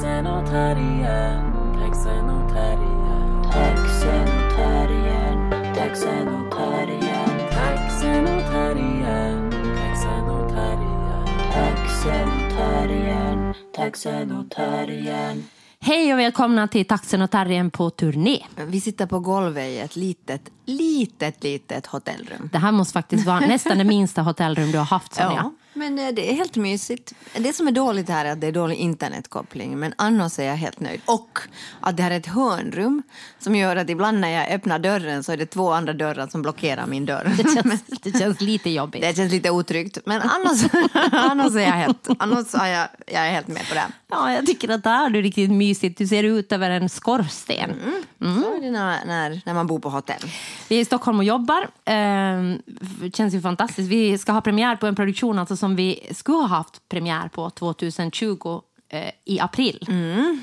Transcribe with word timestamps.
Taxenotarien, 0.00 1.44
taxenotarien, 1.76 3.44
Taxenotarien, 3.52 5.36
taxenotarien, 5.76 7.28
taxenotarien, 7.52 9.44
taxenotarien. 9.76 11.20
taxenotarien, 11.52 13.52
taxenotarien. 13.76 15.59
Hej 15.90 16.12
och 16.12 16.18
välkomna 16.18 16.68
till 16.68 16.86
Taxen 16.86 17.22
och 17.22 17.30
Terriern 17.30 17.70
på 17.70 17.90
turné. 17.90 18.38
Vi 18.56 18.80
sitter 18.80 19.06
på 19.06 19.20
golvet 19.20 19.64
i 19.64 19.78
ett 19.78 19.96
litet, 19.96 20.50
litet, 20.64 21.44
litet 21.44 21.86
hotellrum. 21.86 22.48
Det 22.52 22.58
här 22.58 22.72
måste 22.72 22.92
faktiskt 22.92 23.26
vara 23.26 23.40
nästan 23.40 23.78
det 23.78 23.84
minsta 23.84 24.22
hotellrum 24.22 24.70
du 24.70 24.78
har 24.78 24.84
haft 24.84 25.14
Sonja. 25.14 25.32
Ja, 25.36 25.52
men 25.72 25.98
eh, 25.98 26.08
det 26.08 26.30
är 26.30 26.34
helt 26.34 26.56
mysigt. 26.56 27.14
Det 27.34 27.52
som 27.52 27.68
är 27.68 27.72
dåligt 27.72 28.08
här 28.08 28.24
är 28.24 28.32
att 28.32 28.40
det 28.40 28.46
är 28.46 28.52
dålig 28.52 28.76
internetkoppling, 28.76 29.78
men 29.78 29.94
annars 29.96 30.38
är 30.38 30.44
jag 30.44 30.56
helt 30.56 30.80
nöjd. 30.80 31.00
Och 31.04 31.38
att 31.80 31.96
det 31.96 32.02
här 32.02 32.10
är 32.10 32.16
ett 32.16 32.26
hörnrum 32.26 33.02
som 33.38 33.54
gör 33.54 33.76
att 33.76 33.90
ibland 33.90 34.20
när 34.20 34.28
jag 34.28 34.50
öppnar 34.50 34.78
dörren 34.78 35.24
så 35.24 35.32
är 35.32 35.36
det 35.36 35.46
två 35.46 35.70
andra 35.72 35.92
dörrar 35.92 36.26
som 36.26 36.42
blockerar 36.42 36.86
min 36.86 37.06
dörr. 37.06 37.32
Det, 37.36 37.42
känns, 37.54 37.82
det 38.02 38.18
känns 38.18 38.40
lite 38.40 38.70
jobbigt. 38.70 39.02
Det 39.02 39.16
känns 39.16 39.32
lite 39.32 39.50
otryggt, 39.50 39.98
men 40.04 40.22
annars, 40.22 40.64
annars 41.12 41.54
är 41.54 41.60
jag 41.60 41.72
helt, 41.72 42.08
annars 42.18 42.54
är 42.54 42.66
jag, 42.66 42.88
jag 43.06 43.26
är 43.26 43.30
helt 43.30 43.48
med 43.48 43.68
på 43.68 43.74
det. 43.74 43.86
Ja, 44.10 44.32
jag 44.32 44.46
tycker 44.46 44.68
att 44.68 44.82
det 44.82 44.90
här 44.90 45.16
är 45.16 45.22
riktigt 45.22 45.50
mysigt. 45.50 45.98
Du 45.98 46.06
ser 46.06 46.22
ut 46.22 46.52
över 46.52 46.70
en 46.70 46.88
skorsten. 46.88 47.70
Mm. 48.20 48.42
Så 48.42 48.56
är 48.56 48.60
det 48.60 48.70
när, 48.70 49.04
när, 49.06 49.40
när 49.46 49.54
man 49.54 49.66
bor 49.66 49.78
på 49.78 49.90
hotell. 49.90 50.30
Vi 50.68 50.76
är 50.76 50.80
i 50.80 50.84
Stockholm 50.84 51.18
och 51.18 51.24
jobbar. 51.24 51.68
Det 53.02 53.16
känns 53.16 53.34
ju 53.34 53.40
fantastiskt. 53.40 53.88
Vi 53.88 54.18
ska 54.18 54.32
ha 54.32 54.40
premiär 54.40 54.76
på 54.76 54.86
en 54.86 54.96
produktion 54.96 55.38
alltså, 55.38 55.56
som 55.60 55.76
vi 55.76 56.08
skulle 56.10 56.38
ha 56.38 56.46
haft 56.46 56.88
premiär 56.88 57.28
på 57.28 57.50
2020 57.50 58.62
eh, 58.88 59.10
i 59.24 59.40
april. 59.40 59.86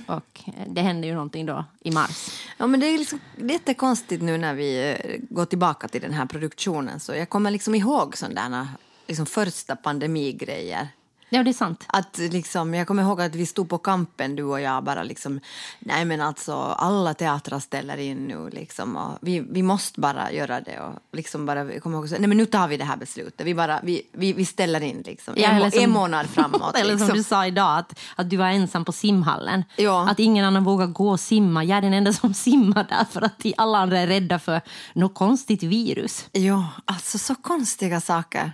Och 0.07 0.41
eh, 0.45 0.53
det 0.67 0.81
händer 0.81 1.07
ju 1.07 1.13
någonting 1.13 1.45
då 1.45 1.65
i 1.81 1.91
mars. 1.91 2.29
Ja, 2.57 2.67
men 2.67 2.79
det 2.79 2.85
är 2.85 2.97
liksom 2.97 3.19
jättekonstigt 3.37 4.23
nu 4.23 4.37
när 4.37 4.53
vi 4.53 4.89
eh, 4.91 5.15
går 5.29 5.45
tillbaka 5.45 5.87
till 5.87 6.01
den 6.01 6.13
här 6.13 6.25
produktionen. 6.25 6.99
Så 6.99 7.15
jag 7.15 7.29
kommer 7.29 7.51
liksom 7.51 7.75
ihåg 7.75 8.17
sådana 8.17 8.67
liksom 9.07 9.25
första 9.25 9.75
pandemigrejer. 9.75 10.87
Ja, 11.29 11.43
det 11.43 11.51
är 11.51 11.53
sant. 11.53 11.85
Att 11.87 12.17
liksom, 12.17 12.73
jag 12.73 12.87
kommer 12.87 13.03
ihåg 13.03 13.21
att 13.21 13.35
vi 13.35 13.45
stod 13.45 13.69
på 13.69 13.77
kampen, 13.77 14.35
du 14.35 14.43
och 14.43 14.61
jag, 14.61 14.83
bara 14.83 15.03
liksom, 15.03 15.39
nej 15.79 16.05
men 16.05 16.21
alltså 16.21 16.53
alla 16.55 17.13
teatrar 17.13 17.59
ställer 17.59 17.97
in 17.97 18.17
nu 18.17 18.49
liksom 18.49 19.17
vi, 19.21 19.39
vi 19.39 19.63
måste 19.63 19.99
bara 19.99 20.31
göra 20.31 20.61
det 20.61 20.79
och 20.79 20.93
liksom 21.13 21.45
bara, 21.45 21.73
jag 21.73 21.83
kommer 21.83 21.97
ihåg, 21.97 22.09
så, 22.09 22.15
nej 22.19 22.27
men 22.27 22.37
nu 22.37 22.45
tar 22.45 22.67
vi 22.67 22.77
det 22.77 22.83
här 22.85 22.97
beslutet, 22.97 23.47
vi 23.47 23.55
bara, 23.55 23.79
vi, 23.83 24.01
vi, 24.11 24.33
vi 24.33 24.45
ställer 24.45 24.81
in 24.83 25.03
liksom, 25.05 25.33
Ja, 25.37 25.49
en, 25.49 25.71
som- 25.71 25.83
en 25.83 25.89
månad 25.91 26.25
framåt. 26.29 26.75
Eller 26.77 26.97
som 26.97 27.07
liksom. 27.07 27.17
du 27.17 27.23
sa 27.23 27.45
idag, 27.45 27.77
att, 27.79 27.99
att 28.15 28.29
du 28.29 28.37
var 28.37 28.47
ensam 28.47 28.85
på 28.85 28.91
simhallen. 28.91 29.63
Ja. 29.75 30.09
Att 30.09 30.19
ingen 30.19 30.45
annan 30.45 30.63
vågar 30.63 30.87
gå 30.87 31.09
och 31.09 31.19
simma. 31.19 31.63
Jag 31.63 31.77
är 31.77 31.81
den 31.81 31.93
enda 31.93 32.13
som 32.13 32.33
simmar 32.47 32.83
där 32.89 33.05
för 33.11 33.21
att 33.21 33.41
alla 33.57 33.77
andra 33.77 33.99
är 33.99 34.07
rädda 34.07 34.39
för 34.39 34.61
något 34.93 35.13
konstigt 35.15 35.63
virus. 35.63 36.25
Ja, 36.31 36.67
alltså 36.85 37.17
så 37.17 37.35
konstiga 37.35 38.01
saker. 38.01 38.51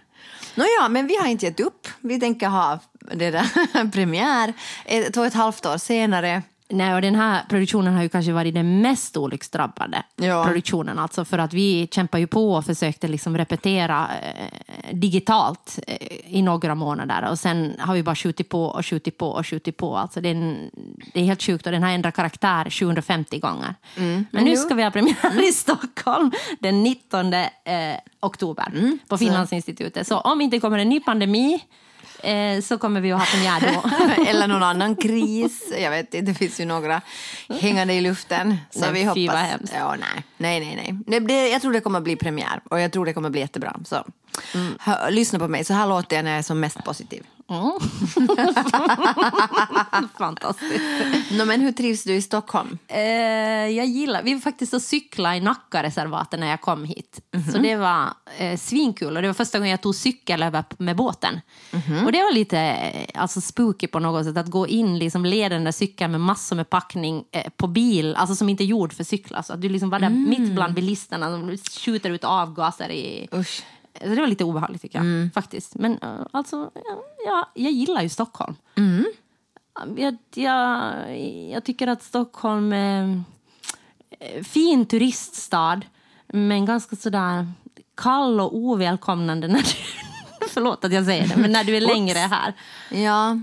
Nåja, 0.56 0.90
men 0.90 1.08
vi 1.08 1.18
har 1.18 1.28
inte 1.28 1.46
gett 1.46 1.60
upp. 1.60 1.88
Vi 2.02 2.20
tänker 2.20 2.48
ha 2.48 2.80
det 3.12 3.32
där 3.32 3.92
premiär 3.92 4.54
ett, 4.86 5.14
två 5.14 5.22
och 5.22 5.28
ett 5.28 5.34
halvt 5.34 5.66
år 5.66 5.78
senare. 5.78 6.42
Nej, 6.70 6.96
och 6.96 7.02
den 7.02 7.16
här 7.16 7.42
produktionen 7.50 7.94
har 7.96 8.04
ju 8.04 8.10
kanske 8.10 8.32
varit 8.32 8.54
den 8.54 8.82
mest 8.82 9.18
olycksdrabbade 9.18 10.04
Ja. 10.16 10.46
produktionen. 10.46 11.00
Alltså 11.00 11.26
för 11.26 11.38
att 11.38 11.54
vi 11.54 11.88
kämpar 11.92 12.20
ju 12.20 12.28
på 12.28 12.54
och 12.54 12.66
försökte 12.66 13.08
liksom 13.08 13.38
repetera 13.38 14.08
eh, 14.24 14.96
digitalt 14.96 15.80
eh, 15.88 15.98
i 16.38 16.42
några 16.42 16.76
månader. 16.76 17.30
Och 17.30 17.40
sen 17.40 17.74
har 17.80 17.94
vi 17.94 18.04
bara 18.04 18.16
skjutit 18.16 18.50
på 18.50 18.66
och 18.66 18.86
skjutit 18.86 19.18
på 19.18 19.28
och 19.30 19.48
skjutit 19.48 19.78
på. 19.78 19.98
Alltså 19.98 20.22
det, 20.22 20.30
är 20.30 20.36
en, 20.36 20.70
det 21.14 21.20
är 21.22 21.26
helt 21.26 21.42
sjukt 21.44 21.66
och 21.66 21.72
den 21.72 21.84
har 21.84 21.90
ändrat 21.90 22.16
karaktär 22.16 22.70
750 22.70 23.40
gånger. 23.40 23.76
Men 23.96 24.26
nu 24.32 24.42
nu- 24.42 24.58
ska 24.58 24.76
vi 24.76 24.84
ha 24.84 24.92
premiär 24.92 25.50
i 25.50 25.52
Stockholm 25.52 26.32
den 26.60 26.84
19 26.84 27.34
eh, 27.34 27.44
oktober 28.20 28.98
på 29.08 29.18
Finlandsinstitutet. 29.18 30.08
Så 30.08 30.18
om 30.20 30.42
inte 30.42 30.60
kommer 30.60 30.78
en 30.80 30.90
ny 30.90 31.00
pandemi 31.00 31.60
eh, 32.24 32.62
så 32.62 32.78
kommer 32.78 33.02
vi 33.02 33.12
att 33.12 33.20
ha 33.20 33.26
premiär 33.26 33.62
då. 33.74 33.90
Eller 34.30 34.48
någon 34.48 34.64
annan 34.64 34.96
kris. 34.96 35.74
Jag 35.82 35.90
vet 35.92 36.14
inte, 36.14 36.32
det 36.32 36.38
finns 36.38 36.60
ju 36.60 36.66
några 36.66 37.02
hängande 37.50 37.94
i 37.94 38.02
luften. 38.02 38.58
Så 38.72 38.80
Nej, 38.80 38.94
vi 38.94 39.04
hoppas. 39.04 39.42
hemskt. 39.42 39.74
Ja, 39.78 39.96
nej, 40.00 40.24
nej, 40.38 40.60
nej. 40.60 40.76
nej. 40.76 41.20
Det, 41.20 41.28
det, 41.28 41.50
jag 41.50 41.62
tror 41.62 41.74
det 41.74 41.80
kommer 41.80 42.02
bli 42.02 42.16
premiär 42.16 42.62
och 42.70 42.80
jag 42.80 42.92
tror 42.92 43.06
det 43.06 43.14
kommer 43.14 43.30
bli 43.30 43.42
jättebra. 43.42 43.80
Så, 43.86 44.06
hör, 44.80 45.12
lyssna 45.12 45.40
på 45.40 45.48
mig, 45.48 45.64
så 45.64 45.74
här 45.74 45.88
låter 45.88 46.16
jag 46.16 46.24
när 46.24 46.32
jag 46.32 46.40
är 46.40 46.44
som 46.44 46.60
mest 46.60 46.84
positiv. 46.84 47.24
Fantastiskt. 50.18 50.84
Nå, 51.32 51.46
men 51.46 51.62
hur 51.62 51.72
trivs 51.72 52.04
du 52.04 52.14
i 52.14 52.22
Stockholm? 52.22 52.78
Eh, 52.88 53.00
jag 53.70 53.86
gillar, 53.86 54.24
vi 54.24 54.34
var 54.34 54.42
faktiskt 54.42 54.74
och 54.74 54.82
cykla 54.82 55.38
i 55.38 55.42
Nackareservatet 55.42 56.40
när 56.40 56.48
jag 56.48 56.62
kom 56.62 56.86
hit. 56.86 57.20
Så 57.52 57.58
det 57.58 57.76
var 57.76 58.14
eh, 58.38 58.58
svinkul 58.58 59.16
och 59.16 59.22
det 59.22 59.28
var 59.28 59.34
första 59.34 59.58
gången 59.58 59.72
jag 59.72 59.82
tog 59.82 59.96
cykel 59.96 60.44
över 60.44 60.64
med 60.78 60.96
båten. 60.96 61.40
Och 62.06 62.12
det 62.12 62.24
var 62.24 62.34
lite 62.34 62.60
eh, 62.60 63.22
alltså 63.22 63.42
spooky 63.42 63.88
på 63.88 64.00
något 64.00 64.26
sätt 64.26 64.38
att 64.38 64.48
gå 64.50 64.68
in 64.68 65.00
liksom 65.00 65.26
ledande 65.26 65.72
cykeln 65.72 66.12
med 66.12 66.22
massor 66.22 66.56
med 66.56 66.70
packning 66.70 67.24
eh, 67.32 67.50
på 67.58 67.68
bil, 67.68 68.16
alltså 68.16 68.36
som 68.36 68.50
inte 68.50 68.64
är 68.64 68.66
gjord 68.66 68.94
för 68.94 69.04
cyklar. 69.04 69.42
Så 69.42 69.54
att 69.54 69.62
du 69.62 69.70
liksom 69.70 69.90
var 69.90 70.00
där 70.00 70.10
mitt 70.10 70.52
bland 70.52 70.74
bilisterna 70.74 71.32
som 71.32 71.58
skjuter 71.58 72.10
ut 72.10 72.24
avgaser 72.24 72.92
i... 72.92 73.28
Usch. 73.34 73.64
Det 74.00 74.16
var 74.16 74.28
lite 74.28 74.44
obehagligt 74.44 74.82
tycker 74.82 75.04
jag, 75.04 75.34
faktiskt. 75.34 75.76
Men 75.76 75.98
eh, 75.98 76.26
alltså, 76.32 76.72
ja, 76.74 77.04
ja, 77.26 77.50
jag 77.54 77.72
gillar 77.72 78.02
ju 78.02 78.10
Stockholm. 78.10 78.56
Jag, 79.98 80.18
jag, 80.34 80.94
jag 81.52 81.64
tycker 81.64 81.88
att 81.88 82.04
Stockholm 82.04 82.74
är 82.74 83.02
en 83.02 83.24
fin 84.44 84.86
turiststad, 84.86 85.82
men 86.28 86.66
ganska 86.66 86.96
sådär 86.96 87.48
kall 87.96 88.40
och 88.40 88.56
ovälkomnande 88.56 89.48
när 89.48 89.60
du... 89.60 89.66
Förlåt 90.50 90.86
att 90.86 90.94
jag 90.94 91.06
säger 91.06 91.28
det, 91.28 91.36
men 91.36 91.52
när 91.52 91.64
du 91.64 91.78
är 91.78 91.82
längre 91.82 92.18
här. 92.20 92.54
Ja. 92.92 93.40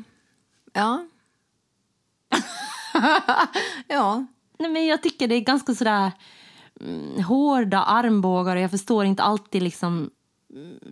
Ja. 0.72 1.06
ja. 3.88 4.26
Nej, 4.58 4.70
men 4.70 4.86
jag 4.86 5.02
tycker 5.02 5.28
det 5.28 5.34
är 5.34 5.40
ganska 5.40 5.74
sådär 5.74 6.12
mm, 6.80 7.24
hårda 7.24 7.82
armbågar 7.82 8.56
och 8.56 8.62
jag 8.62 8.70
förstår 8.70 9.04
inte 9.04 9.22
alltid 9.22 9.62
liksom 9.62 9.96
mm, 9.96 10.10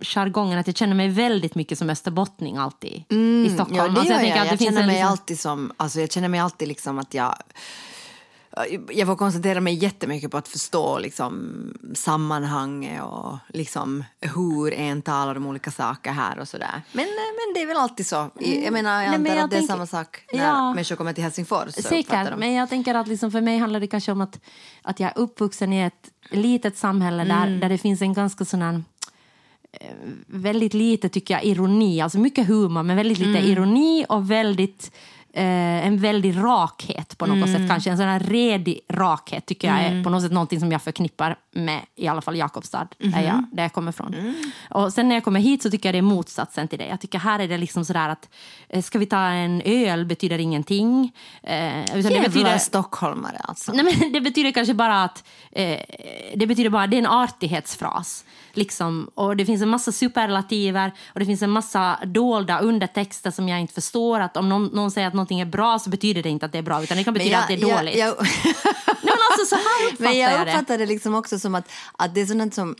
jargongen 0.01 0.59
att 0.59 0.67
jag 0.67 0.75
känner 0.77 0.95
mig 0.95 1.09
väldigt 1.09 1.55
mycket 1.55 1.77
som 1.77 1.89
österbottning 1.89 2.57
alltid 2.57 3.03
i 3.45 3.49
Stockholm. 3.53 3.75
Ja, 3.77 3.83
det 3.87 3.99
Alltså, 3.99 4.13
jag. 4.13 4.37
Jag, 4.37 4.45
det 4.45 4.57
finns 4.57 4.61
känner 4.61 4.85
mig 4.85 4.95
liksom- 4.95 5.11
alltid 5.11 5.39
som, 5.39 5.71
alltså 5.77 5.99
jag 5.99 6.11
känner 6.11 6.27
mig 6.27 6.39
alltid 6.39 6.67
liksom 6.67 6.99
att 6.99 7.13
jag 7.13 7.35
jag 8.89 9.07
får 9.07 9.15
koncentrera 9.15 9.61
mig 9.61 9.73
jättemycket 9.73 10.31
på 10.31 10.37
att 10.37 10.47
förstå 10.47 10.99
liksom, 10.99 11.51
sammanhanget 11.95 13.03
och 13.03 13.37
liksom, 13.49 14.03
hur 14.21 14.73
en 14.73 15.01
talar 15.01 15.35
om 15.37 15.45
olika 15.45 15.71
saker 15.71 16.11
här 16.11 16.39
och 16.39 16.47
sådär. 16.47 16.81
Men, 16.91 17.05
eh, 17.05 17.11
men 17.11 17.53
det 17.55 17.61
är 17.61 17.67
väl 17.67 17.77
alltid 17.77 18.07
så. 18.07 18.29
Jag 18.39 18.73
menar, 18.73 19.01
jag 19.03 19.09
Nej, 19.09 19.15
antar 19.15 19.35
jag 19.35 19.43
att 19.43 19.51
det 19.51 19.57
är 19.57 19.61
samma 19.61 19.85
sak 19.87 20.21
när 20.33 20.43
Ja. 20.45 20.73
människor 20.73 20.95
kommer 20.95 21.13
till 21.13 21.23
Helsingfors. 21.23 21.73
Säkert, 21.73 22.37
men 22.37 22.53
jag 22.53 22.69
tänker 22.69 22.95
att 22.95 23.07
liksom 23.07 23.31
för 23.31 23.41
mig 23.41 23.57
handlar 23.57 23.79
det 23.79 23.87
kanske 23.87 24.11
om 24.11 24.21
att, 24.21 24.39
att 24.81 24.99
jag 24.99 25.09
är 25.09 25.17
uppvuxen 25.17 25.73
i 25.73 25.81
ett 25.81 26.09
litet 26.31 26.77
samhälle 26.77 27.23
där, 27.23 27.47
Mm. 27.47 27.59
där 27.59 27.69
det 27.69 27.77
finns 27.77 28.01
en 28.01 28.13
ganska 28.13 28.45
sån 28.45 28.61
här, 28.61 28.83
väldigt 30.27 30.73
lite 30.73 31.09
tycker 31.09 31.33
jag 31.33 31.43
ironi, 31.43 32.01
alltså 32.01 32.19
mycket 32.19 32.47
humor 32.47 32.83
men 32.83 32.95
väldigt 32.95 33.17
lite 33.17 33.39
Mm. 33.39 33.51
ironi 33.51 34.05
och 34.09 34.31
väldigt 34.31 34.91
eh, 35.33 35.87
en 35.87 35.97
väldig 35.97 36.37
rakhet 36.37 37.17
på 37.17 37.25
något 37.25 37.37
Mm. 37.37 37.53
sätt. 37.53 37.69
Kanske 37.69 37.89
en 37.91 37.97
sån 37.97 38.05
här 38.05 38.19
redig 38.19 38.79
rakhet 38.89 39.45
tycker 39.45 39.67
jag 39.67 39.79
är 39.79 40.03
på 40.03 40.09
något 40.09 40.21
sätt 40.23 40.31
någonting 40.31 40.59
som 40.59 40.71
jag 40.71 40.81
förknippar 40.81 41.35
med 41.51 41.79
i 41.95 42.07
alla 42.07 42.21
fall 42.21 42.35
Jakobstad, 42.35 42.87
Mhm. 42.99 43.11
där, 43.11 43.21
jag, 43.21 43.45
där 43.51 43.63
jag 43.63 43.73
kommer 43.73 43.89
ifrån. 43.91 44.13
Mm. 44.13 44.33
Och 44.69 44.93
sen 44.93 45.07
när 45.09 45.15
jag 45.15 45.23
kommer 45.23 45.39
hit 45.39 45.63
så 45.63 45.69
tycker 45.71 45.89
jag 45.89 45.93
det 45.93 45.97
är 45.97 46.01
motsatsen 46.01 46.67
till 46.67 46.79
det. 46.79 46.85
Jag 46.87 46.99
tycker 47.01 47.19
här 47.19 47.39
är 47.39 47.47
det 47.47 47.57
liksom 47.57 47.85
sådär 47.85 48.09
att 48.09 48.29
eh, 48.69 48.81
ska 48.81 48.99
vi 48.99 49.05
ta 49.05 49.19
en 49.21 49.61
öl 49.65 50.05
betyder 50.05 50.39
ingenting. 50.39 51.11
Eh, 51.43 51.81
utan 51.83 51.95
det 52.03 52.09
Jävla 52.09 52.21
betyder, 52.29 52.57
stockholmare 52.57 53.37
alltså. 53.43 53.71
Nej, 53.73 53.83
men 53.99 54.11
det 54.13 54.21
betyder 54.21 54.51
kanske 54.51 54.73
bara 54.73 55.03
att 55.03 55.23
eh, 55.51 55.79
det 56.35 56.47
betyder 56.47 56.69
bara, 56.69 56.87
det 56.87 56.95
är 56.97 56.99
en 56.99 57.07
artighetsfras. 57.07 58.25
Liksom. 58.53 59.11
Och 59.15 59.37
det 59.37 59.45
finns 59.45 59.61
en 59.61 59.69
massa 59.69 59.91
superlativer 59.91 60.91
och 61.13 61.19
det 61.19 61.25
finns 61.25 61.41
en 61.41 61.49
massa 61.49 61.99
dolda 62.05 62.59
undertexter 62.59 63.31
som 63.31 63.49
jag 63.49 63.59
inte 63.59 63.73
förstår. 63.73 64.19
Att 64.19 64.37
om 64.37 64.49
någon, 64.49 64.65
någon 64.65 64.91
säger 64.91 65.07
att 65.07 65.13
någonting 65.13 65.39
är 65.39 65.45
bra 65.45 65.79
så 65.79 65.89
betyder 65.89 66.23
det 66.23 66.29
inte 66.29 66.45
att 66.45 66.51
det 66.51 66.57
är 66.57 66.61
bra 66.61 66.83
utan 66.83 66.97
det 66.97 67.03
kan 67.03 67.13
betyda 67.13 67.37
att 67.37 67.47
det 67.47 67.53
är 67.53 67.77
dåligt. 67.77 67.95
Jag, 67.95 68.07
jag, 68.07 68.17
Nej, 68.85 68.95
men 69.03 69.13
alltså, 69.39 69.55
men 70.03 70.17
jag 70.17 70.31
jag 70.31 70.47
det. 70.47 70.53
uppfattar 70.53 70.77
det 70.77 70.85
liksom 70.85 71.15
också 71.15 71.39
som 71.39 71.55
att, 71.55 71.71
att 71.97 72.15
det 72.15 72.21
är 72.21 72.25
sånt 72.25 72.53
som, 72.53 72.75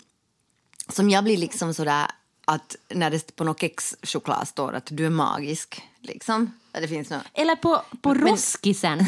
som 0.89 1.09
jag 1.09 1.23
blir 1.23 1.37
liksom 1.37 1.73
sådär 1.73 2.07
att 2.45 2.75
när 2.89 3.09
det 3.09 3.35
på 3.35 3.43
något 3.43 3.61
kexchoklad 3.61 4.47
står 4.47 4.73
att 4.73 4.87
du 4.91 5.05
är 5.05 5.09
magisk. 5.09 5.81
Liksom. 6.01 6.53
Det 6.71 6.87
finns 6.87 7.09
något. 7.09 7.23
Eller 7.33 7.55
på, 7.55 7.81
på 8.01 8.13
Roskisen 8.13 9.05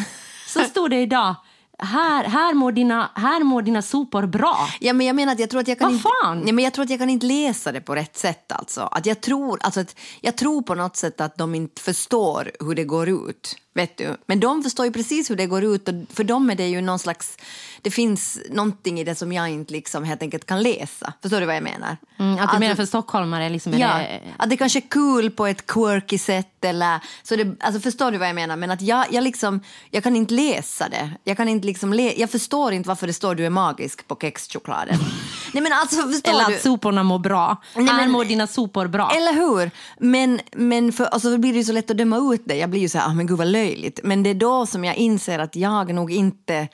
så 0.48 0.60
stod 0.60 0.90
det 0.90 1.02
idag 1.02 1.36
här, 1.81 2.24
här, 2.24 2.54
mår 2.54 2.72
dina, 2.72 3.12
här 3.16 3.44
mår 3.44 3.62
dina 3.62 3.81
sopor 3.81 4.25
bra. 4.25 4.57
Ja, 4.80 4.94
men 4.94 5.07
jag 5.07 5.16
menar 5.16 5.33
att 5.33 5.39
jag 5.39 5.50
tror 5.50 5.62
att 5.62 5.68
jag 5.68 5.80
kan 5.80 5.88
Vad 5.88 5.94
inte... 5.94 6.10
fan? 6.24 6.44
Ja, 6.48 6.54
men 6.54 6.63
jag 6.63 6.74
tror 6.74 6.83
att 6.83 6.89
jag 6.89 7.00
kan 7.00 7.10
inte 7.10 7.25
läsa 7.25 7.72
det 7.72 7.81
på 7.81 7.95
rätt 7.95 8.18
sätt 8.18 8.51
alltså. 8.51 8.81
Att 8.81 9.06
jag 9.06 9.22
tror, 9.22 9.60
alltså 9.62 9.80
att 9.80 9.95
jag 10.22 10.36
tror 10.36 10.62
på 10.62 10.75
något 10.75 10.95
sätt 10.95 11.22
att 11.22 11.38
de 11.38 11.56
inte 11.56 11.81
förstår 11.81 12.51
hur 12.60 12.75
det 12.75 12.83
går 12.83 13.10
ut. 13.10 13.56
Vet 13.73 13.97
du? 13.97 14.18
Men 14.25 14.39
de 14.39 14.63
förstår 14.63 14.85
ju 14.85 14.91
precis 14.91 15.29
hur 15.29 15.35
det 15.35 15.45
går 15.45 15.63
ut 15.63 15.88
och 15.88 15.94
för 16.13 16.23
dem 16.23 16.50
är 16.50 16.56
det 16.56 16.68
ju 16.68 16.81
någon 16.81 17.00
slags... 17.00 17.38
Det 17.81 17.91
finns 17.91 18.39
någonting 18.50 19.00
i 19.00 19.03
det 19.03 19.15
som 19.15 19.31
jag 19.31 19.50
inte 19.50 19.73
liksom 19.73 20.03
helt 20.03 20.21
enkelt 20.21 20.45
kan 20.45 20.63
läsa. 20.63 21.13
Förstår 21.21 21.39
du 21.39 21.45
vad 21.45 21.56
jag 21.56 21.63
menar? 21.63 21.97
Mm, 22.19 22.31
att 22.31 22.38
du 22.38 22.41
Alltså- 22.41 22.59
menar 22.59 22.75
för 22.75 22.85
stockholmare 22.85 23.50
liksom 23.50 23.73
Ja, 23.77 23.88
det... 23.97 24.19
att 24.38 24.50
det 24.50 24.57
kanske 24.57 24.79
är 24.79 24.89
kul 24.89 25.31
på 25.31 25.47
ett 25.47 25.68
quirky 25.68 26.18
sätt. 26.18 26.47
Eller, 26.65 27.00
så 27.23 27.35
det, 27.35 27.56
alltså 27.59 27.81
förstår 27.81 28.12
du 28.12 28.18
vad 28.18 28.27
jag 28.27 28.35
menar? 28.35 28.56
Men 28.56 28.71
att 28.71 28.81
jag, 28.81 29.06
jag, 29.12 29.23
liksom, 29.23 29.59
jag 29.89 30.03
kan 30.03 30.15
inte 30.15 30.33
läsa 30.33 30.89
det. 30.89 31.09
Jag, 31.23 31.38
kan 31.38 31.50
inte 31.50 31.65
liksom 31.68 31.94
le, 31.94 32.13
jag 32.18 32.29
förstår 32.29 32.73
inte 32.73 32.88
varför 32.89 33.07
det 33.07 33.13
står 33.13 33.35
du 33.35 33.45
är 33.45 33.50
magisk 33.50 34.07
på 34.07 34.15
kexchokladen. 34.21 34.97
Nej 35.53 35.63
men 35.63 35.73
alltså 35.73 36.01
förstår 36.07 36.31
Eller 36.31 36.50
du? 36.50 36.56
att 36.56 36.62
soporna 36.62 37.03
mår 37.03 37.19
bra. 37.19 37.57
Nej, 37.75 37.85
här 37.88 37.97
men- 37.97 38.12
mår 38.12 38.25
dina 38.25 38.47
sopor 38.47 38.88
bra. 38.88 39.12
Eller 39.15 39.33
hur? 39.33 39.71
Men, 40.00 40.39
men 40.51 40.91
för, 40.94 41.06
alltså, 41.06 41.38
blir 41.38 41.51
det 41.53 41.57
ju 41.59 41.65
så 41.65 41.71
lätt 41.73 41.91
att 41.91 41.97
döma 41.97 42.33
ut 42.33 42.41
det. 42.45 42.56
Jag 42.56 42.69
blir 42.69 42.81
ju 42.81 42.89
så 42.89 42.97
här, 42.97 43.07
ah, 43.07 43.13
men 43.13 43.27
gud 43.27 43.38
vad 43.38 43.47
löjligt. 43.62 44.00
Men 44.04 44.24
det 44.24 44.30
är 44.30 44.34
då 44.34 44.66
som 44.66 44.84
jag 44.84 44.96
inser 44.96 45.40
att 45.40 45.56
jag 45.56 45.94
nog 45.94 46.12
inte 46.12 46.68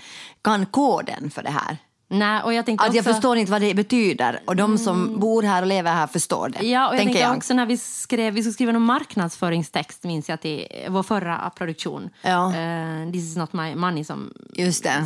kan 0.43 0.65
koden 0.65 1.29
för 1.29 1.43
det 1.43 1.49
här. 1.51 1.77
Nej, 2.09 2.41
och 2.43 2.53
jag 2.53 2.65
tänkte 2.65 2.87
Att 2.87 2.93
jag 2.93 3.01
också... 3.01 3.13
förstår 3.13 3.37
inte 3.37 3.51
vad 3.51 3.61
det 3.61 3.73
betyder. 3.73 4.39
Och 4.45 4.55
de 4.55 4.77
som 4.77 5.19
bor 5.19 5.43
här 5.43 5.61
och 5.61 5.67
lever 5.67 5.91
här 5.91 6.07
förstår 6.07 6.49
det. 6.49 6.67
Ja, 6.67 6.87
och 6.87 6.95
jag 6.95 7.01
tänker 7.03 7.19
jag. 7.19 7.37
också 7.37 7.53
när 7.53 7.65
vi 7.65 7.77
skrev, 7.77 8.33
vi 8.33 8.41
skulle 8.41 8.53
skriva 8.53 8.71
någon 8.71 8.81
marknadsföringstext 8.81 10.03
minns 10.03 10.29
jag 10.29 10.41
till 10.41 10.67
vår 10.89 11.03
förra 11.03 11.51
produktion. 11.55 12.09
Ja. 12.21 12.55
Eh, 12.55 13.11
This 13.11 13.23
is 13.23 13.35
not 13.37 13.53
my 13.53 13.75
money 13.75 14.03
som, 14.03 14.33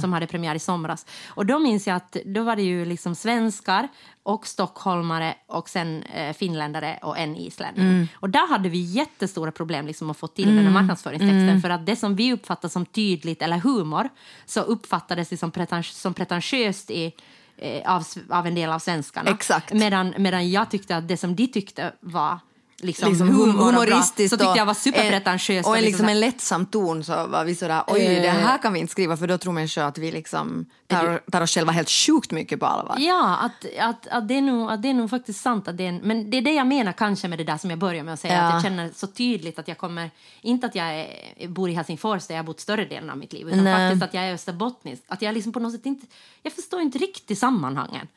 som 0.01 0.13
hade 0.13 0.27
premiär 0.27 0.55
i 0.55 0.59
somras. 0.59 1.05
Och 1.27 1.45
då 1.45 1.59
minns 1.59 1.87
jag 1.87 1.95
att 1.95 2.17
då 2.25 2.43
var 2.43 2.55
det 2.55 2.61
ju 2.61 2.85
liksom 2.85 3.15
svenskar 3.15 3.87
och 4.23 4.47
stockholmare 4.47 5.35
och 5.47 5.69
sen 5.69 6.03
eh, 6.03 6.33
finländare 6.33 6.99
och 7.01 7.17
en 7.17 7.35
islänning. 7.35 7.85
Mm. 7.85 8.07
Och 8.15 8.29
där 8.29 8.47
hade 8.49 8.69
vi 8.69 8.77
jättestora 8.77 9.51
problem 9.51 9.87
liksom 9.87 10.09
att 10.09 10.17
få 10.17 10.27
till 10.27 10.55
den 10.55 10.65
här 10.65 10.73
marknadsföringstexten 10.73 11.41
Mm. 11.49 11.61
för 11.61 11.69
att 11.69 11.85
det 11.85 11.95
som 11.95 12.15
vi 12.15 12.33
uppfattar 12.33 12.69
som 12.69 12.85
tydligt 12.85 13.41
eller 13.41 13.57
humor 13.57 14.09
så 14.45 14.61
uppfattades 14.61 15.29
det 15.29 15.37
som, 15.37 15.51
pretens- 15.51 15.93
som 16.01 16.13
pretentiöst 16.13 16.91
i 16.91 17.13
eh, 17.57 17.95
av, 17.95 18.03
av 18.29 18.47
en 18.47 18.55
del 18.55 18.69
av 18.69 18.79
svenskarna. 18.79 19.31
Exakt. 19.31 19.73
Medan, 19.73 20.13
medan 20.17 20.51
jag 20.51 20.71
tyckte 20.71 20.95
att 20.95 21.07
det 21.07 21.17
som 21.17 21.35
de 21.35 21.47
tyckte 21.47 21.93
var 21.99 22.39
liksom, 22.83 23.09
liksom 23.09 23.29
hum- 23.29 23.51
humoristiskt. 23.57 24.29
så 24.29 24.37
tyckte 24.37 24.57
jag 24.57 24.65
var 24.65 24.73
superpretentiöst. 24.73 25.67
Och 25.69 25.77
en, 25.77 25.83
liksom 25.83 26.05
så- 26.05 26.11
en 26.11 26.19
lättsam 26.19 26.65
ton 26.65 27.03
så 27.03 27.27
var 27.27 27.45
vi 27.45 27.55
sådär, 27.55 27.83
oj 27.87 28.01
Eh. 28.05 28.21
det 28.21 28.29
här 28.29 28.57
kan 28.57 28.73
vi 28.73 28.79
inte 28.79 28.91
skriva 28.91 29.17
för 29.17 29.27
då 29.27 29.37
tror 29.37 29.53
människor 29.53 29.81
att 29.81 29.97
vi 29.97 30.11
liksom 30.11 30.65
tar, 30.87 31.21
tar 31.31 31.41
oss 31.41 31.51
själva 31.53 31.71
helt 31.71 31.89
sjukt 31.89 32.31
mycket 32.31 32.59
på 32.59 32.65
allvar. 32.65 32.95
Ja, 32.99 33.37
att, 33.37 33.65
att, 33.79 34.07
att, 34.07 34.27
det 34.27 34.33
är 34.37 34.41
nog, 34.41 34.71
att 34.71 34.81
det 34.81 34.89
är 34.89 34.93
nog 34.93 35.09
faktiskt 35.09 35.41
sant. 35.41 35.67
Att 35.67 35.77
det 35.77 35.83
är 35.83 35.89
en, 35.89 35.97
men 35.97 36.29
det 36.29 36.37
är 36.37 36.41
det 36.41 36.53
jag 36.53 36.67
menar 36.67 36.91
kanske 36.93 37.27
med 37.27 37.37
det 37.37 37.43
där 37.43 37.57
som 37.57 37.69
jag 37.69 37.79
börjar 37.79 38.03
med 38.03 38.13
att 38.13 38.19
säga. 38.19 38.33
Ja. 38.33 38.41
Att 38.47 38.53
jag 38.53 38.63
känner 38.63 38.89
så 38.95 39.07
tydligt 39.07 39.59
att 39.59 39.67
jag 39.67 39.77
kommer, 39.77 40.11
inte 40.41 40.67
att 40.67 40.75
jag 40.75 40.85
är, 40.95 41.47
bor 41.47 41.69
i 41.69 41.73
Helsingfors 41.73 42.27
där 42.27 42.35
jag 42.35 42.39
har 42.43 42.47
bott 42.47 42.59
större 42.59 42.85
delen 42.85 43.09
av 43.09 43.17
mitt 43.17 43.33
liv, 43.33 43.47
utan 43.47 43.63
Nej. 43.63 43.73
faktiskt 43.89 44.03
att 44.03 44.13
jag 44.13 44.23
är 44.23 44.33
österbottnisk. 44.33 45.01
Att 45.07 45.21
jag 45.21 45.33
liksom 45.33 45.51
på 45.53 45.59
något 45.59 45.71
sätt 45.71 45.85
inte, 45.85 46.07
jag 46.43 46.53
förstår 46.53 46.81
inte 46.81 46.97
riktigt 46.97 47.39
sammanhangen. 47.39 48.07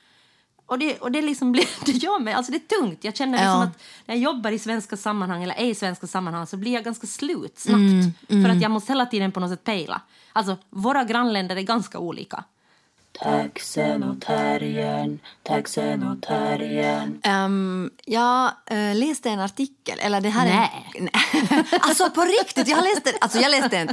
Och 0.74 0.78
det, 0.80 0.98
och 0.98 1.12
det, 1.12 1.22
liksom 1.22 1.52
blir, 1.52 1.66
det 1.86 1.92
gör 1.92 2.20
mig, 2.20 2.34
alltså 2.34 2.52
det 2.52 2.58
är 2.58 2.78
tungt. 2.80 3.04
Jag 3.04 3.16
känner 3.16 3.38
liksom 3.38 3.50
Ja. 3.60 3.62
att 3.64 3.82
när 4.06 4.14
jag 4.14 4.22
jobbar 4.22 4.50
i 4.50 4.58
svenska 4.58 4.96
sammanhang 4.96 5.42
eller 5.42 5.54
är 5.54 5.64
i 5.66 5.74
svenska 5.74 6.06
sammanhang 6.06 6.46
så 6.46 6.56
blir 6.56 6.72
jag 6.72 6.84
ganska 6.84 7.06
slut 7.06 7.58
snabbt. 7.58 7.78
Mm, 8.28 8.44
För 8.44 8.48
att 8.56 8.62
jag 8.62 8.70
måste 8.70 8.92
hela 8.92 9.06
tiden 9.06 9.32
på 9.32 9.40
något 9.40 9.50
sätt 9.50 9.64
pejla. 9.64 10.00
Alltså 10.32 10.56
våra 10.70 11.04
grannländer 11.04 11.56
är 11.56 11.60
ganska 11.62 11.98
olika. 11.98 12.44
Taxen 13.22 14.02
och 14.02 14.20
terriern, 14.20 15.19
taxen 15.43 16.02
och 16.02 16.22
terriern. 16.22 17.20
Um, 17.44 17.90
jag 18.05 18.52
eh, 18.66 18.94
läste 18.94 19.31
en 19.31 19.40
artikel, 19.40 19.99
eller 20.00 20.20
det 20.20 20.28
här 20.28 20.44
Nej. 20.44 20.90
är... 20.94 21.00
Nej. 21.50 21.64
alltså 21.81 22.11
på 22.11 22.20
riktigt, 22.20 22.69
jag 22.69 22.76
har 22.76 22.82
läst 22.82 23.06
en... 23.06 23.12
Alltså 23.20 23.38
jag 23.38 23.50
läste 23.50 23.78
en... 23.78 23.88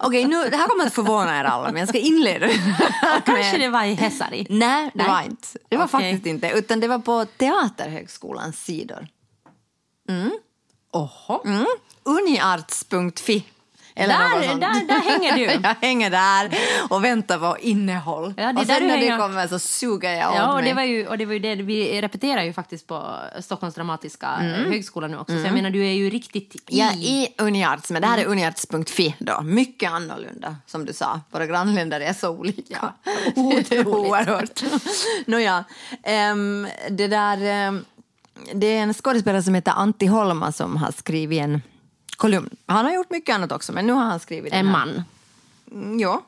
Okej, 0.00 0.24
nu, 0.24 0.48
det 0.50 0.56
här 0.56 0.68
kommer 0.68 0.86
att 0.86 0.94
förvåna 0.94 1.40
er 1.40 1.44
alla, 1.44 1.72
men 1.72 1.80
jag 1.80 1.88
ska 1.88 1.98
inleda. 1.98 2.48
Kanske 3.24 3.58
det 3.58 3.68
var 3.68 3.84
i 3.84 3.94
Hesari. 3.94 4.46
Nej, 4.50 4.90
det 4.94 5.02
Nej. 5.02 5.08
var 5.08 5.22
inte. 5.22 5.48
Det 5.68 5.76
var 5.76 5.84
Okej. 5.84 6.00
faktiskt 6.00 6.26
inte, 6.26 6.50
utan 6.50 6.80
det 6.80 6.88
var 6.88 6.98
på 6.98 7.24
Teaterhögskolans 7.24 8.64
sidor. 8.64 9.08
Oho. 10.92 11.42
Mm. 11.44 11.66
Uniarts.fi. 12.04 13.44
Eller 13.94 14.14
Där- 14.14 14.54
där- 14.54 14.86
där 14.88 15.00
hänger 15.10 15.36
du. 15.36 15.42
jag 15.68 15.74
hänger 15.80 16.10
där 16.10 16.58
och 16.90 17.04
väntar 17.04 17.38
på 17.38 17.56
innehåll. 17.60 18.34
Ja, 18.36 18.52
det 18.52 18.60
och 18.60 18.66
sen 18.66 18.86
när 18.86 18.96
det 18.96 19.02
hänger. 19.04 19.18
kommer 19.18 19.46
så 19.48 19.58
suger 19.58 20.10
jag 20.12 20.36
Ja, 20.36 20.48
och 20.48 20.54
mig. 20.54 20.64
det, 20.68 20.74
var 20.74 20.82
ju, 20.82 21.06
och 21.06 21.18
det 21.18 21.26
var 21.26 21.32
ju 21.32 21.38
det, 21.38 21.54
vi 21.54 22.02
repeterar 22.02 22.42
ju 22.42 22.52
faktiskt 22.52 22.86
på 22.86 23.14
Stockholms 23.40 23.74
dramatiska 23.74 24.26
högskola 24.66 25.06
nu 25.06 25.18
också. 25.18 25.38
Så 25.38 25.46
jag 25.46 25.54
menar, 25.54 25.70
du 25.70 25.86
är 25.86 25.92
ju 25.92 26.10
riktigt 26.10 26.54
i... 26.54 26.78
Ja, 26.78 26.92
i 26.92 27.28
Uniarts, 27.38 27.90
men 27.90 28.02
det 28.02 28.08
här 28.08 28.18
är 28.18 28.24
uniarts.fi 28.26 29.14
då. 29.18 29.40
Mycket 29.42 29.90
annorlunda, 29.92 30.56
som 30.66 30.84
du 30.84 30.92
sa. 30.92 31.20
Våra 31.30 31.46
grannländer 31.46 32.00
är 32.00 32.12
så 32.12 32.30
olika. 32.30 32.92
det 33.34 33.72
är 33.72 33.88
oerhört. 33.88 34.62
Nåja, 35.26 35.64
um, 36.32 36.68
det 36.90 37.06
där... 37.08 37.38
ehm, 37.42 37.84
det 38.54 38.66
är 38.66 38.82
en 38.82 38.94
skådespelare 38.94 39.42
som 39.42 39.54
heter 39.54 39.72
Antti 39.76 40.06
Holma 40.06 40.52
som 40.52 40.76
har 40.76 40.92
skrivit 40.92 41.40
en 41.40 41.62
kolumn. 42.22 42.50
Han 42.66 42.84
har 42.84 42.92
gjort 42.92 43.10
mycket 43.10 43.34
annat 43.34 43.52
också, 43.52 43.72
men 43.72 43.86
nu 43.86 43.92
har 43.92 44.04
han 44.04 44.20
skrivit 44.20 44.52
En 44.52 44.66
man. 44.66 45.04
Mm, 45.72 46.00
Ja, 46.00 46.22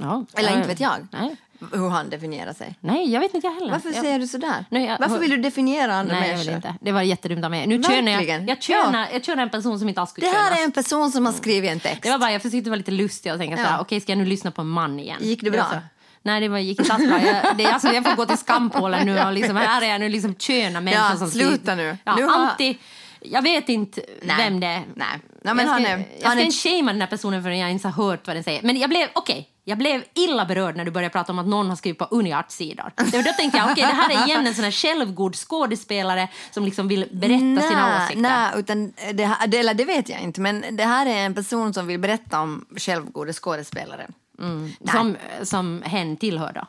Ja. 0.00 0.24
eller 0.34 0.50
Ja, 0.50 0.56
inte 0.56 0.68
vet 0.68 0.80
jag 0.80 1.06
Nej. 1.12 1.36
hur 1.72 1.88
han 1.88 2.10
definierar 2.10 2.52
sig. 2.52 2.74
Nej, 2.80 3.12
jag 3.12 3.20
vet 3.20 3.34
inte 3.34 3.46
jag 3.46 3.54
heller. 3.54 3.70
Varför 3.70 3.88
jag... 3.88 4.02
säger 4.04 4.18
du 4.18 4.26
sådär? 4.26 4.64
Nej, 4.70 4.84
jag- 4.86 4.98
Varför 4.98 5.18
vill 5.18 5.30
du 5.30 5.36
definiera 5.36 5.94
andra 5.94 6.14
Nej, 6.14 6.22
jag 6.22 6.36
människor? 6.36 6.44
vill 6.46 6.56
inte. 6.56 6.74
Det 6.80 6.92
var 6.92 7.02
jättedumt 7.02 7.44
av 7.44 7.50
mig. 7.50 7.66
Nu 7.66 7.82
kör 7.82 7.92
jag, 7.92 8.48
jag, 8.48 8.62
kör 8.62 9.06
jag 9.12 9.24
kör 9.24 9.36
en 9.36 9.50
person 9.50 9.78
som 9.78 9.88
inte 9.88 10.00
alls 10.00 10.10
skulle 10.10 10.26
Det 10.26 10.30
här 10.36 10.44
könas. 10.48 10.60
är 10.60 10.64
en 10.64 10.72
person 10.72 11.10
som 11.10 11.26
har 11.26 11.32
skrivit 11.32 11.70
en 11.70 11.80
text. 11.80 12.02
Det 12.02 12.10
var 12.10 12.18
bara, 12.18 12.32
jag 12.32 12.42
försökte 12.42 12.70
vara 12.70 12.76
lite 12.76 12.90
lustig 12.90 13.32
och 13.32 13.38
tänka 13.38 13.56
Ja. 13.56 13.64
såhär, 13.64 13.80
okej 13.80 14.00
ska 14.00 14.12
jag 14.12 14.18
nu 14.18 14.24
lyssna 14.24 14.50
på 14.50 14.60
en 14.62 14.68
man 14.68 15.00
igen? 15.00 15.18
Gick 15.20 15.42
det 15.42 15.50
bra? 15.50 15.64
så- 15.70 15.78
Nej, 16.22 16.40
det 16.40 16.48
var, 16.48 16.58
gick 16.58 16.78
inte 16.80 16.92
alls 16.92 17.06
bra. 17.08 17.20
Jag, 17.22 17.56
det, 17.56 17.66
alltså, 17.66 17.88
jag 17.88 18.04
får 18.04 18.16
gå 18.16 18.26
till 18.26 18.38
skampålen 18.38 19.06
nu 19.06 19.20
och 19.20 19.32
liksom, 19.32 19.56
här 19.56 19.82
är 19.82 19.86
jag 19.86 20.00
nu 20.00 20.08
liksom 20.08 20.34
köna 20.34 20.80
människor 20.80 21.06
Ja, 21.10 21.16
som 21.16 21.30
sluta 21.30 21.74
nu. 21.74 21.96
Ja, 22.04 22.16
Nu 22.16 22.22
har- 22.22 22.38
Antti, 22.46 22.78
jag 23.20 23.42
vet 23.42 23.68
inte 23.68 24.00
Nej. 24.22 24.36
vem 24.38 24.60
det 24.60 24.66
är. 24.66 24.82
Nej. 24.94 25.06
Nej, 25.42 25.54
men 25.54 25.66
jag 25.66 25.72
han 25.72 25.82
ska, 25.82 25.92
är- 25.92 25.98
jag 25.98 26.28
han 26.28 26.32
ska 26.36 26.40
är- 26.40 26.44
inte 26.44 26.56
shamea 26.56 26.92
den 26.92 27.00
här 27.00 27.08
personen 27.08 27.42
förrän 27.42 27.58
jag 27.58 27.70
inte 27.70 27.88
har 27.88 28.04
hört 28.04 28.26
vad 28.26 28.36
den 28.36 28.44
säger. 28.44 28.62
Men 28.62 28.78
jag 28.78 28.90
blev, 28.90 29.08
okej, 29.12 29.48
jag 29.64 29.78
blev 29.78 30.04
illa 30.14 30.44
berörd 30.44 30.76
när 30.76 30.84
du 30.84 30.90
började 30.90 31.12
prata 31.12 31.32
om 31.32 31.38
att 31.38 31.46
någon 31.46 31.68
har 31.68 31.76
skrivit 31.76 31.98
på 31.98 32.04
Uniarts 32.04 32.54
sidor. 32.54 32.92
Det 32.96 33.16
var 33.16 33.22
Då 33.24 33.32
tänkte 33.32 33.58
jag, 33.58 33.70
okej, 33.72 33.84
det 33.86 33.94
här 33.94 34.10
är 34.22 34.26
igen 34.26 34.46
en 34.46 34.54
sån 34.54 34.64
här 34.64 34.70
självgod 34.70 35.36
skådespelare 35.36 36.28
som 36.50 36.64
liksom 36.64 36.88
vill 36.88 37.08
berätta 37.12 37.68
sina 37.68 37.96
åsikter. 38.04 38.22
Nej, 38.22 38.50
utan 38.56 38.92
det, 39.14 39.24
här, 39.24 39.54
eller 39.54 39.74
det 39.74 39.84
vet 39.84 40.08
jag 40.08 40.20
inte. 40.20 40.40
Men 40.40 40.64
det 40.76 40.84
här 40.84 41.06
är 41.06 41.16
en 41.26 41.34
person 41.34 41.74
som 41.74 41.86
vill 41.86 41.98
berätta 42.00 42.40
om 42.40 42.64
självgoda 42.76 43.32
skådespelare. 43.32 44.06
Nej. 44.38 44.92
Som, 44.92 45.16
som 45.42 45.82
hen 45.82 46.16
tillhör 46.16 46.52
då. 46.52 46.66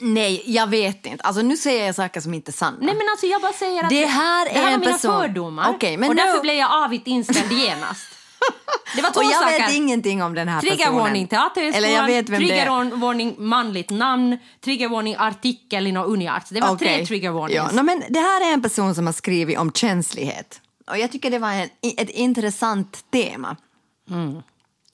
Nej, 0.00 0.42
jag 0.46 0.66
vet 0.66 1.06
inte. 1.06 1.24
Alltså 1.24 1.42
nu 1.42 1.56
säger 1.56 1.86
jag 1.86 1.94
saker 1.94 2.20
som 2.20 2.34
inte 2.34 2.50
är 2.50 2.52
sanna. 2.52 2.76
Nej 2.80 2.94
men 2.94 3.06
alltså 3.10 3.26
jag 3.26 3.42
bara 3.42 3.52
säger 3.52 3.82
att 3.84 3.90
Det 3.90 4.06
här 4.06 4.46
är 4.46 4.62
var 4.62 4.70
en 4.70 4.80
mina 4.80 4.92
person- 4.92 5.20
fördomar. 5.20 5.70
Okej, 5.70 5.96
men 5.96 6.08
och 6.10 6.16
nu- 6.16 6.22
därför 6.22 6.42
blev 6.42 6.54
jag 6.54 6.70
avigt 6.84 7.06
inställd 7.06 7.52
genast. 7.52 8.06
Det 8.96 9.02
var 9.02 9.10
två 9.14 9.20
och 9.20 9.24
jag 9.24 9.32
saker. 9.42 9.58
vet 9.66 9.74
ingenting 9.74 10.22
om 10.22 10.34
den 10.34 10.48
här 10.48 10.60
personen. 10.60 10.76
Triggervarning 10.76 11.26
Teaterhögskolan, 11.26 12.06
det 12.10 12.22
triggervarning 12.22 13.34
manligt 13.38 13.90
namn, 13.90 14.38
triggervarning 14.64 15.16
artikel 15.18 15.86
i 15.86 15.96
Uniarts. 15.96 16.50
Det 16.50 16.60
var 16.60 16.76
tre 16.76 16.94
Okej. 16.94 17.06
trigger 17.06 17.30
warnings. 17.30 17.54
Ja, 17.56 17.72
no, 17.72 17.82
men 17.82 18.02
det 18.08 18.20
här 18.20 18.48
är 18.50 18.54
en 18.54 18.62
person 18.62 18.94
som 18.94 19.06
har 19.06 19.12
skrivit 19.12 19.58
om 19.58 19.72
känslighet. 19.72 20.60
Och 20.90 20.98
jag 20.98 21.12
tycker 21.12 21.30
det 21.30 21.38
var 21.38 21.50
en, 21.52 21.68
ett 21.96 22.10
intressant 22.10 23.04
tema. 23.12 23.56
Mm. 24.10 24.42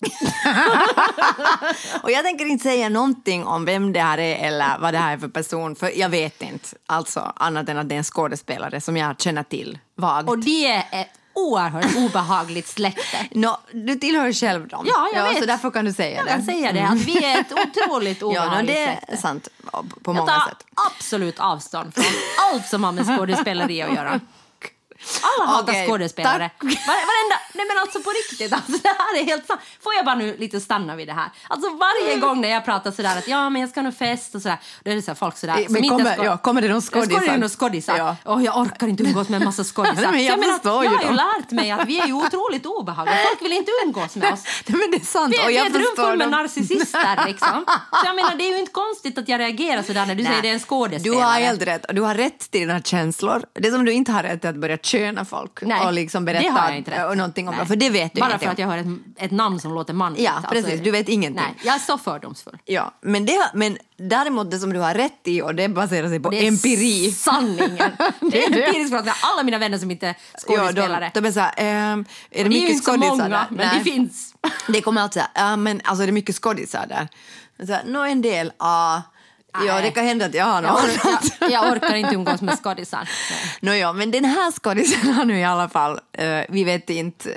och 2.03 2.11
jag 2.11 2.25
tänker 2.25 2.45
inte 2.47 2.63
säga 2.63 2.89
någonting 2.89 3.47
om 3.47 3.65
vem 3.65 3.93
det 3.93 4.01
här 4.01 4.19
är 4.19 4.47
eller 4.49 4.79
vad 4.79 4.95
det 4.95 4.99
här 4.99 5.13
är 5.13 5.19
för 5.19 5.29
person, 5.29 5.77
för 5.77 5.99
jag 5.99 6.09
vet 6.09 6.43
inte. 6.43 6.69
Alltså 6.87 7.33
annat 7.37 7.69
än 7.69 7.79
att 7.79 7.89
det 7.89 7.95
är 7.95 7.99
en 7.99 8.05
skådespelare 8.05 8.81
som 8.81 8.97
jag 8.97 9.21
känner 9.21 9.43
till 9.43 9.79
vagt. 9.97 10.29
Och 10.29 10.39
det 10.39 10.67
är 10.67 10.85
ett 10.93 11.09
oerhört 11.37 11.97
obehagligt 11.97 12.69
släkte. 12.69 13.17
Nå, 13.31 13.59
du 13.73 13.95
tillhör 13.95 14.33
själv 14.33 14.69
dem. 14.69 14.85
Ja, 14.89 15.09
jag 15.15 15.29
vet. 15.29 15.39
Så 15.39 15.47
därför 15.47 15.71
kan 15.71 15.85
du 15.85 15.93
säga 15.93 16.17
Jag 16.17 16.27
det. 16.27 16.31
kan 16.31 16.43
säga 16.43 16.73
det, 16.73 16.87
att 16.87 17.01
vi 17.01 17.25
är 17.25 17.41
ett 17.41 17.53
otroligt 17.87 18.21
Ja, 18.21 18.27
obehagligt 18.27 18.71
no, 18.77 18.97
det 19.09 19.13
är 19.13 19.17
sant 19.17 19.49
på 19.71 19.85
Jag 20.05 20.15
många 20.15 20.33
tar 20.33 20.49
sätt. 20.49 20.65
absolut 20.97 21.39
avstånd 21.41 21.95
från 21.95 22.05
allt 22.53 22.67
som 22.67 22.85
har 22.85 22.93
med 22.93 23.07
skådespeleri 23.17 23.83
att 23.83 23.95
göra. 23.95 24.21
Alla 25.23 25.47
hatar 25.51 25.73
Okej, 25.73 25.89
skådespelare. 25.89 26.51
tack. 26.59 26.63
Var, 26.63 26.71
varenda, 27.11 27.37
nej 27.55 27.67
men 27.69 27.79
alltså 27.79 28.01
på 28.01 28.11
riktigt, 28.11 28.53
alltså, 28.53 28.73
det 28.73 28.89
här 28.89 29.21
är 29.21 29.25
helt 29.25 29.47
sant. 29.47 29.61
Får 29.83 29.95
jag 29.95 30.05
bara 30.05 30.15
nu 30.15 30.37
lite 30.39 30.61
stanna 30.61 30.97
vid 30.97 31.09
det 31.09 31.13
här? 31.13 31.29
Alltså 31.49 31.69
varje 31.71 32.17
gång 32.17 32.41
när 32.41 32.49
jag 32.49 32.65
pratar 32.65 32.91
sådär 32.91 33.19
att 33.19 33.29
ja 33.29 33.51
men 33.51 33.61
jag 33.63 33.71
ska 33.71 33.83
någon 33.83 33.93
fest 33.93 34.35
och 34.35 34.43
sådär, 34.43 34.59
då 34.85 34.91
är 34.91 34.95
det 34.95 35.03
så 35.03 35.11
här, 35.11 35.15
folk 35.17 35.37
sådär 35.37 35.55
Eh, 35.59 35.67
men 35.69 35.89
kommer- 35.89 36.25
ja, 36.25 36.37
kommer 36.39 36.63
det 36.63 36.69
någon 36.69 36.83
Ja, 36.85 36.91
Kommer 36.91 37.07
det 37.07 37.15
skådisar? 37.15 37.39
någon 37.39 37.49
skådisar? 37.49 37.97
Ja. 37.99 38.17
Åh, 38.25 38.45
jag 38.45 38.59
orkar 38.59 38.87
inte 38.87 39.03
umgås 39.03 39.29
med 39.29 39.39
en 39.41 39.45
massa 39.45 39.65
skådisar. 39.75 40.03
Nej, 40.03 40.11
men 40.13 40.25
jag 40.25 40.35
Så 40.35 40.41
menar, 40.41 40.85
jag 40.85 40.91
har 40.91 41.11
ju 41.11 41.17
lärt 41.17 41.51
mig 41.51 41.71
att 41.71 41.89
vi 41.89 42.01
är 42.01 42.07
ju 42.07 42.13
otroligt 42.13 42.67
obehagliga. 42.67 43.17
Folk 43.29 43.43
vill 43.43 43.53
inte 43.53 43.71
umgås 43.85 44.17
med 44.17 44.33
oss. 44.33 44.43
Nej, 44.67 44.79
men 44.79 44.91
det 44.91 44.97
är 44.97 45.05
sant. 45.07 45.35
Vi 45.35 45.39
och 45.39 45.49
vi 45.49 45.57
jag 45.57 45.67
är 45.67 45.71
ett 45.71 45.99
rum 45.99 46.19
med 46.19 46.31
narcissister 46.31 47.25
liksom. 47.27 47.65
Så 47.91 48.07
jag 48.07 48.17
menar, 48.17 48.35
det 48.37 48.45
är 48.45 48.51
ju 48.53 48.59
inte 48.59 48.73
konstigt 48.73 49.19
att 49.19 49.29
jag 49.29 49.41
reagerar 49.41 49.83
sådär 49.83 50.07
när 50.07 50.15
du 50.15 50.25
säger 50.25 50.43
det 50.43 50.49
är 50.49 50.53
en 50.55 50.61
skådespelare. 50.61 51.21
Du 51.21 51.25
har 51.25 51.33
helt 51.41 51.63
rätt. 51.63 51.85
Du 51.93 52.01
har 52.03 52.15
rätt 52.15 52.51
till 52.51 52.61
dina 52.61 52.83
känslor. 52.83 53.43
Det 53.53 53.71
som 53.71 53.85
du 53.85 53.93
inte 53.93 54.13
har 54.13 54.23
rätt 54.23 54.45
är 54.45 54.49
att 54.51 54.57
börja 54.57 54.77
köna 54.99 55.25
folk 55.25 55.63
Nej, 55.63 55.87
och 55.87 55.93
liksom 55.93 56.25
berätta 56.25 57.15
någonting 57.15 57.49
om 57.49 57.53
Nej. 57.53 57.59
dem. 57.59 57.67
För 57.69 57.77
det 57.77 57.91
vet 57.91 58.15
du 58.15 58.21
Bara 58.21 58.39
för 58.39 58.47
att 58.47 58.59
jag 58.59 58.67
har 58.67 58.79
ett, 58.79 58.87
ett 59.17 59.31
namn 59.31 59.61
som 59.61 59.75
låter 59.75 59.95
manligt. 59.95 60.23
Ja, 60.23 60.33
precis. 60.51 60.81
Du 60.81 60.91
vet 60.91 61.09
ingenting. 61.09 61.43
Nej, 61.43 61.55
jag 61.65 61.75
är 61.75 61.79
så 61.79 61.99
fördomsfull. 61.99 62.59
Ja, 62.65 62.95
men, 63.01 63.27
det, 63.27 63.51
men 63.55 63.79
däremot 63.97 64.51
det 64.51 64.59
som 64.59 64.73
du 64.73 64.81
har 64.81 64.95
rätt 64.95 65.21
i 65.25 65.43
och 65.43 65.55
det 65.55 65.69
baserar 65.69 66.09
sig 66.09 66.21
på 66.21 66.31
Det 66.31 66.37
är 66.45 66.49
empiri. 66.49 67.11
sanningen. 67.13 67.77
Det 68.21 68.45
är 68.45 68.47
empiriskt 68.47 68.91
för 68.91 68.97
att 68.97 69.17
alla 69.23 69.43
mina 69.43 69.59
vänner 69.59 69.79
som 69.79 69.91
inte 69.91 70.07
är 70.09 70.15
Ja, 70.33 70.39
skådespelare. 70.39 71.11
de, 71.15 71.21
de 71.21 71.29
är 71.29 71.33
så 71.33 71.41
här, 71.41 71.53
ehm, 71.57 72.05
är 72.31 72.45
det, 72.45 72.51
mycket 72.51 72.85
skådisar 72.85 73.29
där? 73.29 73.47
men 73.51 73.67
Nej. 73.67 73.79
det 73.79 73.91
finns. 73.91 74.35
Det 74.69 74.81
kommer 74.81 75.01
alltid 75.03 75.23
så 75.23 75.29
här, 75.35 75.51
ja 75.51 75.57
men 75.57 75.81
alltså 75.85 76.03
är 76.03 76.07
det 76.07 76.13
mycket 76.13 76.37
skådisar 76.37 76.87
där? 76.87 77.09
Så 77.67 77.73
här, 77.73 77.83
Nå 77.87 78.03
en 78.03 78.23
del, 78.23 78.53
ja. 78.59 79.03
Ja, 79.67 79.81
det 79.81 79.91
kan 79.91 80.05
hända 80.05 80.27
att 80.27 80.35
jag 80.35 80.45
har 80.45 80.63
Jag, 80.63 80.73
någon. 80.73 80.85
orkar, 80.85 81.51
jag 81.51 81.73
orkar 81.73 81.95
inte 81.95 82.15
umgås 82.15 82.41
med 82.41 82.59
skådisar. 82.59 83.09
Nåja, 83.61 83.93
men 83.93 84.11
den 84.11 84.25
här 84.25 84.53
skådisen 84.53 85.13
har 85.13 85.25
nu 85.25 85.39
i 85.39 85.45
alla 85.45 85.69
fall, 85.69 86.01
eh, 86.13 86.41
vi 86.49 86.65
vet 86.65 86.91
inte 86.91 87.29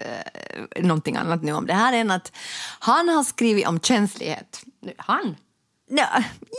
uh, 0.78 0.84
någonting 0.84 1.16
annat 1.16 1.44
nu 1.44 1.54
om 1.54 1.66
det 1.66 1.74
här 1.74 1.94
än 1.94 2.12
att 2.12 2.32
han 2.80 3.10
har 3.10 3.24
skrivit 3.24 3.68
om 3.68 3.80
känslighet. 3.80 4.62
Han? 4.98 5.36
Ja, 5.90 6.08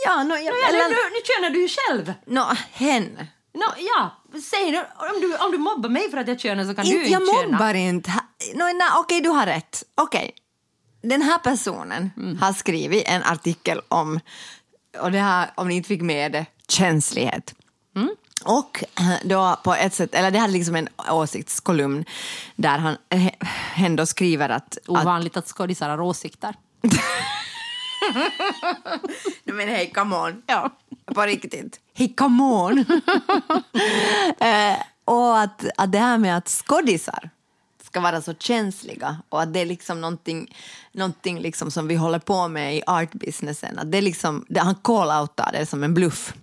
ja, 0.05 0.23
no, 0.23 0.33
ja, 0.33 0.39
Ja, 0.41 0.51
nu, 0.71 0.77
eller, 0.77 0.89
nu, 0.89 0.95
nu 0.95 1.19
könar 1.23 1.49
du 1.49 1.61
ju 1.61 1.67
själv. 1.67 2.13
no, 2.25 2.55
hen. 2.71 3.19
No, 3.53 3.65
ja, 3.77 4.11
säg 4.43 4.71
nu, 4.71 4.77
om 4.95 5.21
du, 5.21 5.35
om 5.37 5.51
du 5.51 5.57
mobbar 5.57 5.89
mig 5.89 6.09
för 6.11 6.17
att 6.17 6.27
jag 6.27 6.39
könar 6.39 6.65
så 6.65 6.75
kan 6.75 6.85
du 6.85 6.91
Inte, 6.97 7.11
jag 7.11 7.27
köna. 7.41 7.51
mobbar 7.51 7.73
inte. 7.73 8.11
No, 8.55 8.63
okej, 8.97 9.21
du 9.21 9.29
har 9.29 9.45
rätt. 9.45 9.83
Okej. 10.01 10.31
Den 11.03 11.21
här 11.21 11.37
personen 11.37 12.11
Mm. 12.17 12.37
har 12.41 12.53
skrivit 12.53 13.03
en 13.07 13.23
artikel 13.23 13.81
om, 13.87 14.19
och 15.01 15.11
det 15.11 15.19
här, 15.19 15.51
om 15.55 15.67
ni 15.67 15.75
inte 15.75 15.87
fick 15.87 16.01
med 16.01 16.31
det, 16.31 16.45
känslighet. 16.67 17.55
Mm. 17.95 18.15
Och 18.45 18.83
eh, 18.99 19.13
då 19.23 19.59
på 19.63 19.73
ett 19.73 19.93
sätt, 19.93 20.15
eller 20.15 20.31
det 20.31 20.39
är 20.39 20.47
liksom 20.47 20.75
en 20.75 20.89
åsiktskolumn 21.09 22.05
där 22.55 22.77
han 22.77 22.97
eh, 23.09 23.33
ändå 23.75 24.05
skriver 24.05 24.49
att, 24.49 24.77
att 24.77 24.89
Ovanligt 24.89 25.37
att 25.37 25.47
skådisar 25.47 25.89
har 25.89 26.01
åsikter. 26.01 26.55
Nej, 29.43 29.55
men 29.55 29.67
hej, 29.67 29.91
come 29.95 30.15
on. 30.15 30.43
Ja. 30.47 30.69
På 31.05 31.21
riktigt. 31.21 31.79
Hej, 31.93 32.13
come 32.17 32.43
on. 32.43 32.79
eh, 34.39 34.77
och 35.05 35.39
att, 35.39 35.65
att 35.77 35.91
det 35.91 35.99
här 35.99 36.17
med 36.17 36.37
att 36.37 36.47
skådisar 36.47 37.29
ska 37.89 37.99
vara 37.99 38.21
så 38.21 38.33
känsliga 38.33 39.17
och 39.29 39.41
att 39.41 39.53
det 39.53 39.59
är 39.59 39.65
liksom 39.65 40.01
någonting, 40.01 40.55
någonting 40.91 41.39
liksom 41.39 41.71
som 41.71 41.87
vi 41.87 41.95
håller 41.95 42.19
på 42.19 42.47
med 42.47 42.75
i 42.75 42.83
artbusinessen. 42.87 43.79
Att 43.79 43.91
det 43.91 43.97
är 43.97 44.01
liksom, 44.01 44.45
det, 44.49 44.59
han 44.59 44.75
call-outar 44.75 45.51
det 45.51 45.65
som 45.65 45.83
en 45.83 45.93
bluff. 45.93 46.33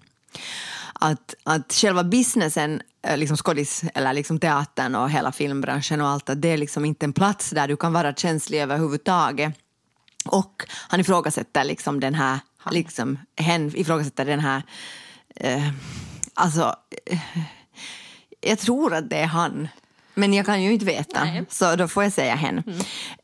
Att, 0.92 1.34
att 1.44 1.72
själva 1.72 2.04
businessen, 2.04 2.82
eh, 3.02 3.16
liksom 3.16 3.36
skådis, 3.36 3.84
eller 3.94 4.12
liksom 4.12 4.38
teatern 4.38 4.94
och 4.94 5.10
hela 5.10 5.32
filmbranschen 5.32 6.00
och 6.00 6.08
allt, 6.08 6.30
att 6.30 6.42
det 6.42 6.48
är 6.48 6.56
liksom 6.56 6.84
inte 6.84 7.06
en 7.06 7.12
plats 7.12 7.50
där 7.50 7.68
du 7.68 7.76
kan 7.76 7.92
vara 7.92 8.14
känslig 8.14 8.60
överhuvudtaget. 8.60 9.54
Och 10.24 10.64
han 10.88 11.00
ifrågasätter 11.00 11.64
liksom 11.64 12.00
den 12.00 12.14
här, 12.14 12.38
liksom, 12.70 13.18
hen 13.36 13.72
ifrågasätter 13.76 14.24
den 14.24 14.40
här, 14.40 14.62
eh, 15.36 15.68
alltså, 16.34 16.76
eh, 17.06 17.18
jag 18.40 18.58
tror 18.58 18.94
att 18.94 19.10
det 19.10 19.16
är 19.16 19.26
han. 19.26 19.68
Men 20.16 20.34
jag 20.34 20.46
kan 20.46 20.62
ju 20.62 20.72
inte 20.72 20.84
veta, 20.84 21.24
Nej. 21.24 21.44
så 21.48 21.76
då 21.76 21.88
får 21.88 22.02
jag 22.02 22.12
säga 22.12 22.34
hen. 22.34 22.62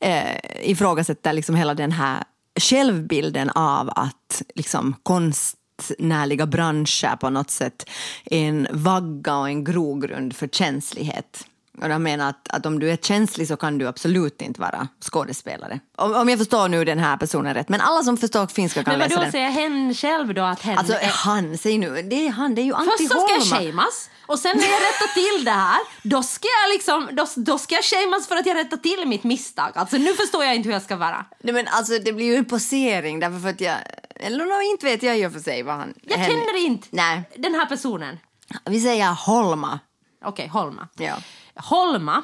Eh, 0.01 0.37
ifrågasätter 0.63 1.33
liksom 1.33 1.55
hela 1.55 1.75
den 1.75 1.93
här 1.93 2.25
självbilden 2.61 3.51
av 3.51 3.91
att 3.97 4.43
liksom 4.55 4.95
konstnärliga 5.03 6.47
branscher 6.47 7.17
på 7.17 7.31
något 7.31 7.51
sätt 7.51 7.91
är 8.25 8.49
en 8.49 8.69
vagga 8.71 9.37
och 9.37 9.49
en 9.49 9.65
grogrund 9.65 10.37
för 10.37 10.49
känslighet. 10.49 11.47
Och 11.81 11.88
jag 11.91 12.00
menar 12.00 12.29
att, 12.31 12.49
att 12.49 12.67
om 12.67 12.79
du 12.79 12.91
är 12.91 12.97
känslig 12.97 13.49
så 13.49 13.57
kan 13.57 13.79
du 13.79 13.87
absolut 13.88 14.43
inte 14.43 14.61
vara 14.61 14.88
skådespelare. 15.00 15.81
Om, 15.97 16.14
om 16.14 16.29
jag 16.29 16.38
förstår 16.38 16.69
nu 16.69 16.85
den 16.85 16.99
här 16.99 17.17
personen 17.17 17.55
rätt. 17.55 17.69
Men 17.69 17.81
alla 17.81 18.02
som 18.02 18.17
förstår 18.17 18.47
finska 18.47 18.85
kan 18.85 18.91
Men 18.93 18.99
läsa 18.99 19.11
vadå, 19.14 19.23
den. 19.23 19.33
säger 19.33 19.50
hen 19.50 19.95
själv 19.95 20.35
då 20.35 20.43
att 20.43 20.62
hen 20.62 20.79
Alltså 20.79 20.95
är... 20.95 21.07
han, 21.09 21.59
säg 21.59 21.79
nu. 21.79 22.02
Det 22.02 22.26
är 22.26 22.31
han, 22.31 22.55
det 22.55 22.61
är 22.61 22.64
ju 22.64 22.75
Antti 22.75 22.91
Först 22.99 23.12
så 23.12 23.21
ska 23.21 23.33
jag 23.35 23.41
Holma. 23.61 23.73
shameas 23.73 24.11
och 24.26 24.38
sen 24.38 24.57
när 24.57 24.64
jag 24.64 24.81
rättar 24.81 25.14
till 25.37 25.45
det 25.45 25.50
här 25.50 25.79
då 26.02 26.23
ska 26.23 26.49
jag 26.62 26.75
liksom, 26.75 27.09
då, 27.12 27.26
då 27.37 27.59
ska 27.59 27.75
jag 27.75 27.85
shameas 27.85 28.26
för 28.29 28.37
att 28.37 28.47
jag 28.47 28.57
rättar 28.57 28.76
till 28.76 29.09
mitt 29.09 29.25
misstag. 29.25 29.73
Alltså 29.75 29.97
nu 29.97 30.14
förstår 30.14 30.45
jag 30.45 30.55
inte 30.55 30.67
hur 30.67 30.73
jag 30.75 30.83
ska 30.83 30.97
vara. 30.97 31.25
Nej, 31.43 31.55
men 31.55 31.69
alltså 31.69 31.99
det 31.99 32.12
blir 32.12 32.26
ju 32.26 32.37
en 32.37 32.45
posering 32.45 33.21
därför 33.21 33.38
för 33.38 33.49
att 33.49 33.61
jag, 33.61 33.76
eller 34.17 34.45
no, 34.45 34.62
inte 34.71 34.87
vet 34.87 35.02
jag 35.02 35.19
i 35.19 35.26
och 35.26 35.33
för 35.33 35.41
sig 35.41 35.62
vad 35.62 35.75
han... 35.75 35.95
Jag 36.02 36.17
hen- 36.19 36.31
känner 36.31 36.64
inte 36.67 36.88
Nej, 36.91 37.23
den 37.37 37.55
här 37.55 37.67
personen. 37.67 38.19
vi 38.64 38.81
säger 38.81 39.12
Holma. 39.26 39.79
Okej, 40.25 40.49
Holma. 40.49 40.88
Ja. 40.99 41.14
Holma, 41.56 42.23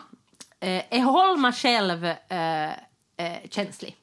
eh, 0.61 0.83
är 0.91 1.03
Holma 1.03 1.53
själv 1.53 2.05
eh, 2.05 2.69
eh, 2.69 2.73
känslig? 3.51 3.97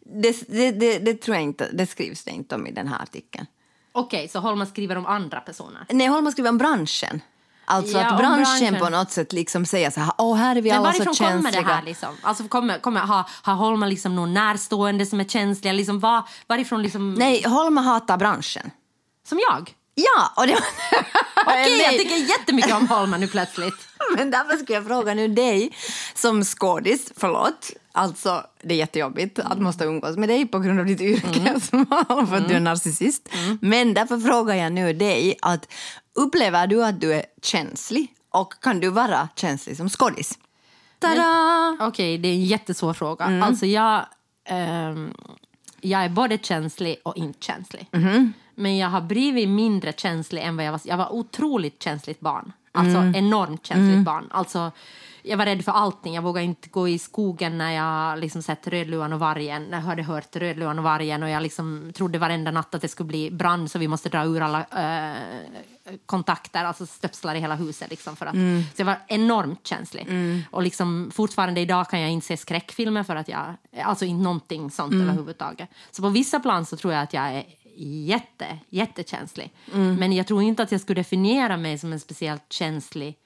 Det, 0.00 0.48
det, 0.48 0.70
det, 0.70 0.98
det 0.98 1.14
tror 1.22 1.36
jag 1.36 1.44
inte, 1.44 1.68
det 1.72 1.86
skrivs 1.86 2.24
det 2.24 2.30
inte 2.30 2.54
om 2.54 2.66
i 2.66 2.72
den 2.72 2.88
här 2.88 3.02
artikeln. 3.02 3.46
Okej, 3.92 4.28
så 4.28 4.38
Holma 4.38 4.66
skriver 4.66 4.96
om 4.96 5.06
andra 5.06 5.40
personer. 5.40 5.86
Nej, 5.90 6.06
Holma 6.06 6.32
skriver 6.32 6.50
om 6.50 6.58
branschen. 6.58 7.20
Alltså 7.64 7.98
Ja, 7.98 8.06
att 8.06 8.18
branschen, 8.18 8.58
branschen. 8.60 8.78
på 8.80 8.88
något 8.88 9.10
sätt 9.10 9.32
liksom 9.32 9.66
säger 9.66 9.90
så 9.90 10.00
här, 10.00 10.12
åh 10.18 10.36
här 10.36 10.56
är 10.56 10.62
vi 10.62 10.68
Men 10.70 10.78
alla 10.78 10.92
så 10.92 10.98
varifrån 10.98 11.14
känsliga. 11.14 11.52
kommer 11.52 11.52
det 11.52 11.74
här? 11.74 11.82
Liksom? 11.82 12.16
Alltså, 12.22 12.48
kommer, 12.48 12.78
kommer, 12.78 13.00
har, 13.00 13.24
har 13.42 13.54
Holma 13.54 13.86
liksom 13.86 14.16
någon 14.16 14.34
närstående 14.34 15.06
som 15.06 15.20
är 15.20 15.24
känsliga? 15.24 15.72
Liksom, 15.72 16.00
var, 16.00 16.22
varifrån 16.46 16.82
liksom... 16.82 17.14
Nej, 17.14 17.42
Holma 17.46 17.80
hatar 17.80 18.16
branschen. 18.16 18.70
Som 19.28 19.38
jag? 19.50 19.74
Ja, 19.98 20.32
och 20.36 20.46
det 20.46 20.52
Okej, 21.46 21.78
jag 21.82 21.92
tycker 21.92 22.16
jättemycket 22.16 22.74
om 22.74 22.88
Holma 22.88 23.16
nu 23.16 23.26
plötsligt. 23.26 23.88
Men 24.16 24.30
därför 24.30 24.56
skulle 24.56 24.78
jag 24.78 24.86
fråga 24.86 25.14
nu 25.14 25.28
dig 25.28 25.76
som 26.14 26.44
skådis, 26.44 27.12
förlåt, 27.16 27.70
alltså 27.92 28.46
det 28.62 28.74
är 28.74 28.78
jättejobbigt 28.78 29.38
att 29.38 29.58
måste 29.58 29.84
umgås 29.84 30.16
med 30.16 30.28
dig 30.28 30.46
på 30.46 30.58
grund 30.58 30.80
av 30.80 30.86
ditt 30.86 31.00
yrke 31.00 31.60
som 31.70 31.86
för 32.28 32.36
att 32.36 32.48
du 32.48 32.54
är 32.54 32.60
narcissist. 32.60 33.28
Men 33.60 33.94
därför 33.94 34.18
frågar 34.18 34.54
jag 34.54 34.72
nu 34.72 34.92
dig 34.92 35.38
att 35.42 35.68
upplever 36.14 36.66
du 36.66 36.84
att 36.84 37.00
du 37.00 37.14
är 37.14 37.24
känslig 37.42 38.14
och 38.30 38.54
kan 38.62 38.80
du 38.80 38.90
vara 38.90 39.28
känslig 39.36 39.76
som 39.76 39.88
skådis? 39.88 40.38
Tada! 40.98 41.76
Okej, 41.80 42.18
det 42.18 42.28
är 42.28 42.32
en 42.32 42.44
jättesvår 42.44 42.94
fråga. 42.94 43.24
Mm. 43.24 43.42
Alltså 43.42 43.66
jag, 43.66 44.06
ehm, 44.48 45.14
jag 45.80 46.04
är 46.04 46.08
både 46.08 46.38
känslig 46.38 46.96
och 47.04 47.16
inte 47.16 47.46
känslig. 47.46 47.88
Mm-hmm. 47.92 48.32
Men 48.58 48.76
jag 48.78 48.88
har 48.88 49.00
blivit 49.00 49.48
mindre 49.48 49.92
känslig 49.92 50.42
än 50.42 50.56
vad 50.56 50.66
jag 50.66 50.72
var. 50.72 50.80
Jag 50.84 50.96
var 50.96 51.12
otroligt 51.12 51.82
känsligt 51.82 52.20
barn. 52.20 52.52
Alltså 52.72 52.96
Mm. 52.98 53.14
enormt 53.14 53.66
känsligt 53.66 54.04
barn. 54.04 54.28
Alltså, 54.30 54.70
jag 55.22 55.36
var 55.36 55.44
rädd 55.44 55.64
för 55.64 55.72
allting. 55.72 56.14
Jag 56.14 56.22
vågade 56.22 56.44
inte 56.44 56.68
gå 56.68 56.88
i 56.88 56.98
skogen 56.98 57.58
när 57.58 57.70
jag 57.72 58.18
liksom 58.18 58.42
sett 58.42 58.66
Rödluvan 58.68 59.12
och 59.12 59.20
vargen. 59.20 59.62
När 59.64 59.78
jag 59.78 59.84
hade 59.84 60.02
hört 60.02 60.36
Rödluvan 60.36 60.78
och 60.78 60.84
vargen 60.84 61.22
och 61.22 61.28
jag 61.28 61.42
liksom 61.42 61.92
trodde 61.94 62.18
varenda 62.18 62.50
natt 62.50 62.74
att 62.74 62.82
det 62.82 62.88
skulle 62.88 63.06
bli 63.06 63.30
brand 63.30 63.70
så 63.70 63.78
vi 63.78 63.88
måste 63.88 64.08
dra 64.08 64.24
ur 64.24 64.40
alla 64.42 64.60
eh, 64.60 65.16
kontakter, 66.06 66.64
alltså 66.64 66.86
stöpslar 66.86 67.34
i 67.34 67.40
hela 67.40 67.54
huset. 67.54 67.90
Liksom, 67.90 68.16
för 68.16 68.26
att, 68.26 68.34
Så 68.74 68.80
jag 68.80 68.86
var 68.86 68.96
enormt 69.08 69.66
känslig. 69.66 70.06
Och 70.50 70.62
liksom, 70.62 71.10
fortfarande 71.14 71.60
idag 71.60 71.88
kan 71.90 72.00
jag 72.00 72.10
inte 72.10 72.26
se 72.26 72.36
skräckfilmer 72.36 73.02
för 73.02 73.16
att 73.16 73.28
jag, 73.28 73.54
alltså 73.84 74.04
inte 74.04 74.22
någonting 74.24 74.70
sånt 74.70 74.94
överhuvudtaget. 74.94 75.68
Så 75.90 76.02
på 76.02 76.08
vissa 76.08 76.40
plan 76.40 76.66
så 76.66 76.76
tror 76.76 76.92
jag 76.92 77.02
att 77.02 77.12
jag 77.12 77.24
är 77.34 77.44
jätte, 77.78 78.58
jättekänslig. 78.68 79.52
Men 79.72 80.12
jag 80.12 80.26
tror 80.26 80.42
inte 80.42 80.62
att 80.62 80.72
jag 80.72 80.80
skulle 80.80 81.00
definiera 81.00 81.56
mig 81.56 81.78
som 81.78 81.92
en 81.92 82.00
speciellt 82.00 82.52
känslig 82.52 83.16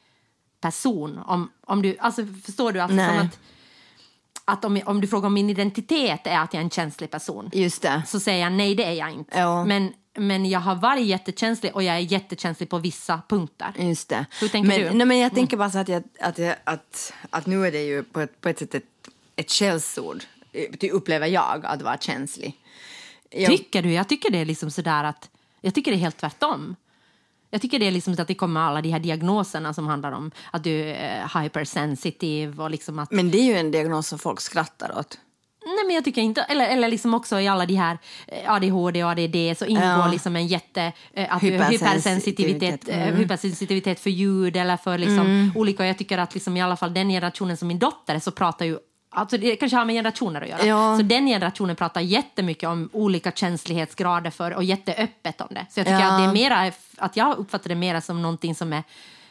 person. 0.63 1.19
Om, 1.19 1.51
om 1.67 1.83
du, 1.83 1.97
alltså, 1.99 2.27
förstår 2.45 2.73
du? 2.73 2.81
Alltså, 2.81 2.97
Nej. 2.97 3.19
som 3.19 3.27
att, 3.27 3.39
att 4.45 4.65
om, 4.65 4.81
om 4.85 5.01
du 5.01 5.09
frågar 5.09 5.27
om 5.27 5.35
min 5.35 5.51
identitet 5.51 6.27
är 6.27 6.39
att 6.39 6.55
jag 6.55 6.61
är 6.61 6.65
en 6.65 6.71
känslig 6.71 7.11
person 7.11 7.51
Just 7.53 7.83
det. 7.83 8.03
så 8.07 8.21
säger 8.21 8.43
jag 8.43 8.53
nej, 8.53 8.75
det 8.75 8.85
är 8.85 8.93
jag 8.93 9.11
inte. 9.11 9.39
Ja. 9.39 9.65
Men, 9.65 9.93
men 10.15 10.51
jag 10.51 10.61
har 10.61 10.75
varit 10.75 11.07
jättekänslig 11.07 11.75
och 11.75 11.83
jag 11.83 11.97
är 11.97 12.01
jättekänslig 12.01 12.69
på 12.69 12.79
vissa 12.79 13.23
punkter. 13.29 13.73
Just 13.79 14.09
det. 14.09 14.27
Hur 14.41 14.49
tänker 14.49 14.69
men, 14.69 14.79
du? 14.79 14.87
Mm. 14.87 14.99
Nej, 14.99 15.07
men 15.07 15.19
jag 15.19 15.35
tänker 15.35 15.57
bara 15.57 15.71
så 15.71 15.79
att, 15.79 15.89
jag, 15.89 16.03
att, 16.21 16.39
jag, 16.39 16.57
att, 16.65 17.13
att 17.31 17.47
nu 17.47 17.67
är 17.67 17.73
det 17.73 17.83
ju 17.83 18.03
på 18.03 18.21
ett, 18.21 18.41
på 18.41 18.49
ett 18.49 18.59
sätt 18.59 18.75
ett, 18.75 18.85
ett 19.37 19.51
källsord, 19.51 20.25
eh, 20.53 20.65
det 20.79 20.91
upplever 20.91 21.27
jag, 21.27 21.67
att 21.67 21.83
vara 21.83 21.99
känslig. 21.99 22.62
Jag, 23.35 23.51
Tycker 23.51 23.83
du? 23.83 23.93
Jag 23.93 24.09
tycker 24.09 24.31
det 24.31 24.39
är 24.39 24.45
liksom 24.45 24.71
sådär 24.71 25.05
att... 25.05 25.31
Jag 25.61 25.75
tycker 25.75 25.91
det 25.91 25.97
är 25.97 26.01
helt 26.01 26.17
tvärtom. 26.17 26.77
Jag 27.51 27.63
tycker 27.63 27.79
det 27.79 27.87
är 27.87 27.91
liksom 27.91 28.17
att 28.19 28.29
det 28.29 28.35
kommer 28.35 28.61
alla 28.61 28.83
de 28.83 28.91
här 28.91 29.01
diagnoserna 29.01 29.75
som 29.75 29.87
handlar 29.87 30.13
om 30.13 30.31
att 30.51 30.65
du 30.65 30.81
är 30.89 31.43
hypersensitive 31.43 32.63
och 32.63 32.71
liksom 32.71 32.99
att... 32.99 33.11
Men 33.11 33.31
det 33.31 33.39
är 33.39 33.45
ju 33.45 33.57
en 33.57 33.71
diagnos 33.71 34.09
som 34.09 34.19
folk 34.19 34.41
skrattar 34.41 34.99
åt. 34.99 35.19
Nej 35.65 35.87
men 35.87 35.95
jag 35.95 36.05
tycker 36.05 36.23
inte, 36.23 36.43
eller, 36.43 36.69
eller 36.69 36.89
liksom 36.89 37.15
också 37.15 37.41
i 37.41 37.49
alla 37.49 37.67
de 37.67 37.75
här 37.75 37.99
eh, 38.27 38.53
ADHD 38.53 39.05
och 39.05 39.11
ADD 39.11 39.59
så 39.59 39.65
ingår 39.65 39.85
Ja. 39.85 40.09
liksom 40.13 40.37
en 40.37 40.47
jätte, 40.47 40.93
eh, 41.13 41.35
att 41.35 41.43
hypersensitivitet, 41.43 42.89
eh, 42.89 43.03
mm. 43.03 43.17
hypersensitivitet 43.17 44.01
för 44.01 44.11
ljud 44.11 44.57
eller 44.57 44.77
för 44.77 44.99
liksom 44.99 45.53
olika, 45.55 45.83
och 45.83 45.89
jag 45.89 45.99
tycker 45.99 46.19
att 46.19 46.35
liksom 46.35 46.57
i 46.57 46.63
alla 46.63 46.77
fall 46.77 46.95
den 46.95 47.09
generationen 47.09 47.57
som 47.57 47.69
min 47.69 47.79
dotter 47.79 48.15
är 48.15 48.19
så 48.19 48.31
pratar 48.31 48.65
ju 48.65 48.79
Alltså 49.15 49.39
det 49.39 49.57
kanske 49.57 49.77
har 49.77 49.85
med 49.85 49.95
generationer 49.95 50.41
att 50.43 50.49
göra. 50.49 50.65
Ja. 50.65 50.97
Så 50.97 51.03
den 51.03 51.27
generationen 51.27 51.77
pratar 51.77 52.01
jättemycket 52.01 52.69
om 52.69 52.89
olika 52.93 53.33
känslighetsgrader 53.33 54.31
för 54.31 54.51
och 54.55 54.65
jätteöppet 54.65 55.41
om 55.41 55.47
det. 55.51 55.67
Så 55.71 55.81
jag 55.81 55.87
tycker 55.87 56.01
Ja. 56.01 56.13
att 56.13 56.19
det 56.19 56.25
är 56.25 56.33
mera, 56.33 56.73
att 56.97 57.17
jag 57.17 57.39
uppfattar 57.39 57.69
det 57.69 57.75
mera 57.75 58.01
som 58.01 58.23
någonting 58.23 58.55
som 58.55 58.73
är 58.73 58.83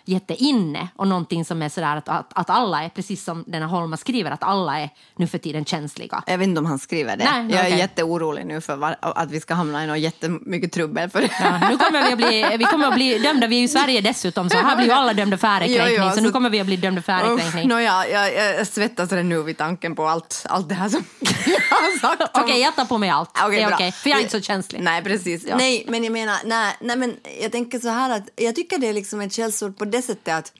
jätteinne 0.05 0.87
och 0.95 1.07
någonting 1.07 1.45
som 1.45 1.61
är 1.61 1.69
sådär 1.69 1.97
att, 1.97 2.09
att, 2.09 2.31
att 2.35 2.49
alla 2.49 2.83
är, 2.83 2.89
precis 2.89 3.23
som 3.23 3.43
den 3.47 3.61
här 3.61 3.69
Holma 3.69 3.97
skriver, 3.97 4.31
att 4.31 4.43
alla 4.43 4.79
är 4.79 4.89
nu 5.15 5.27
för 5.27 5.37
tiden 5.37 5.65
känsliga. 5.65 6.23
Jag 6.27 6.37
vet 6.37 6.47
inte 6.47 6.59
om 6.59 6.65
han 6.65 6.79
skriver 6.79 7.17
det. 7.17 7.23
Nej, 7.23 7.47
jag 7.51 7.59
är 7.59 7.67
okej. 7.67 7.77
jätteorolig 7.79 8.45
nu 8.45 8.61
för 8.61 8.75
var, 8.75 8.95
att 9.01 9.31
vi 9.31 9.39
ska 9.39 9.53
hamna 9.53 9.83
i 9.83 9.87
något 9.87 9.99
jättemycket 9.99 10.71
trubbel. 10.71 11.09
För 11.09 11.21
det. 11.21 11.29
Ja, 11.43 11.69
nu 11.69 11.77
kommer 11.77 12.03
vi, 12.05 12.11
att 12.11 12.17
bli, 12.17 12.57
vi 12.57 12.63
kommer 12.63 12.87
att 12.87 12.93
bli 12.95 13.17
dömda, 13.19 13.47
vi 13.47 13.55
är 13.55 13.59
ju 13.59 13.65
i 13.65 13.67
Sverige 13.67 14.01
dessutom, 14.01 14.49
så 14.49 14.57
här 14.57 14.75
blir 14.75 14.85
ju 14.85 14.91
alla 14.91 15.13
dömda 15.13 15.37
för 15.37 15.47
ärekränkning, 15.47 15.95
Ja, 15.97 16.05
ja, 16.05 16.11
så 16.11 16.21
nu 16.21 16.27
så- 16.27 16.33
kommer 16.33 16.49
vi 16.49 16.59
att 16.59 16.65
bli 16.65 16.77
dömda 16.77 17.01
för 17.01 17.13
ärekränkning. 17.13 17.67
nåja, 17.67 18.07
jag, 18.07 18.33
jag 18.57 18.67
svettas 18.67 19.11
redan 19.11 19.29
nu 19.29 19.43
vid 19.43 19.57
tanken 19.57 19.95
på 19.95 20.07
allt, 20.07 20.45
allt 20.49 20.69
det 20.69 20.75
här 20.75 20.89
som 20.89 21.03
jag 21.45 21.53
har 21.77 21.99
sagt. 21.99 22.21
om- 22.37 22.43
Okej, 22.43 22.61
jag 22.61 22.75
tar 22.75 22.85
på 22.85 22.97
mig 22.97 23.09
allt. 23.09 23.29
Okej, 23.45 23.57
det 23.57 23.61
är 23.63 23.73
okej, 23.73 23.91
för 23.91 24.09
jag 24.09 24.19
är 24.19 24.23
inte 24.23 24.37
så 24.39 24.43
känslig. 24.45 24.81
Nej, 24.81 25.03
precis. 25.03 25.45
Ja. 25.47 25.57
Nej, 25.57 25.85
men 25.87 26.03
jag 26.03 26.13
menar, 26.13 26.37
nej, 26.45 26.75
nej, 26.81 26.95
men 26.97 27.15
jag 27.41 27.51
tänker 27.51 27.79
så 27.79 27.89
här 27.89 28.09
att 28.09 28.29
jag 28.35 28.55
tycker 28.55 28.77
det 28.77 28.87
är 28.89 28.93
liksom 28.93 29.21
ett 29.21 29.33
källsord 29.33 29.77
på 29.77 29.85
det 29.91 30.01
sättet 30.01 30.33
att 30.33 30.53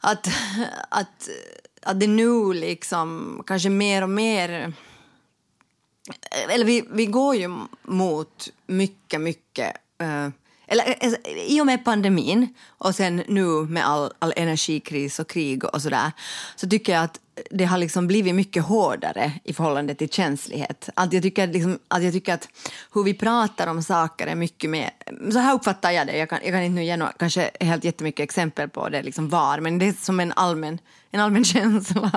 att, 0.00 0.28
att, 0.88 1.28
att 1.82 2.00
det 2.00 2.06
nu 2.06 2.52
liksom 2.52 3.42
kanske 3.46 3.68
mer 3.70 4.02
och 4.02 4.10
mer 4.10 4.72
eller 6.48 6.64
vi, 6.64 6.84
vi 6.90 7.06
går 7.06 7.36
ju 7.36 7.58
mot 7.82 8.48
mycket, 8.66 9.20
mycket 9.20 9.76
eh, 9.98 10.28
eller 10.66 10.96
eh, 11.00 11.12
i 11.46 11.60
och 11.60 11.66
med 11.66 11.84
pandemin 11.84 12.54
och 12.66 12.94
sen 12.94 13.22
nu 13.28 13.46
med 13.46 13.86
all, 13.86 14.12
all 14.18 14.32
energikris 14.36 15.18
och 15.18 15.28
krig 15.28 15.64
och 15.64 15.82
sådär 15.82 16.12
så 16.56 16.68
tycker 16.68 16.92
jag 16.92 17.04
att 17.04 17.20
det 17.50 17.64
har 17.64 17.78
liksom 17.78 18.06
blivit 18.06 18.34
mycket 18.34 18.64
hårdare 18.64 19.32
i 19.44 19.52
förhållande 19.52 19.94
till 19.94 20.08
känslighet. 20.08 20.88
Att 20.94 21.12
jag, 21.12 21.22
tycker 21.22 21.46
liksom, 21.46 21.78
att 21.88 22.02
jag 22.02 22.12
tycker 22.12 22.34
att 22.34 22.48
hur 22.94 23.02
vi 23.02 23.14
pratar 23.14 23.66
om 23.66 23.82
saker 23.82 24.26
är 24.26 24.34
mycket 24.34 24.70
mer... 24.70 24.90
Så 25.30 25.38
här 25.38 25.54
uppfattar 25.54 25.90
jag 25.90 26.06
det. 26.06 26.18
Jag 26.18 26.28
kan, 26.28 26.38
jag 26.42 26.52
kan 26.52 26.62
inte 26.62 26.74
nu 26.74 26.84
ge 26.84 26.96
några, 26.96 27.12
kanske 27.12 27.50
helt 27.60 27.84
jättemycket 27.84 28.24
exempel 28.24 28.68
på 28.68 28.88
det, 28.88 29.02
liksom 29.02 29.28
var, 29.28 29.60
men 29.60 29.78
det 29.78 29.88
är 29.88 29.92
som 29.92 30.20
en 30.20 30.32
allmän, 30.32 30.78
en 31.16 31.22
allmän 31.22 31.44
känsla. 31.54 32.10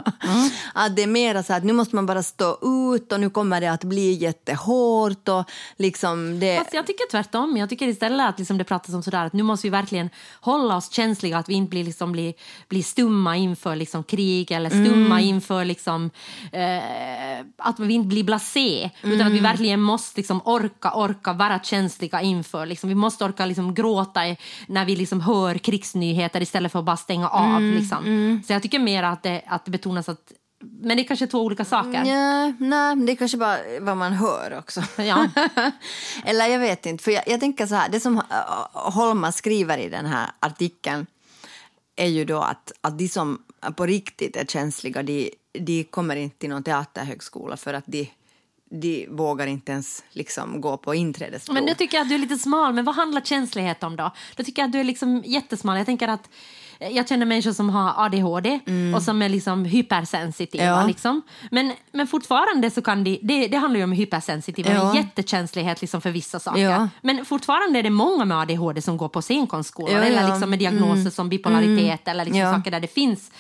Att 0.74 0.96
det 0.96 1.04
är 1.04 1.08
mer 1.08 1.42
så 1.42 1.54
att 1.54 1.64
nu 1.64 1.74
måste 1.74 1.96
man 1.96 2.06
bara 2.06 2.24
stå 2.24 2.58
ut 2.94 3.12
och 3.12 3.20
nu 3.20 3.30
kommer 3.30 3.62
det 3.62 3.72
att 3.72 3.84
bli 3.84 4.14
jättehårt 4.14 5.30
och 5.30 5.50
liksom 5.78 6.40
det... 6.40 6.58
Fast 6.58 6.74
jag 6.74 6.88
tycker 6.88 7.12
tvärtom. 7.12 7.58
Jag 7.58 7.70
tycker 7.70 7.88
istället 7.88 8.30
att 8.30 8.40
liksom 8.40 8.58
det 8.58 8.64
pratas 8.64 8.96
om 8.96 9.04
sådär 9.04 9.26
att 9.26 9.34
nu 9.34 9.44
måste 9.44 9.68
vi 9.68 9.72
verkligen 9.72 10.10
hålla 10.42 10.78
oss 10.78 10.92
känsliga, 10.92 11.38
att 11.38 11.50
vi 11.50 11.54
inte 11.54 11.70
blir, 11.70 11.84
liksom, 11.84 12.12
blir, 12.12 12.34
blir 12.70 12.84
stumma 12.84 13.38
inför 13.38 13.76
liksom 13.76 14.04
krig 14.04 14.52
eller 14.52 14.70
stumma 14.70 15.22
inför 15.22 15.66
liksom, 15.66 16.10
eh, 16.52 17.46
att 17.58 17.80
vi 17.80 17.94
inte 17.94 18.08
blir 18.08 18.24
blasé, 18.24 18.90
utan 19.04 19.28
att 19.28 19.34
vi 19.34 19.40
verkligen 19.40 19.82
måste 19.82 20.20
liksom 20.20 20.42
orka, 20.46 20.92
orka 20.92 21.34
vara 21.34 21.60
känsliga 21.60 22.22
inför. 22.22 22.66
Liksom, 22.66 22.90
vi 22.90 22.96
måste 22.96 23.26
orka 23.26 23.46
liksom 23.46 23.74
gråta 23.74 24.22
när 24.68 24.86
vi 24.86 24.96
liksom 24.96 25.22
hör 25.22 25.58
krigsnyheter 25.58 26.42
istället 26.42 26.72
för 26.72 26.80
att 26.80 26.86
bara 26.86 26.98
stänga 26.98 27.28
av. 27.28 27.62
Liksom. 27.62 28.42
Så 28.48 28.54
jag 28.54 28.62
tycker 28.62 28.80
mer 28.90 29.04
att 29.04 29.24
det, 29.24 29.42
att 29.48 29.66
det 29.66 29.72
betonas 29.72 30.10
att 30.10 30.34
men 30.62 30.98
det 30.98 31.04
är 31.04 31.08
kanske 31.08 31.28
två 31.28 31.42
olika 31.42 31.66
saker. 31.66 32.06
Ja, 32.06 32.54
nej, 32.60 32.96
det 32.96 33.12
är 33.12 33.16
kanske 33.16 33.38
bara 33.38 33.58
vad 33.80 33.98
man 33.98 34.14
hör 34.14 34.58
också. 34.58 34.84
Ja. 34.98 35.30
Eller 36.26 36.48
jag 36.48 36.60
vet 36.60 36.86
inte, 36.86 37.04
för 37.04 37.12
jag, 37.12 37.24
jag 37.28 37.40
tänker 37.40 37.68
så 37.68 37.76
här, 37.76 37.90
det 37.90 38.00
som 38.00 38.18
äh, 38.18 38.24
Holma 38.74 39.32
skriver 39.32 39.78
i 39.78 39.90
den 39.90 40.06
här 40.06 40.30
artikeln 40.40 41.06
är 41.96 42.08
ju 42.08 42.26
då 42.26 42.40
att, 42.40 42.72
att 42.82 42.98
de 42.98 43.10
som 43.10 43.44
på 43.76 43.86
riktigt 43.86 44.36
är 44.36 44.46
känsliga, 44.46 45.04
de, 45.04 45.32
de 45.54 45.84
kommer 45.84 46.16
inte 46.16 46.38
till 46.38 46.50
någon 46.50 46.64
teaterhögskola 46.64 47.58
för 47.58 47.74
att 47.74 47.86
de, 47.88 48.10
de 48.72 49.08
vågar 49.10 49.48
inte 49.48 49.72
ens 49.72 50.04
liksom 50.10 50.62
gå 50.62 50.78
på 50.78 50.96
inträdesprov. 50.96 51.54
Men 51.54 51.66
då 51.66 51.74
tycker 51.74 51.98
jag 51.98 52.02
att 52.04 52.10
du 52.10 52.16
är 52.16 52.20
lite 52.20 52.38
smal. 52.38 52.74
Men 52.74 52.86
vad 52.86 52.96
handlar 52.96 53.22
känslighet 53.22 53.84
om 53.84 53.96
då? 53.96 54.12
Då 54.36 54.44
tycker 54.44 54.62
jag 54.62 54.68
att 54.68 54.74
du 54.74 54.80
är 54.80 54.84
liksom 54.84 55.24
jättesmal. 55.26 55.78
Jag 55.78 55.86
tänker 55.86 56.08
att 56.08 56.30
jag 56.80 57.08
känner 57.10 57.26
människor 57.26 57.52
som 57.52 57.70
har 57.70 57.94
ADHD 58.06 58.60
och 58.96 59.02
som 59.04 59.22
är 59.22 59.30
liksom 59.30 59.66
hypersensitiva. 59.66 60.64
Mm. 60.64 60.80
Ja. 60.80 60.88
Liksom. 60.88 61.22
Men, 61.52 61.74
men 61.92 62.08
fortfarande 62.08 62.72
så 62.72 62.82
kan 62.82 63.04
de, 63.04 63.20
det, 63.24 63.48
det 63.48 63.58
handlar 63.58 63.78
ju 63.78 63.84
om 63.84 63.92
hypersensitiva, 63.92 64.74
Ja. 64.74 64.90
en 64.90 64.96
jättekänslighet 64.96 65.82
liksom 65.82 66.02
för 66.02 66.12
vissa 66.12 66.40
saker. 66.40 66.62
Ja. 66.62 66.90
Men 67.02 67.26
fortfarande 67.26 67.80
är 67.80 67.84
det 67.84 67.90
många 67.90 68.26
med 68.26 68.38
ADHD 68.38 68.82
som 68.82 68.98
går 68.98 69.10
på 69.10 69.22
scenkonstskolan 69.22 69.96
eller. 70.04 70.18
Mm. 70.18 70.32
liksom 70.32 70.50
med 70.50 70.60
diagnoser 70.60 71.10
som 71.10 71.30
bipolaritet 71.30 72.08
eller 72.08 72.26
liksom 72.26 72.54
saker 72.56 72.72
där 72.72 72.80
det 72.80 72.94
finns 72.94 73.32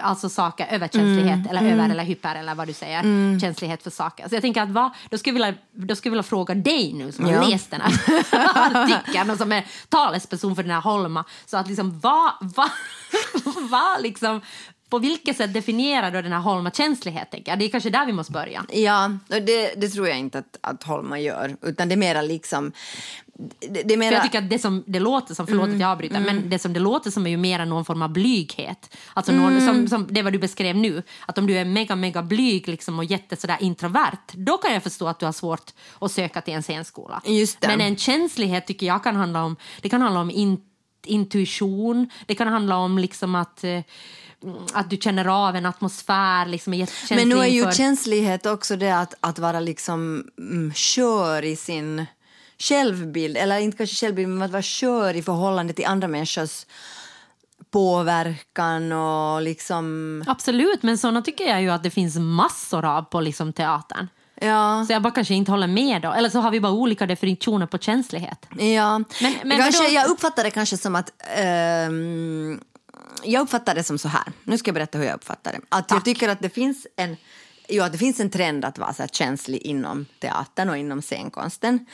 alltså 0.00 0.28
saker, 0.28 0.66
överkänslighet 0.70 1.26
Mm. 1.34 1.46
eller 1.50 1.72
över 1.72 1.88
eller 1.90 2.04
hyper 2.04 2.34
eller 2.34 2.54
vad 2.54 2.66
du 2.66 2.72
säger, 2.72 3.02
känslighet 3.40 3.82
för 3.82 3.90
saker. 3.90 4.28
Så 4.28 4.34
jag 4.34 4.42
tänker 4.42 4.62
att 4.62 4.70
vad, 4.70 4.90
då 5.10 5.18
skulle 5.18 5.38
jag 5.40 5.46
vilja, 5.46 5.60
då 5.72 5.96
skulle 5.96 6.10
jag 6.10 6.12
vilja 6.12 6.22
fråga 6.22 6.54
dig 6.54 6.92
nu 6.92 7.12
som 7.12 7.26
Ja. 7.26 7.40
har 7.42 7.50
läst 7.50 7.70
den 7.70 7.80
här 7.80 7.92
artikeln 8.84 9.30
och 9.30 9.36
som 9.38 9.52
är 9.52 9.64
talesperson 9.88 10.56
för 10.56 10.62
den 10.62 10.72
här 10.72 10.80
Holma. 10.80 11.24
Så 11.46 11.56
att 11.56 11.68
liksom 11.68 12.00
vad, 12.00 12.32
vad, 12.40 12.70
vad 13.70 14.02
liksom, 14.02 14.40
på 14.90 14.98
vilket 14.98 15.36
sätt 15.36 15.54
definierar 15.54 16.10
du 16.10 16.22
den 16.22 16.32
här 16.32 16.40
Holma 16.40 16.70
känslighet? 16.70 17.30
Tänker 17.30 17.52
jag? 17.52 17.58
Det 17.58 17.64
är 17.64 17.68
kanske 17.68 17.90
där 17.90 18.06
vi 18.06 18.12
måste 18.12 18.32
börja. 18.32 18.64
Ja, 18.68 19.10
det, 19.28 19.74
det 19.76 19.88
tror 19.88 20.08
jag 20.08 20.18
inte 20.18 20.38
att, 20.38 20.56
att 20.60 20.82
Holma 20.82 21.18
gör, 21.20 21.56
utan 21.62 21.88
det 21.88 21.94
är 21.94 21.96
mera 21.96 22.22
liksom... 22.22 22.72
Det, 23.68 23.82
det 23.82 23.96
mera... 23.96 24.14
Jag 24.14 24.22
tycker 24.22 24.38
att 24.38 24.50
det 24.50 24.58
som 24.58 24.84
det 24.86 25.00
låter 25.00 25.34
som, 25.34 25.46
förlåt 25.46 25.68
att 25.68 25.80
jag 25.80 25.90
avbryter, 25.90 26.20
men 26.20 26.50
det 26.50 26.58
som 26.58 26.72
det 26.72 26.80
låter 26.80 27.10
som 27.10 27.26
är 27.26 27.30
ju 27.30 27.36
mer 27.36 27.64
någon 27.64 27.84
form 27.84 28.02
av 28.02 28.08
blyghet. 28.08 28.96
Alltså 29.14 29.32
någon, 29.32 29.60
som, 29.60 29.88
som 29.88 30.06
det 30.10 30.22
vad 30.22 30.32
du 30.32 30.38
beskrev 30.38 30.76
nu, 30.76 31.02
att 31.26 31.38
om 31.38 31.46
du 31.46 31.58
är 31.58 31.64
mega, 31.64 31.96
mega 31.96 32.22
blyg 32.22 32.68
liksom 32.68 32.98
och 32.98 33.04
jätte 33.04 33.36
sådär 33.36 33.56
introvert, 33.60 34.18
då 34.32 34.58
kan 34.58 34.72
jag 34.72 34.82
förstå 34.82 35.08
att 35.08 35.18
du 35.18 35.26
har 35.26 35.32
svårt 35.32 35.70
att 35.98 36.12
söka 36.12 36.40
till 36.40 36.54
en 36.54 36.62
scenskola. 36.62 37.22
Men 37.60 37.80
en 37.80 37.96
känslighet 37.96 38.66
tycker 38.66 38.86
jag 38.86 39.02
kan 39.02 39.16
handla 39.16 39.44
om, 39.44 39.56
det 39.80 39.88
kan 39.88 40.02
handla 40.02 40.20
om 40.20 40.30
in, 40.30 40.60
intuition, 41.04 42.10
det 42.26 42.34
kan 42.34 42.48
handla 42.48 42.76
om 42.76 42.98
liksom 42.98 43.34
att 43.34 43.64
eh, 43.64 43.80
att 44.72 44.90
du 44.90 44.96
känner 44.96 45.26
av 45.48 45.56
en 45.56 45.66
atmosfär, 45.66 46.46
liksom 46.46 46.74
är 46.74 47.14
Men 47.14 47.28
nu 47.28 47.38
är 47.38 47.46
ju 47.46 47.58
inför- 47.58 47.72
känslighet 47.72 48.46
också 48.46 48.76
det 48.76 48.90
att, 48.90 49.14
att 49.20 49.38
vara 49.38 49.60
liksom 49.60 50.24
mm, 50.38 50.72
kör 50.74 51.44
i 51.44 51.56
sin 51.56 52.06
självbild, 52.58 53.36
eller 53.36 53.58
inte 53.58 53.76
kanske 53.76 53.96
självbild, 54.06 54.28
men 54.28 54.42
att 54.42 54.50
vara 54.50 54.62
kör 54.62 55.14
i 55.16 55.22
förhållande 55.22 55.72
till 55.72 55.86
andra 55.86 56.08
människors 56.08 56.66
påverkan 57.70 58.92
och 58.92 59.42
liksom... 59.42 60.24
Absolut, 60.26 60.82
men 60.82 60.98
sådana 60.98 61.22
tycker 61.22 61.44
jag 61.44 61.62
ju 61.62 61.70
att 61.70 61.82
det 61.82 61.90
finns 61.90 62.16
massor 62.16 62.84
av 62.84 63.02
på 63.02 63.20
liksom 63.20 63.52
teatern. 63.52 64.08
Ja, 64.40 64.84
Så 64.86 64.92
jag 64.92 65.02
bara 65.02 65.10
kanske 65.12 65.34
inte 65.34 65.50
håller 65.50 65.66
med 65.66 66.02
då. 66.02 66.12
Eller 66.12 66.28
så 66.28 66.38
har 66.40 66.50
vi 66.50 66.60
bara 66.60 66.72
olika 66.72 67.06
definitioner 67.06 67.66
på 67.66 67.78
känslighet. 67.78 68.46
ja. 68.58 68.98
Men- 68.98 69.34
men 69.44 69.58
kanske, 69.58 69.82
vadå? 69.82 69.94
jag 69.94 70.10
uppfattar 70.10 70.44
det 70.44 70.50
kanske 70.50 70.76
som 70.76 70.94
att... 70.96 71.12
ehm, 71.36 72.60
jag 73.24 73.42
uppfattar 73.42 73.74
det 73.74 73.82
som 73.82 73.98
så 73.98 74.08
här, 74.08 74.24
nu 74.44 74.58
ska 74.58 74.68
jag 74.68 74.74
berätta 74.74 74.98
hur 74.98 75.04
jag 75.04 75.14
uppfattar 75.14 75.52
det. 75.52 75.60
Att 75.68 75.90
jag 75.90 76.04
tycker 76.04 76.28
att 76.28 76.40
det 76.40 76.50
finns 76.50 76.86
en... 76.96 77.16
Jo, 77.68 77.84
det 77.92 77.98
finns 77.98 78.20
en 78.20 78.30
trend 78.30 78.64
att 78.64 78.78
vara 78.78 78.92
så 78.94 79.06
känslig 79.12 79.58
inom 79.62 80.06
teatern 80.20 80.68
och 80.70 80.76
inom 80.76 81.02
scenkonsten. 81.02 81.86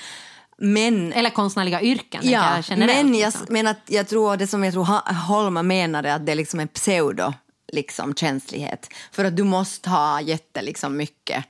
Men 0.59 1.13
Eller 1.13 1.31
konstnärliga 1.31 1.83
yrken. 1.83 2.21
Ja, 2.25 2.57
jag, 2.57 2.65
generellt, 2.69 3.07
men 3.07 3.15
jag, 3.19 3.27
liksom. 3.27 3.47
men 3.51 3.67
att 3.67 3.81
jag 3.87 4.09
tror 4.09 4.37
det 4.37 4.47
som 4.47 4.65
jag 4.65 4.73
tror 4.73 5.13
Holma 5.15 5.63
menar 5.63 6.05
är 6.05 6.15
att 6.15 6.27
det 6.27 6.33
är 6.33 6.37
liksom 6.37 6.61
en 6.61 6.69
pseudo 6.69 7.33
liksom, 7.73 8.15
känslighet. 8.15 8.89
För 9.13 9.25
att 9.25 9.37
du 9.37 9.45
måste 9.45 9.91
ha 9.91 10.21
jätte 10.21 10.63
liksom, 10.63 10.97
mycket 10.97 11.45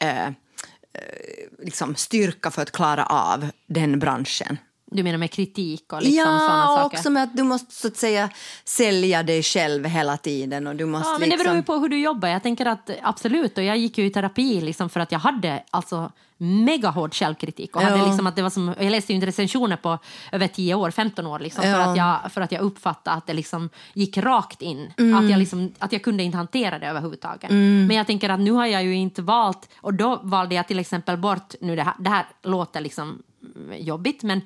eh, 0.00 0.26
eh, 0.26 0.32
liksom, 1.58 1.94
styrka 1.94 2.50
för 2.50 2.62
att 2.62 2.72
klara 2.72 3.06
av 3.06 3.50
den 3.66 3.98
branschen. 3.98 4.58
Du 4.94 5.02
menar 5.02 5.18
med 5.18 5.30
kritik 5.30 5.92
och 5.92 6.02
liksom 6.02 6.18
ja, 6.18 6.24
sådana 6.24 6.70
och 6.70 6.78
saker? 6.78 6.98
också 6.98 7.10
med 7.10 7.22
att 7.22 7.36
du 7.36 7.42
måste 7.42 7.74
så 7.74 7.88
att 7.88 7.96
säga 7.96 8.30
sälja 8.64 9.22
dig 9.22 9.42
själv 9.42 9.84
hela 9.84 10.16
tiden. 10.16 10.66
Och 10.66 10.76
du 10.76 10.86
måste 10.86 11.08
Ja, 11.08 11.18
men 11.18 11.20
det 11.20 11.36
liksom... 11.36 11.44
beror 11.44 11.56
ju 11.56 11.62
på 11.62 11.76
hur 11.76 11.88
du 11.88 12.00
jobbar. 12.00 12.28
Jag 12.28 12.42
tänker 12.42 12.66
att 12.66 12.90
absolut, 13.02 13.58
och 13.58 13.64
jag 13.64 13.76
gick 13.78 13.98
ju 13.98 14.06
i 14.06 14.10
terapi 14.10 14.60
liksom 14.60 14.90
för 14.90 15.00
att 15.00 15.12
jag 15.12 15.18
hade 15.18 15.62
alltså 15.70 16.12
mega 16.42 16.90
hård 16.90 17.14
självkritik. 17.14 17.76
Och 17.76 17.82
hade 17.82 17.96
Ja. 17.98 18.06
liksom 18.06 18.26
att 18.26 18.36
det 18.36 18.42
var 18.42 18.50
som, 18.50 18.74
jag 18.80 18.90
läste 18.90 19.12
ju 19.12 19.14
inte 19.14 19.26
recensioner 19.26 19.76
på 19.76 19.98
över 20.32 20.46
10 20.46 20.74
år, 20.74 20.90
15 20.90 21.26
år, 21.26 21.38
liksom, 21.38 21.62
för, 21.62 21.70
Ja. 21.70 21.76
att 21.90 21.96
jag, 21.96 22.32
för 22.32 22.40
att 22.40 22.52
jag 22.52 22.60
uppfattade 22.60 23.16
att 23.16 23.26
det 23.26 23.32
liksom 23.34 23.68
gick 23.94 24.16
rakt 24.18 24.62
in. 24.62 24.92
Mm. 24.98 25.14
Att, 25.24 25.30
jag 25.30 25.38
liksom, 25.38 25.72
att 25.78 25.92
jag 25.92 26.02
kunde 26.02 26.22
inte 26.22 26.36
hantera 26.36 26.78
det 26.78 26.86
överhuvudtaget. 26.86 27.50
Men 27.50 27.90
jag 27.90 28.06
tänker 28.06 28.28
att 28.30 28.40
nu 28.40 28.50
har 28.52 28.66
jag 28.66 28.84
ju 28.84 28.94
inte 28.94 29.22
valt, 29.22 29.68
och 29.80 29.94
då 29.94 30.20
valde 30.22 30.54
jag 30.54 30.68
till 30.68 30.78
exempel 30.78 31.16
bort, 31.16 31.54
nu 31.60 31.76
det 31.76 31.82
här, 31.82 31.94
det 31.98 32.10
här 32.10 32.26
låter 32.42 32.80
liksom 32.80 33.22
jobbigt. 33.78 34.22
Men, 34.22 34.40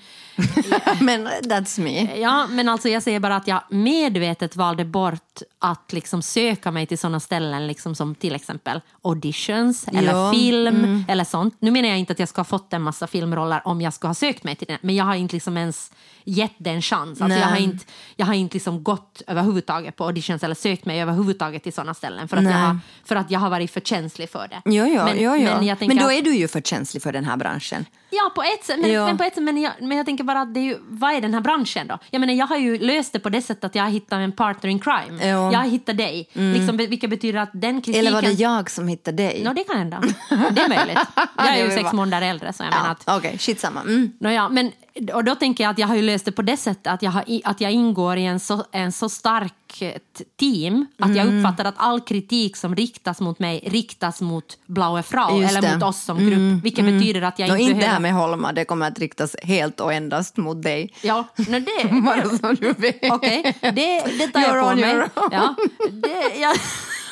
Men 1.00 1.28
that's 1.28 1.80
me. 1.80 2.20
ja, 2.20 2.46
men 2.46 2.68
alltså 2.68 2.88
jag 2.88 3.02
säger 3.02 3.20
bara 3.20 3.36
att 3.36 3.46
jag 3.46 3.62
medvetet 3.70 4.56
valde 4.56 4.84
bort 4.84 5.42
att 5.58 5.92
liksom 5.92 6.22
söka 6.22 6.70
mig 6.70 6.86
till 6.86 6.98
sådana 6.98 7.20
ställen 7.20 7.66
liksom 7.66 7.94
som 7.94 8.14
till 8.14 8.34
exempel 8.34 8.80
auditions 9.02 9.88
eller 9.88 10.12
Ja, 10.12 10.32
film 10.32 11.04
eller 11.08 11.24
sånt. 11.24 11.56
Nu 11.58 11.70
menar 11.70 11.88
jag 11.88 11.98
inte 11.98 12.12
att 12.12 12.18
jag 12.18 12.28
ska 12.28 12.40
ha 12.40 12.44
fått 12.44 12.72
en 12.72 12.82
massa 12.82 13.06
filmroller 13.06 13.62
om 13.64 13.80
jag 13.80 13.92
ska 13.92 14.06
ha 14.06 14.14
sökt 14.14 14.44
mig 14.44 14.56
till 14.56 14.66
det, 14.66 14.78
men 14.82 14.94
jag 14.94 15.04
har 15.04 15.14
inte 15.14 15.36
liksom 15.36 15.56
ens 15.56 15.90
gett 16.24 16.54
det 16.58 16.70
en 16.70 16.82
chans. 16.82 17.20
Alltså 17.20 17.38
jag 17.38 17.46
har 17.46 17.56
inte, 17.56 17.84
jag 18.16 18.26
har 18.26 18.34
inte 18.34 18.54
liksom 18.54 18.82
gått 18.82 19.22
överhuvudtaget 19.26 19.96
på 19.96 20.04
auditions 20.04 20.42
eller 20.42 20.54
sökt 20.54 20.84
mig 20.84 21.02
överhuvudtaget 21.02 21.62
till 21.62 21.72
sådana 21.72 21.94
ställen 21.94 22.28
för 22.28 22.36
att, 22.36 22.44
jag 22.44 22.52
har, 22.52 22.78
för 23.04 23.16
att 23.16 23.30
jag 23.30 23.40
har 23.40 23.50
varit 23.50 23.70
för 23.70 23.80
känslig 23.80 24.30
för 24.30 24.48
det. 24.48 24.62
Jo, 24.64 24.86
jo, 24.86 25.04
men, 25.04 25.22
jo, 25.22 25.36
jo. 25.36 25.50
Men, 25.60 25.88
Men, 25.88 25.96
då 25.96 26.12
är 26.12 26.22
du 26.22 26.36
ju 26.36 26.48
för 26.48 26.60
känslig 26.60 27.02
för 27.02 27.12
den 27.12 27.24
här 27.24 27.36
branschen. 27.36 27.84
Ja, 28.16 28.32
på 28.34 28.42
ett 28.42 28.64
sätt. 28.64 28.80
Men, 28.80 28.90
Ja. 28.92 29.06
men, 29.06 29.18
på 29.18 29.24
ett 29.24 29.34
sätt, 29.34 29.42
men, 29.42 29.60
jag, 29.60 29.72
men 29.80 29.96
jag 29.96 30.06
tänker 30.06 30.24
bara 30.24 30.40
att 30.40 30.54
det 30.54 30.60
är 30.60 30.64
ju, 30.64 30.78
vad 30.88 31.12
är 31.14 31.20
den 31.20 31.34
här 31.34 31.40
branschen 31.40 31.86
då? 31.86 31.98
Jag 32.10 32.20
menar, 32.20 32.34
jag 32.34 32.46
har 32.46 32.56
ju 32.56 32.78
löst 32.78 33.12
det 33.12 33.18
på 33.20 33.28
det 33.28 33.42
sättet 33.42 33.64
att 33.64 33.74
jag 33.74 33.82
har 33.82 33.90
hittat 33.90 34.12
en 34.12 34.32
partner 34.32 34.70
in 34.70 34.78
crime. 34.78 35.26
Ja. 35.28 35.52
Jag 35.52 35.70
hittat 35.70 35.96
dig. 35.96 36.28
Liksom, 36.32 36.76
be- 36.76 36.86
vilket 36.86 37.10
betyder 37.10 37.38
att 37.38 37.50
den 37.52 37.82
kritiken... 37.82 38.00
Eller 38.00 38.12
var 38.12 38.22
det 38.22 38.32
jag 38.32 38.70
som 38.70 38.88
hittade 38.88 39.16
dig? 39.16 39.42
Nå, 39.44 39.52
det 39.52 39.64
kan 39.64 39.78
hända. 39.78 40.02
Det 40.50 40.60
är 40.60 40.68
möjligt. 40.68 40.98
Jag 41.36 41.58
är 41.58 41.64
ju 41.64 41.70
sex 41.70 41.92
månader 41.92 42.26
äldre, 42.26 42.52
så 42.52 42.62
jag 42.62 42.70
menar 42.70 42.86
ja, 42.86 42.90
att... 42.92 43.02
Okej, 43.02 43.16
okay, 43.18 43.38
skitsamma. 43.38 43.80
Mm. 43.80 44.12
Nåja, 44.20 44.48
men, 44.48 44.72
och 45.14 45.24
då 45.24 45.34
tänker 45.34 45.64
jag 45.64 45.70
att 45.70 45.78
jag 45.78 45.86
har 45.86 45.96
ju 45.96 46.02
löst 46.02 46.24
det 46.24 46.32
på 46.32 46.42
det 46.42 46.56
sättet 46.56 46.86
att 46.92 47.02
jag, 47.02 47.10
har, 47.10 47.24
att 47.44 47.60
jag 47.60 47.72
ingår 47.72 48.16
i 48.16 48.24
en 48.24 48.40
så, 48.40 48.64
en 48.72 48.92
så 48.92 49.08
stark 49.08 49.82
eh, 49.82 49.92
team 50.36 50.86
att 50.98 51.16
jag 51.16 51.26
Mm. 51.26 51.38
uppfattar 51.38 51.64
att 51.64 51.74
all 51.76 52.00
kritik 52.00 52.56
som 52.56 52.74
riktas 52.76 53.20
mot 53.20 53.38
mig 53.38 53.68
riktas 53.72 54.20
mot 54.20 54.58
Blaue 54.66 55.02
Frau 55.02 55.40
Just 55.40 55.50
eller 55.50 55.60
det. 55.62 55.66
Mm, 55.68 55.78
mot 55.78 55.88
oss 55.88 56.04
som 56.04 56.18
grupp. 56.26 56.64
Vilket 56.64 56.84
betyder 56.84 57.22
att 57.22 57.38
jag 57.38 57.48
Nå, 57.48 57.56
inte 57.56 57.62
inte 57.62 57.74
det 57.74 57.78
behöver... 57.78 57.92
här 57.92 58.00
med 58.00 58.14
Holma, 58.14 58.52
det 58.52 58.64
kommer 58.64 58.88
att 58.88 58.98
riktas 58.98 59.36
helt 59.42 59.80
och 59.80 59.92
endast 59.92 60.36
mot 60.36 60.62
dig. 60.62 60.94
Ja, 61.02 61.24
no, 61.36 61.60
det... 61.60 62.00
Bara 62.04 62.24
så 62.24 62.52
du 62.52 62.72
vet. 62.72 63.10
Okej, 63.12 63.54
det, 63.60 63.70
det 64.18 64.28
tar 64.28 64.40
You're 64.40 64.56
jag 64.56 64.70
på 64.70 64.76
mig. 64.76 65.08
Ja, 65.30 65.54
det, 65.90 66.40
ja. 66.40 66.54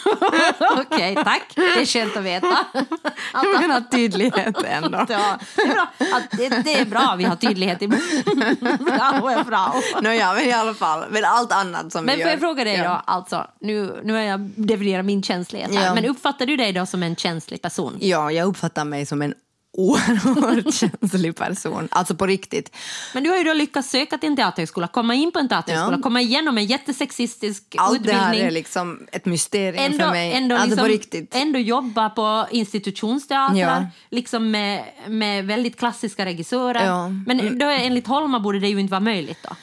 Okej, 0.81 1.15
tack. 1.15 1.53
Det 1.55 1.63
är 1.81 1.87
skönt 1.87 2.17
att 2.17 2.23
veta. 2.23 2.59
Jag 3.33 3.61
menar 3.61 3.81
tydlighet 3.81 4.63
ändå. 4.67 5.07
Ja, 5.09 5.39
det, 5.57 5.63
är 5.63 5.75
bra. 5.75 5.87
Att 6.17 6.65
det, 6.65 6.75
är 6.79 6.85
bra 6.85 7.15
vi 7.19 7.25
har 7.25 7.37
tydlighet 7.37 7.83
i 7.83 7.89
Frau 7.91 7.99
är 9.29 9.45
Frau. 9.45 10.03
Nåja, 10.03 10.33
men 10.35 10.45
i 10.45 10.53
alla 10.53 10.75
fall. 10.75 11.05
Men 11.11 11.25
allt 11.25 11.53
annat 11.53 11.93
som 11.93 12.05
Men 12.05 12.17
vi 12.17 12.23
får 12.23 12.27
gör. 12.29 12.31
jag 12.37 12.41
fråga 12.41 12.65
dig 12.65 12.77
då, 12.77 12.83
Ja. 12.85 13.03
alltså, 13.07 13.47
nu, 13.61 14.01
nu 14.05 14.13
har 14.13 14.21
jag 14.21 14.41
definierat 14.41 15.05
min 15.05 15.23
känslighet 15.23 15.75
här, 15.75 15.87
Ja. 15.87 15.95
men 15.95 16.05
uppfattar 16.05 16.47
du 16.47 16.57
dig 16.57 16.73
då 16.73 16.87
som 16.87 17.03
en 17.03 17.17
känslig 17.17 17.63
person? 17.63 17.97
Ja, 18.01 18.31
jag 18.33 18.49
uppfattar 18.49 18.85
mig 18.85 19.07
som 19.07 19.23
en 19.23 19.35
oerhört 19.77 20.75
känslig 21.01 21.37
person. 21.37 21.89
Alltså 21.91 22.15
på 22.15 22.27
riktigt. 22.27 22.77
Men 23.15 23.23
du 23.25 23.31
har 23.31 23.37
ju 23.37 23.45
då 23.45 23.53
lyckats 23.53 23.91
söka 23.91 24.19
till 24.19 24.29
en 24.29 24.37
teaterhögskola, 24.37 24.87
komma 24.89 25.15
in 25.15 25.33
på 25.33 25.39
en 25.39 25.49
teaterhögskola, 25.49 25.97
Ja. 25.97 26.03
komma 26.03 26.21
igenom 26.21 26.59
en 26.59 26.65
jättesexistisk 26.65 27.65
Allt 27.79 27.93
det 27.93 27.97
utbildning. 27.99 28.41
här 28.41 28.47
är 28.47 28.51
liksom 28.51 29.07
ett 29.13 29.25
mysterium 29.25 29.85
ändå, 29.93 29.99
för 30.05 30.11
mig. 30.11 30.33
ändå, 30.33 30.55
alltså 30.55 30.69
liksom, 30.69 30.85
på 30.85 30.89
riktigt. 30.93 31.35
ändå 31.35 31.59
jobba 31.59 32.11
på 32.11 32.47
institutionsteatrar, 32.51 33.57
Ja. 33.59 33.87
liksom 34.11 34.51
med, 34.51 34.85
med 35.09 35.45
väldigt 35.47 35.79
klassiska 35.79 36.25
regissörer. 36.25 36.87
Ja. 36.87 37.09
Men 37.27 37.59
då, 37.59 37.67
är- 37.67 37.79
enligt 37.87 38.07
Holma 38.07 38.41
borde 38.41 38.61
det 38.61 38.69
ju 38.69 38.81
inte 38.81 38.91
vara 38.91 39.01
möjligt 39.01 39.39
då. 39.43 39.57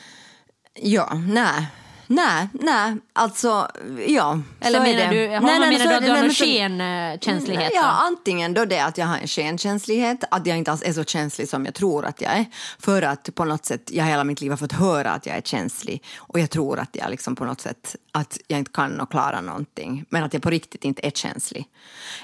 Ja, 0.82 1.14
nej. 1.14 1.66
Nej, 2.12 2.48
nej, 2.54 2.98
alltså 3.14 3.68
ja. 4.08 4.40
Eller 4.60 4.80
så 4.80 4.84
menar 4.84 5.14
du, 5.14 5.28
Holma 5.28 5.48
Nej, 5.48 5.60
nej, 5.60 5.78
menar 5.78 5.86
du 5.86 5.96
att 5.96 6.06
du 6.06 6.12
har 6.12 6.22
någon 6.22 6.32
skenkänslighet? 6.32 7.72
Ja, 7.74 7.84
antingen 7.84 8.54
då 8.54 8.66
det 8.66 8.80
att 8.80 8.98
jag 8.98 9.06
har 9.06 9.18
en 9.18 9.28
skenkänslighet, 9.28 10.24
att 10.32 10.48
jag 10.48 10.58
inte 10.58 10.72
alls 10.72 10.84
är 10.86 10.94
så 10.94 11.04
känslig 11.04 11.50
som 11.50 11.66
jag 11.66 11.74
tror 11.74 12.06
att 12.06 12.22
jag 12.22 12.32
är. 12.32 12.46
För 12.80 13.02
att 13.02 13.30
på 13.36 13.46
något 13.46 13.66
sätt, 13.66 13.90
jag 13.92 14.06
hela 14.06 14.24
mitt 14.24 14.42
liv 14.42 14.50
har 14.52 14.58
fått 14.58 14.72
höra 14.72 15.12
att 15.12 15.26
jag 15.26 15.38
är 15.38 15.42
känslig. 15.42 16.04
Och 16.18 16.40
jag 16.40 16.50
tror 16.50 16.80
att 16.80 16.90
jag 16.92 17.10
liksom 17.10 17.36
på 17.36 17.46
något 17.46 17.62
sätt, 17.62 17.96
att 18.12 18.40
jag 18.48 18.60
inte 18.60 18.72
kan 18.72 19.00
och 19.00 19.12
klara 19.12 19.42
någonting. 19.42 20.06
Men 20.10 20.24
att 20.24 20.34
jag 20.34 20.44
på 20.44 20.50
riktigt 20.50 20.86
inte 20.86 21.08
är 21.08 21.12
känslig. 21.12 21.66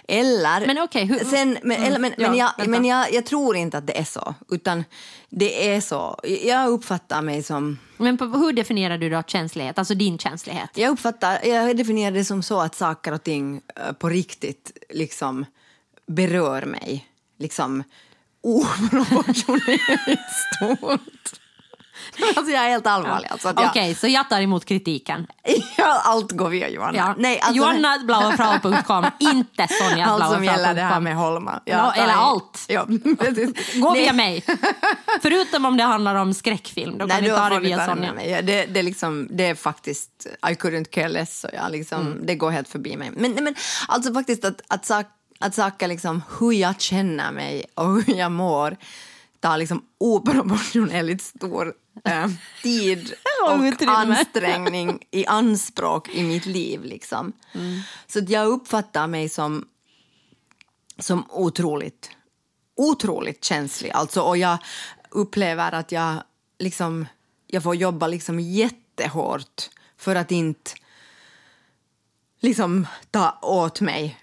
Eller, 0.07 0.67
Men 0.67 0.77
okej, 0.77 1.25
sen, 1.25 1.57
men, 1.63 1.83
eller, 1.83 1.99
men, 1.99 2.13
ja, 2.17 2.29
men, 2.29 2.37
jag, 2.37 2.51
vänta. 2.57 2.71
men 2.71 2.85
jag, 2.85 3.13
jag 3.13 3.25
tror 3.25 3.55
inte 3.55 3.77
att 3.77 3.87
det 3.87 3.99
är 3.99 4.03
så. 4.03 4.35
Utan 4.49 4.83
det 5.29 5.75
är 5.75 5.81
så. 5.81 6.19
Jag 6.43 6.69
uppfattar 6.69 7.21
mig 7.21 7.43
som 7.43 7.79
Men 7.97 8.17
på, 8.17 8.25
hur 8.25 8.53
definierar 8.53 8.97
du 8.97 9.09
då 9.09 9.23
känslighet, 9.27 9.79
alltså 9.79 9.93
din 9.95 10.17
känslighet? 10.17 10.69
jag 10.73 10.91
uppfattar, 10.91 11.45
jag 11.45 11.77
definierar 11.77 12.11
det 12.11 12.25
som 12.25 12.43
så 12.43 12.59
att 12.59 12.75
saker 12.75 13.11
och 13.11 13.23
ting 13.23 13.61
eh, 13.75 13.91
på 13.91 14.09
riktigt 14.09 14.77
liksom 14.89 15.45
berör 16.07 16.65
mig. 16.65 17.07
Liksom 17.39 17.83
oproportionerligt 18.41 20.21
stort. 20.55 21.39
Alltså 22.35 22.53
jag 22.53 22.65
är 22.65 22.69
helt 22.69 22.87
allvarlig. 22.87 23.27
Alltså 23.31 23.53
jag, 23.55 23.69
Okej, 23.69 23.95
så 23.95 24.07
jag 24.07 24.29
tar 24.29 24.41
emot 24.41 24.65
kritiken. 24.65 25.27
allt 26.03 26.31
går 26.31 26.49
via 26.49 26.69
Johanna. 26.69 26.97
Ja. 26.97 27.15
Nej, 27.17 27.39
alltså, 27.39 27.55
Johannablauefrau.com, 27.55 29.05
inte 29.19 29.67
allt 30.05 30.33
som 30.33 30.43
gäller 30.43 30.73
det 30.73 30.81
här 30.81 30.99
med 30.99 31.15
Holma. 31.15 31.61
Ja, 31.65 31.93
eller 31.93 32.07
nej. 32.07 32.15
allt. 32.15 32.65
Ja. 32.67 32.85
Gå 33.75 33.93
Nej. 33.93 34.01
via 34.01 34.13
mig. 34.13 34.43
Förutom 35.21 35.65
om 35.65 35.77
det 35.77 35.83
handlar 35.83 36.15
om 36.15 36.33
skräckfilm, 36.33 36.97
då 36.97 37.07
kan 37.07 37.23
vi 37.23 37.29
då 37.29 37.35
ta 37.35 37.49
det 37.49 37.59
ni 37.59 37.65
via 37.65 37.85
Sonja. 37.85 38.25
Ja, 38.25 38.41
Det, 38.41 38.65
det, 38.65 38.79
är 38.79 38.83
liksom, 38.83 39.27
det 39.31 39.45
är 39.45 39.55
faktiskt, 39.55 40.27
I 40.49 40.53
couldn't 40.53 40.89
care 40.89 41.09
less. 41.09 41.39
Så 41.39 41.47
jag 41.53 41.71
liksom, 41.71 42.07
Mm. 42.07 42.25
Det 42.25 42.35
går 42.35 42.51
helt 42.51 42.69
förbi 42.69 42.97
mig. 42.97 43.11
Men, 43.15 43.31
nej, 43.31 43.43
men 43.43 43.55
alltså 43.87 44.13
faktiskt 44.13 44.45
att, 44.45 44.61
att, 44.67 44.85
sak, 44.85 45.05
att 45.39 45.55
saker, 45.55 45.87
liksom, 45.87 46.23
hur 46.39 46.51
jag 46.51 46.81
känner 46.81 47.31
mig 47.31 47.65
och 47.75 48.01
hur 48.01 48.15
jag 48.15 48.31
mår 48.31 48.77
tar 49.39 49.57
liksom 49.57 49.83
oproportionerligt 49.99 51.23
stor 51.23 51.73
eh, 52.03 52.27
tid 52.63 53.13
Och 53.43 53.87
ansträngning 53.87 54.99
i 55.11 55.25
anspråk 55.25 56.09
i 56.09 56.23
mitt 56.23 56.45
liv. 56.45 56.83
Liksom. 56.83 57.33
Mm. 57.53 57.79
Så 58.07 58.19
jag 58.27 58.47
uppfattar 58.47 59.07
mig 59.07 59.29
som, 59.29 59.67
som 60.99 61.25
otroligt 61.29 62.11
otroligt 62.77 63.43
känslig. 63.43 63.91
Alltså, 63.91 64.21
och 64.21 64.37
jag 64.37 64.57
upplever 65.09 65.71
att 65.71 65.91
jag, 65.91 66.23
liksom, 66.59 67.07
jag 67.47 67.63
får 67.63 67.75
jobba 67.75 68.07
liksom 68.07 68.39
jättehårt 68.39 69.69
för 69.97 70.15
att 70.15 70.31
inte 70.31 70.71
liksom, 72.39 72.87
ta 73.11 73.39
åt 73.41 73.81
mig. 73.81 74.19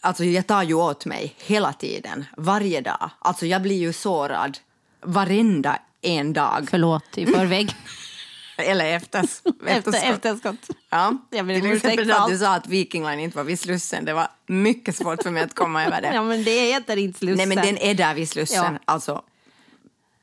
Alltså, 0.00 0.24
jag 0.24 0.46
tar 0.46 0.62
ju 0.62 0.74
åt 0.74 1.06
mig 1.06 1.34
hela 1.38 1.72
tiden, 1.72 2.24
varje 2.36 2.80
dag. 2.80 3.10
Alltså, 3.18 3.46
jag 3.46 3.62
blir 3.62 3.78
ju 3.78 3.92
sårad 3.92 4.58
varenda 5.00 5.78
en 6.06 6.32
dag. 6.32 6.66
Förlåt 6.70 7.18
i 7.18 7.26
förväg. 7.26 7.74
Eller 8.56 8.84
efter, 8.84 9.20
efterskott. 9.66 9.94
efterskott. 9.94 10.70
Ja. 10.90 11.18
Jag 11.30 11.46
ber 11.46 11.60
Till 11.60 11.72
exempel 11.72 12.10
allt. 12.10 12.32
du 12.32 12.38
sa 12.38 12.54
att 12.54 12.66
Viking 12.66 13.06
Line 13.06 13.20
inte 13.20 13.36
var 13.36 13.44
vid 13.44 13.60
Slussen. 13.60 14.04
Det 14.04 14.12
var 14.12 14.28
mycket 14.46 14.96
svårt 14.96 15.22
för 15.22 15.30
mig 15.30 15.42
att 15.42 15.54
komma 15.54 15.84
över 15.84 16.02
det. 16.02 16.08
Ja, 16.14 16.22
men 16.22 16.44
det 16.44 16.60
heter 16.60 16.96
inte 16.96 17.18
Slussen. 17.18 17.36
Nej, 17.36 17.56
men 17.56 17.66
den 17.66 17.78
är 17.78 17.94
där 17.94 18.14
vid 18.14 18.28
Slussen. 18.28 18.74
Ja. 18.74 18.78
Alltså. 18.84 19.22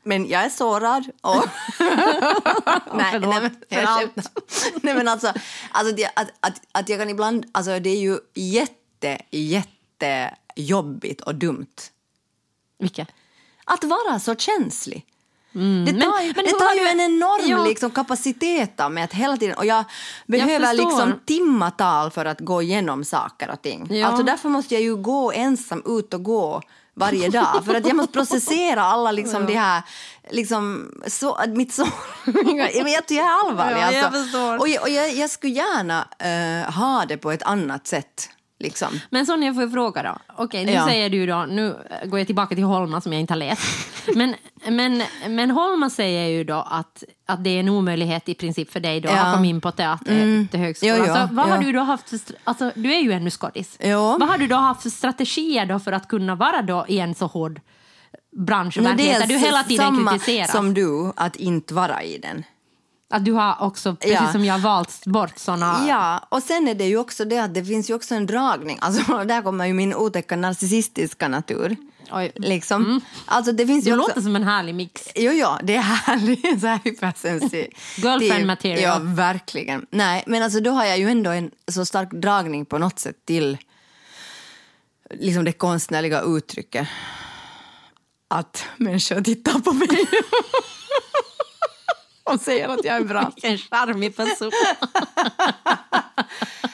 Men 0.04 0.28
jag 0.28 0.46
är 0.46 0.50
sårad. 0.50 1.06
Och... 1.22 1.36
nej, 2.96 3.12
Förlåt 3.12 3.34
nej, 3.34 3.52
men, 3.70 3.84
jag 3.84 4.10
nej, 4.82 4.94
men 4.94 5.08
alltså, 5.08 5.34
alltså 5.72 5.96
det, 5.96 6.12
att, 6.16 6.32
att, 6.40 6.62
att 6.72 6.90
jag 6.90 7.00
kan 7.00 7.10
ibland... 7.10 7.46
Alltså, 7.52 7.80
det 7.80 7.90
är 7.90 8.00
ju 8.00 8.18
jätte, 8.34 9.18
jättejobbigt 9.32 11.22
och 11.22 11.36
dumt 11.36 11.76
Vilka? 12.80 13.06
att 13.66 13.84
vara 13.84 14.20
så 14.20 14.36
känslig. 14.36 15.06
Det 15.54 15.60
Mm. 15.60 15.84
men- 15.84 16.02
tar, 16.02 16.22
ju, 16.22 16.34
men 16.36 16.46
det 16.46 16.52
tar 16.52 16.76
ju 16.76 16.88
en 16.88 17.00
enorm 17.00 17.50
Ja. 17.50 17.66
liksom, 17.66 17.92
kapacitet 17.92 18.80
av 18.80 18.92
mig 18.92 19.04
att 19.04 19.14
hela 19.14 19.38
tiden... 19.38 19.58
Och 19.58 19.66
jag 19.66 19.84
behöver 20.28 20.68
förstår. 20.68 20.86
liksom 20.86 21.14
timmatal 21.26 22.12
för 22.12 22.26
att 22.26 22.40
gå 22.40 22.62
igenom 22.62 23.04
saker 23.04 23.50
och 23.52 23.62
ting. 23.62 23.88
Ja. 23.90 24.08
Alltså, 24.08 24.24
därför 24.24 24.50
måste 24.50 24.74
jag 24.74 24.84
ju 24.84 24.96
gå 24.96 25.32
ensam 25.32 25.84
ut 25.86 26.14
och 26.14 26.24
gå 26.24 26.62
varje 26.94 27.30
dag. 27.30 27.66
För 27.66 27.76
att 27.76 27.88
jag 27.88 27.96
måste 27.96 28.14
processera 28.14 28.84
alla 28.84 29.12
liksom, 29.12 29.46
de 29.48 29.56
här... 29.56 29.82
Liksom, 30.30 30.92
så, 31.08 31.38
mitt 31.48 31.74
så, 31.74 31.88
jag 32.26 32.76
jag 32.76 33.12
är 33.12 33.48
allvarlig. 33.50 33.82
Ja, 33.82 33.92
jag 33.92 34.06
alltså. 34.06 34.24
förstår. 34.24 34.58
Och, 34.60 34.68
jag, 34.68 34.82
och 34.82 34.90
jag, 34.90 35.14
jag 35.14 35.30
skulle 35.30 35.54
gärna 35.54 36.08
eh, 36.20 36.74
ha 36.74 37.06
det 37.06 37.18
på 37.18 37.32
ett 37.32 37.44
annat 37.44 37.88
sätt. 37.88 38.30
Liksom. 38.62 39.00
Men 39.10 39.26
Sonja, 39.26 39.54
får 39.54 39.64
jag 39.64 39.72
fråga 39.72 40.04
då? 40.04 40.18
Okej, 40.38 40.66
nu 40.66 40.72
Ja. 40.72 40.86
säger 40.88 41.10
du 41.10 41.26
då, 41.26 41.46
nu 41.50 41.76
går 42.06 42.20
jag 42.20 42.26
tillbaka 42.28 42.56
till 42.56 42.64
Holma 42.64 43.02
som 43.02 43.14
jag 43.14 43.20
inte 43.20 43.34
har 43.34 43.40
läst. 43.40 43.62
Men, 44.16 44.36
men, 44.68 45.04
men 45.30 45.52
Holma 45.52 45.90
säger 45.90 46.28
ju 46.28 46.44
då 46.44 46.68
att, 46.70 47.04
att 47.26 47.44
det 47.44 47.50
är 47.50 47.60
en 47.60 47.70
omöjlighet 47.70 48.30
i 48.30 48.34
princip 48.34 48.72
för 48.72 48.80
dig 48.80 49.02
då 49.02 49.10
Ja. 49.10 49.22
att 49.22 49.34
komma 49.34 49.46
in 49.46 49.62
på 49.62 49.72
teater, 49.72 50.48
till 50.52 50.60
högskolan. 50.60 50.98
Jo, 50.98 51.04
jo, 51.08 51.14
så 51.14 51.36
vad 51.36 51.46
har 51.46 51.56
ja. 51.56 51.62
du 51.62 51.72
då 51.72 51.80
haft 51.80 52.10
för, 52.10 52.20
alltså 52.44 52.72
du 52.76 52.94
är 52.94 53.00
ju 53.00 53.12
ännu 53.12 53.30
skådis. 53.30 53.78
Vad 54.20 54.24
har 54.30 54.38
du 54.38 54.48
då 54.48 54.56
haft 54.56 54.82
för 54.82 54.90
strategier 54.90 55.66
då 55.66 55.80
för 55.80 55.92
att 55.92 56.08
kunna 56.08 56.36
vara 56.36 56.62
då 56.62 56.86
i 56.88 57.00
en 57.00 57.16
så 57.16 57.26
hård 57.26 57.62
bransch 58.38 58.78
och 58.78 58.86
verklighet 58.86 59.20
där 59.20 59.28
du 59.28 59.38
hela 59.38 59.64
tiden 59.64 59.86
samma 59.86 60.12
kritiseras? 60.12 60.52
som 60.52 60.74
du, 60.74 61.14
att 61.16 61.36
inte 61.36 61.74
vara 61.74 62.04
i 62.04 62.18
den. 62.18 62.44
Att 63.12 63.26
du 63.26 63.32
har 63.32 63.56
också, 63.62 63.96
precis 63.96 64.14
Ja. 64.22 64.32
som 64.32 64.46
jag, 64.46 64.60
valt 64.60 65.06
bort 65.06 65.38
såna... 65.40 65.86
Ja, 65.88 66.28
och 66.30 66.44
sen 66.44 66.68
är 66.68 66.76
det 66.76 66.86
ju 66.86 66.98
också 66.98 67.26
det 67.26 67.38
att 67.38 67.54
det 67.54 67.66
finns 67.66 67.90
ju 67.90 67.94
också 67.94 68.16
en 68.16 68.26
dragning. 68.26 68.78
Alltså, 68.82 69.24
där 69.26 69.42
kommer 69.42 69.66
ju 69.66 69.74
min 69.74 69.96
otäcka 69.96 70.36
narcissistiska 70.36 71.28
natur. 71.28 71.76
Oj. 72.12 72.32
Liksom. 72.36 73.02
Alltså, 73.26 73.52
det 73.52 73.68
finns 73.68 73.84
Du 73.86 73.90
ju 73.92 73.98
också... 73.98 74.08
låter 74.10 74.22
som 74.22 74.36
en 74.36 74.44
härlig 74.44 74.76
mix. 74.76 75.08
Jo, 75.16 75.32
ja, 75.32 75.60
det 75.64 75.76
är 75.76 75.82
härligt. 75.82 76.42
Så 76.62 76.68
här 76.68 76.80
hypersensitiv. 76.84 77.68
Girlfriend 77.98 78.46
material. 78.48 78.82
Ja, 78.82 79.00
verkligen. 79.04 79.86
Nej, 79.92 80.24
men 80.28 80.44
alltså 80.44 80.60
då 80.60 80.72
har 80.72 80.86
jag 80.86 80.98
ju 81.00 81.10
ändå 81.10 81.32
en 81.32 81.52
så 81.72 81.86
stark 81.86 82.12
dragning 82.12 82.66
på 82.66 82.78
något 82.78 83.00
sätt 83.00 83.16
till 83.26 83.58
liksom 85.10 85.44
det 85.46 85.52
konstnärliga 85.52 86.22
uttrycket. 86.22 86.88
Att 88.28 88.64
människor 88.78 89.22
tittar 89.22 89.60
på 89.60 89.74
mig 89.74 89.88
och 92.24 92.42
säger 92.42 92.68
att 92.70 92.86
jag 92.86 92.96
är 92.96 93.04
bra. 93.04 93.32
Vilken 93.36 93.58
charmig 93.58 94.16
person. 94.16 94.52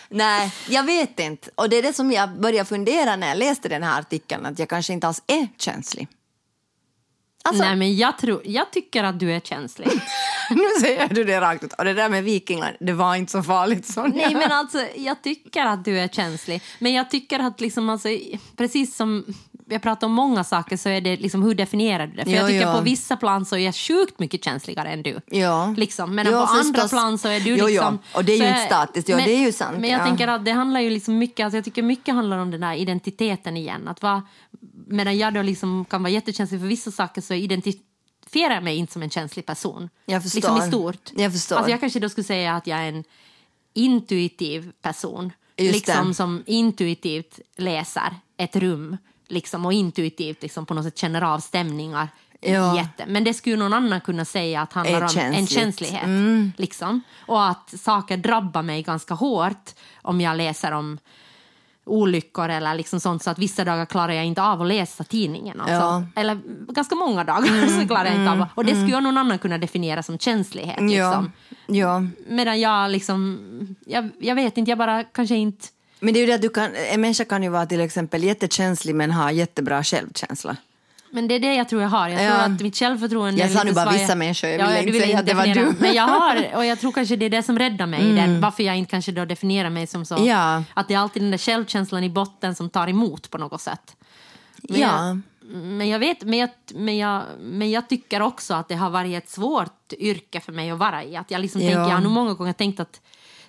Nej, 0.10 0.53
jag 0.69 0.83
vet 0.83 1.19
inte. 1.19 1.49
Och 1.55 1.69
det 1.69 1.75
är 1.75 1.81
det 1.81 1.93
som 1.93 2.12
jag 2.12 2.39
började 2.39 2.69
fundera 2.69 3.15
när 3.15 3.27
jag 3.27 3.38
läste 3.38 3.69
den 3.69 3.83
här 3.83 3.99
artikeln, 3.99 4.45
att 4.45 4.60
jag 4.60 4.69
kanske 4.69 4.93
inte 4.93 5.07
alls 5.07 5.23
är 5.27 5.47
känslig. 5.57 6.07
Alltså, 7.47 7.63
Nej, 7.63 7.75
men 7.75 7.95
jag, 7.95 8.17
tror, 8.17 8.41
jag 8.45 8.71
tycker 8.71 9.03
att 9.03 9.19
du 9.19 9.31
är 9.31 9.39
känslig. 9.39 9.88
nu 10.49 10.63
säger 10.81 11.07
du 11.07 11.23
det 11.23 11.41
rakt 11.41 11.63
ut. 11.63 11.73
Och 11.73 11.86
det 11.86 11.93
där 11.93 12.10
med 12.10 12.23
vikingar, 12.23 12.77
det 12.79 12.93
var 12.93 13.15
inte 13.15 13.31
så 13.31 13.43
farligt 13.43 13.86
Sonja. 13.86 14.27
Nej, 14.27 14.33
men 14.36 14.51
alltså, 14.51 14.88
jag 14.95 15.21
tycker 15.21 15.65
att 15.65 15.86
du 15.86 15.99
är 15.99 16.07
känslig. 16.07 16.62
Men 16.79 16.93
jag 16.93 17.10
tycker 17.10 17.39
att, 17.39 17.62
liksom, 17.62 17.89
alltså, 17.89 18.10
precis 18.57 18.95
som 18.95 19.25
jag 19.69 19.82
pratar 19.82 20.08
om 20.08 20.13
många 20.13 20.43
saker, 20.43 20.77
så 20.77 20.89
är 20.89 21.01
det 21.01 21.15
liksom, 21.17 21.43
hur 21.43 21.56
definierar 21.56 22.08
du 22.08 22.13
det? 22.15 22.23
För 22.23 22.32
Ja, 22.32 22.38
jag 22.38 22.47
tycker 22.47 22.62
ja. 22.67 22.75
på 22.75 22.82
vissa 22.82 23.17
plan 23.17 23.45
så 23.45 23.56
är 23.56 23.60
jag 23.60 23.75
sjukt 23.75 24.19
mycket 24.19 24.43
känsligare 24.43 24.89
än 24.91 25.03
du. 25.03 25.19
Ja. 25.25 25.73
Liksom. 25.77 26.15
Men 26.15 26.25
Ja, 26.25 26.32
på 26.32 26.38
andra 26.38 26.63
förstås. 26.73 26.91
plan 26.91 27.17
så 27.17 27.27
är 27.27 27.39
du 27.39 27.49
Jo, 27.49 27.56
jo. 27.60 27.65
liksom... 27.67 27.99
Och 28.13 28.25
det 28.25 28.32
är 28.34 28.38
ju 28.38 28.47
inte 28.47 28.65
statiskt. 28.65 29.10
Ja, 29.10 29.15
men, 29.15 29.25
det 29.25 29.32
är 29.36 29.39
ju 29.45 29.51
sant. 29.51 29.77
Men 29.80 29.89
jag 29.89 29.99
Ja. 30.01 30.06
tänker 30.06 30.27
att 30.27 30.45
det 30.45 30.51
handlar 30.51 30.80
ju 30.80 30.89
liksom 30.89 31.17
mycket, 31.17 31.43
alltså 31.43 31.58
jag 31.58 31.65
tycker 31.65 31.84
mycket 31.84 32.15
handlar 32.15 32.38
om 32.38 32.51
den 32.51 32.62
där 32.62 32.73
identiteten 32.73 33.58
igen. 33.58 33.88
Att 33.88 34.01
vara, 34.01 34.23
medan 34.88 35.17
jag 35.17 35.34
då 35.34 35.41
liksom 35.41 35.86
kan 35.86 36.03
vara 36.03 36.12
jättekänslig 36.12 36.60
för 36.60 36.67
vissa 36.67 36.91
saker 36.91 37.21
så 37.21 37.34
identifierar 37.34 38.53
jag 38.53 38.63
mig 38.63 38.75
inte 38.77 38.93
som 38.93 39.01
en 39.03 39.10
känslig 39.10 39.45
person. 39.45 39.89
Jag 40.06 40.23
förstår. 40.23 40.38
Liksom 40.39 40.58
i 40.58 40.62
stort. 40.67 41.12
Jag 41.15 41.32
förstår. 41.34 41.56
Alltså 41.56 41.71
jag 41.71 41.80
kanske 41.80 41.99
då 41.99 42.10
skulle 42.10 42.23
säga 42.25 42.56
att 42.56 42.67
jag 42.67 42.80
är 42.80 42.88
en 42.89 43.03
intuitiv 43.73 44.71
person. 44.82 45.32
Just 45.58 45.73
liksom 45.73 46.08
det. 46.08 46.13
som 46.13 46.43
intuitivt 46.45 47.39
läser 47.58 48.15
ett 48.38 48.56
rum. 48.56 48.97
Liksom, 49.27 49.65
och 49.65 49.73
intuitivt 49.73 50.41
liksom, 50.41 50.65
på 50.65 50.73
något 50.73 50.83
sätt 50.83 50.97
känner 50.97 51.21
av 51.21 51.39
stämningar. 51.39 52.09
Ja. 52.39 52.77
Jätte. 52.77 53.05
Men 53.07 53.23
det 53.23 53.33
skulle 53.33 53.55
någon 53.55 53.73
annan 53.73 54.01
kunna 54.01 54.25
säga 54.25 54.61
att 54.61 54.73
handlar 54.73 54.97
om 54.97 55.03
en 55.03 55.09
känsligt. 55.09 55.33
Mm. 55.33 55.47
känslighet. 55.47 56.59
Liksom. 56.59 57.01
Och 57.25 57.45
att 57.45 57.73
saker 57.79 58.17
drabbar 58.17 58.61
mig 58.61 58.83
ganska 58.83 59.13
hårt 59.13 59.71
om 60.01 60.21
jag 60.21 60.37
läser 60.37 60.71
om 60.71 60.99
olyckor 61.87 62.49
eller 62.49 62.75
liksom 62.75 62.99
sånt 62.99 63.23
så 63.23 63.29
att 63.29 63.39
vissa 63.39 63.65
dagar 63.65 63.85
klarar 63.85 64.13
jag 64.13 64.25
inte 64.25 64.41
av 64.41 64.61
att 64.61 64.67
läsa 64.67 65.03
tidningen. 65.03 65.61
Alltså. 65.61 65.73
Ja. 65.73 65.95
Mm, 65.95 66.09
Eller 66.15 66.39
ganska 66.73 66.95
många 66.95 67.23
dagar 67.23 67.79
så 67.81 67.87
klarar 67.87 68.05
jag 68.05 68.15
inte 68.15 68.31
av. 68.31 68.45
Och 68.55 68.65
det 68.65 68.71
skulle 68.71 68.95
ju 68.95 69.01
någon 69.01 69.17
annan 69.17 69.39
kunna 69.39 69.57
definiera 69.57 70.03
som 70.03 70.17
känslighet. 70.17 70.77
Ja. 70.79 70.85
Liksom. 70.87 71.31
ja. 71.67 72.03
Medan 72.27 72.59
jag 72.59 72.91
liksom, 72.91 73.39
jag, 73.85 74.09
jag 74.19 74.35
vet 74.35 74.57
inte, 74.57 74.71
jag 74.71 74.77
bara 74.77 75.03
kanske 75.03 75.35
inte... 75.35 75.67
Men 75.99 76.13
det 76.13 76.19
är 76.19 76.21
ju 76.21 76.27
det 76.27 76.33
att 76.33 76.41
du 76.41 76.49
kan, 76.49 76.75
en 76.75 77.01
människa 77.01 77.25
kan 77.25 77.43
ju 77.43 77.49
vara 77.49 77.65
till 77.65 77.81
exempel 77.81 78.23
jättekänslig 78.23 78.95
men 78.95 79.12
ha 79.12 79.31
jättebra 79.31 79.83
självkänsla. 79.83 80.55
Men 81.12 81.27
det 81.27 81.36
är 81.36 81.39
det 81.39 81.55
jag 81.55 81.69
tror 81.69 81.81
jag 81.81 81.89
har. 81.89 82.10
Jag 82.10 82.17
tror 82.19 82.29
Ja. 82.31 82.36
att 82.45 82.62
mitt 82.62 82.75
självförtroende 82.75 83.41
Jag 83.41 83.51
sa 83.51 83.63
nu 83.63 83.71
bara 83.73 83.86
svajigt. 83.86 84.03
vissa 84.03 84.15
människor, 84.15 84.49
jag 84.49 84.60
Ja, 84.60 84.65
ville 84.67 84.75
ja, 84.75 84.79
inte 84.81 84.91
vill 84.91 85.01
säga 85.01 85.19
att 85.19 85.25
det 85.25 85.33
var 85.33 85.45
du. 85.47 85.60
Mm. 85.60 85.75
Men 85.79 85.93
jag 85.93 86.03
har, 86.03 86.47
och 86.55 86.65
jag 86.65 86.79
tror 86.79 86.91
kanske 86.91 87.15
det 87.15 87.25
är 87.25 87.29
det 87.29 87.43
som 87.43 87.60
räddar 87.60 87.86
mig 87.86 88.01
i 88.10 88.15
den. 88.15 88.41
Varför 88.41 88.63
jag 88.63 88.77
inte 88.77 88.91
kanske 88.91 89.12
då 89.12 89.25
definierar 89.25 89.69
mig 89.69 89.88
som 89.88 90.05
så. 90.05 90.15
Ja. 90.25 90.63
Att 90.73 90.88
det 90.88 90.93
är 90.93 90.97
alltid 90.97 91.21
den 91.21 91.31
där 91.31 91.38
självkänslan 91.38 92.03
i 92.03 92.10
botten 92.10 92.55
som 92.55 92.69
tar 92.69 92.88
emot 92.88 93.29
på 93.31 93.38
något 93.38 93.62
sätt. 93.62 93.95
Men 94.62 94.79
Ja. 94.81 95.07
Jag, 95.07 95.19
men 95.63 95.89
jag 95.89 95.99
vet, 95.99 96.23
men 96.23 96.39
jag, 96.39 96.49
men, 96.75 96.97
jag, 96.97 97.23
men 97.39 97.71
jag 97.71 97.89
tycker 97.89 98.21
också 98.21 98.53
att 98.53 98.67
det 98.67 98.75
har 98.75 98.89
varit 98.89 99.23
ett 99.23 99.29
svårt 99.29 99.93
yrke 99.97 100.39
för 100.39 100.51
mig 100.51 100.71
att 100.71 100.77
vara 100.79 101.03
i. 101.03 101.15
Att 101.15 101.31
jag 101.31 101.41
liksom 101.41 101.62
Ja. 101.62 101.67
tänker, 101.67 101.81
jag 101.81 101.95
har 101.97 102.01
nog 102.01 102.12
många 102.12 102.33
gånger 102.33 102.53
tänkt 102.53 102.79
att 102.79 103.01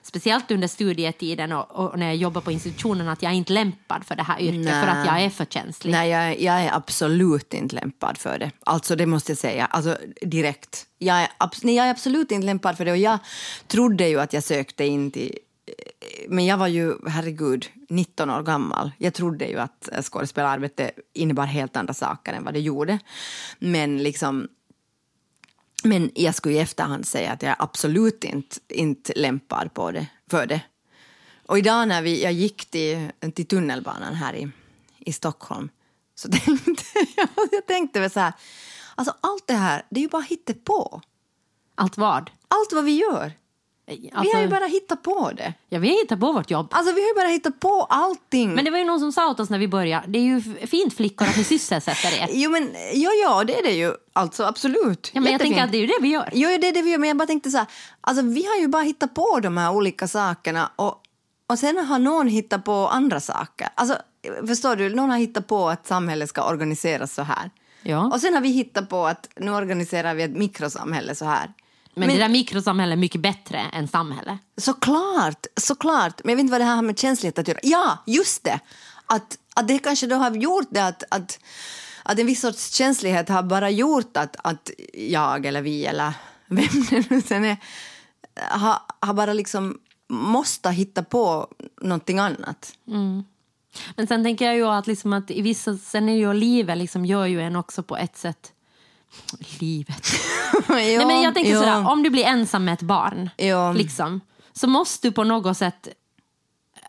speciellt 0.08 0.50
under 0.50 0.68
studietiden 0.68 1.52
och, 1.52 1.70
och 1.70 1.98
när 1.98 2.06
jag 2.06 2.16
jobbar 2.16 2.40
på 2.40 2.52
institutionen 2.52 3.08
att 3.08 3.22
jag 3.22 3.32
är 3.32 3.36
inte 3.36 3.52
lämpad 3.52 4.04
för 4.04 4.16
det 4.16 4.22
här 4.22 4.40
yrket 4.40 4.64
Nej. 4.64 4.84
för 4.84 4.88
att 4.90 5.06
jag 5.06 5.22
är 5.22 5.30
för 5.30 5.44
känslig. 5.44 5.92
Nej, 5.92 6.10
jag, 6.10 6.40
jag 6.40 6.62
är 6.62 6.76
absolut 6.76 7.54
inte 7.54 7.74
lämpad 7.74 8.18
för 8.18 8.38
det. 8.38 8.50
Alltså 8.60 8.96
det 8.96 9.06
måste 9.06 9.32
jag 9.32 9.38
säga, 9.38 9.66
alltså 9.66 9.96
direkt. 10.22 10.86
Jag 10.98 11.16
är, 11.22 11.28
nej, 11.62 11.74
jag 11.74 11.86
är 11.86 11.90
absolut 11.90 12.30
inte 12.30 12.46
lämpad 12.46 12.76
för 12.76 12.84
det 12.84 12.90
och 12.90 12.96
jag 12.96 13.18
trodde 13.66 14.08
ju 14.08 14.20
att 14.20 14.32
jag 14.32 14.44
sökte 14.44 14.84
in 14.84 15.10
till 15.10 15.38
men 16.28 16.46
jag 16.46 16.56
var 16.56 16.66
ju, 16.66 16.94
herregud, 17.06 17.66
19 17.88 18.30
år 18.30 18.42
gammal. 18.42 18.90
Jag 18.98 19.14
trodde 19.14 19.46
ju 19.46 19.58
att 19.58 19.88
skådespelararbete 20.02 20.90
innebar 21.12 21.44
helt 21.44 21.76
andra 21.76 21.94
saker 21.94 22.32
än 22.32 22.44
vad 22.44 22.54
det 22.54 22.60
gjorde. 22.60 22.98
Men 23.58 24.02
liksom... 24.02 24.48
Men 25.84 26.10
jag 26.14 26.34
skulle 26.34 26.54
i 26.54 26.58
efterhand 26.58 27.06
säga 27.06 27.32
att 27.32 27.42
jag 27.42 27.56
absolut 27.58 28.24
inte, 28.24 28.56
inte 28.68 29.12
lämpad 29.16 29.74
på 29.74 29.90
det, 29.90 30.06
för 30.30 30.46
det. 30.46 30.60
Och 31.46 31.58
idag 31.58 31.88
när 31.88 32.02
vi, 32.02 32.22
jag 32.22 32.32
gick 32.32 32.70
till, 32.70 33.10
till 33.34 33.46
tunnelbanan 33.46 34.14
här 34.14 34.34
i, 34.34 34.48
i 34.98 35.12
Stockholm 35.12 35.68
så 36.14 36.28
tänkte 36.32 36.84
jag, 37.16 37.28
jag 37.52 37.66
tänkte 37.66 38.00
väl 38.00 38.10
så 38.10 38.20
här, 38.20 38.32
alltså 38.94 39.14
allt 39.20 39.46
det 39.46 39.54
här, 39.54 39.82
det 39.90 40.00
är 40.00 40.02
ju 40.02 40.08
bara 40.08 40.26
på. 40.64 41.02
Allt 41.74 41.96
vad? 41.96 42.30
Allt 42.48 42.72
vad 42.72 42.84
vi 42.84 42.92
gör, 42.92 43.32
vi 43.88 44.10
Alltså, 44.14 44.36
har 44.36 44.42
ju 44.42 44.48
bara 44.48 44.64
hittat 44.66 45.02
på 45.02 45.30
det. 45.36 45.54
Ja, 45.68 45.78
vi 45.78 45.88
har 45.88 45.96
hittat 45.96 46.20
på 46.20 46.32
vårt 46.32 46.50
jobb. 46.50 46.68
Alltså 46.70 46.94
vi 46.94 47.00
har 47.00 47.08
ju 47.08 47.14
bara 47.14 47.28
hittat 47.28 47.60
på 47.60 47.86
allting. 47.90 48.54
Men 48.54 48.64
det 48.64 48.70
var 48.70 48.78
ju 48.78 48.84
någon 48.84 49.00
som 49.00 49.12
sa 49.12 49.30
åt 49.30 49.40
oss 49.40 49.50
när 49.50 49.58
vi 49.58 49.68
började, 49.68 50.06
det 50.08 50.18
är 50.18 50.22
ju 50.22 50.66
fint 50.66 50.94
flickor 50.94 51.28
att 51.28 51.36
ni 51.36 51.44
sysselsätter 51.44 52.22
er. 52.22 52.28
Jo 52.32 52.50
men, 52.50 52.74
ja 52.94 53.10
ja 53.22 53.44
det 53.44 53.58
är 53.58 53.62
det 53.62 53.72
ju, 53.72 53.92
alltså 54.12 54.44
absolut. 54.44 55.10
Ja, 55.14 55.20
men 55.20 55.32
jag 55.32 55.40
tänker 55.40 55.64
att 55.64 55.72
det 55.72 55.78
är 55.78 55.80
ju 55.80 55.86
det 55.86 55.98
vi 56.00 56.08
gör. 56.08 56.30
Jo, 56.32 56.48
det 56.60 56.68
är 56.68 56.72
det 56.72 56.82
vi 56.82 56.90
gör, 56.90 56.98
men 56.98 57.08
jag 57.08 57.16
bara 57.16 57.26
tänkte 57.26 57.50
så 57.50 57.58
här, 57.58 57.66
alltså 58.00 58.22
vi 58.22 58.46
har 58.46 58.56
ju 58.56 58.68
bara 58.68 58.82
hittat 58.82 59.14
på 59.14 59.40
de 59.42 59.56
här 59.56 59.72
olika 59.72 60.08
sakerna 60.08 60.70
och, 60.76 61.02
och 61.48 61.58
sen 61.58 61.78
har 61.78 61.98
någon 61.98 62.28
hittat 62.28 62.64
på 62.64 62.72
andra 62.88 63.20
saker. 63.20 63.68
Alltså, 63.74 63.96
förstår 64.46 64.76
du, 64.76 64.94
någon 64.94 65.10
har 65.10 65.18
hittat 65.18 65.46
på 65.46 65.68
att 65.68 65.86
samhället 65.86 66.28
ska 66.28 66.48
organiseras 66.48 67.14
så 67.14 67.22
här. 67.22 67.50
Ja. 67.82 68.10
Och 68.12 68.20
sen 68.20 68.34
har 68.34 68.40
vi 68.40 68.48
hittat 68.48 68.88
på 68.88 69.06
att 69.06 69.28
nu 69.36 69.50
organiserar 69.50 70.14
vi 70.14 70.22
ett 70.22 70.36
mikrosamhälle 70.36 71.14
så 71.14 71.24
här. 71.24 71.52
Men, 71.98 72.08
det 72.08 72.18
där 72.18 72.28
mikrosamhället 72.28 72.96
är 72.96 73.00
mycket 73.00 73.20
bättre 73.20 73.58
än 73.58 73.88
samhälle. 73.88 74.38
Såklart, 74.56 75.46
såklart. 75.60 76.20
Men 76.24 76.30
jag 76.30 76.36
vet 76.36 76.40
inte 76.40 76.50
vad 76.50 76.60
det 76.60 76.64
här 76.64 76.76
har 76.76 76.82
med 76.82 76.98
känslighet 76.98 77.38
att 77.38 77.48
göra. 77.48 77.58
Ja, 77.62 77.98
just 78.06 78.44
det! 78.44 78.60
Att, 79.06 79.38
att 79.54 79.68
det 79.68 79.78
kanske 79.78 80.06
då 80.06 80.16
har 80.16 80.30
gjort 80.30 80.68
det 80.70 80.84
att, 80.84 81.02
att, 81.10 81.40
att 82.02 82.18
en 82.18 82.26
viss 82.26 82.40
sorts 82.40 82.74
känslighet 82.74 83.28
har 83.28 83.42
bara 83.42 83.70
gjort 83.70 84.16
att, 84.16 84.36
att 84.38 84.70
jag 84.94 85.46
eller 85.46 85.62
vi 85.62 85.86
eller 85.86 86.12
vem 86.46 86.86
det 86.90 87.10
nu 87.10 87.22
sen 87.22 87.44
är 87.44 87.56
har, 88.50 88.78
har 89.00 89.14
bara 89.14 89.32
liksom 89.32 89.78
måste 90.08 90.70
hitta 90.70 91.02
på 91.02 91.48
någonting 91.80 92.18
annat. 92.18 92.72
Men 93.96 94.06
sen 94.06 94.24
tänker 94.24 94.44
jag 94.44 94.56
ju 94.56 94.66
att, 94.66 94.86
liksom 94.86 95.12
att 95.12 95.30
i 95.30 95.42
vissa, 95.42 95.70
är 95.70 96.10
ju 96.10 96.32
livet 96.32 96.78
liksom 96.78 97.06
gör 97.06 97.26
ju 97.26 97.40
en 97.40 97.56
också 97.56 97.82
på 97.82 97.96
ett 97.96 98.16
sätt. 98.16 98.52
Livet. 99.60 100.06
Nej, 100.68 101.06
men 101.06 101.22
jag 101.22 101.34
tänker 101.34 101.50
ja. 101.50 101.58
sådär, 101.58 101.88
om 101.88 102.02
du 102.02 102.10
blir 102.10 102.24
ensam 102.24 102.64
med 102.64 102.74
ett 102.74 102.82
barn, 102.82 103.30
Ja. 103.36 103.72
liksom, 103.72 104.20
så 104.52 104.66
måste 104.66 105.08
du 105.08 105.12
på 105.12 105.24
något 105.24 105.56
sätt 105.56 105.88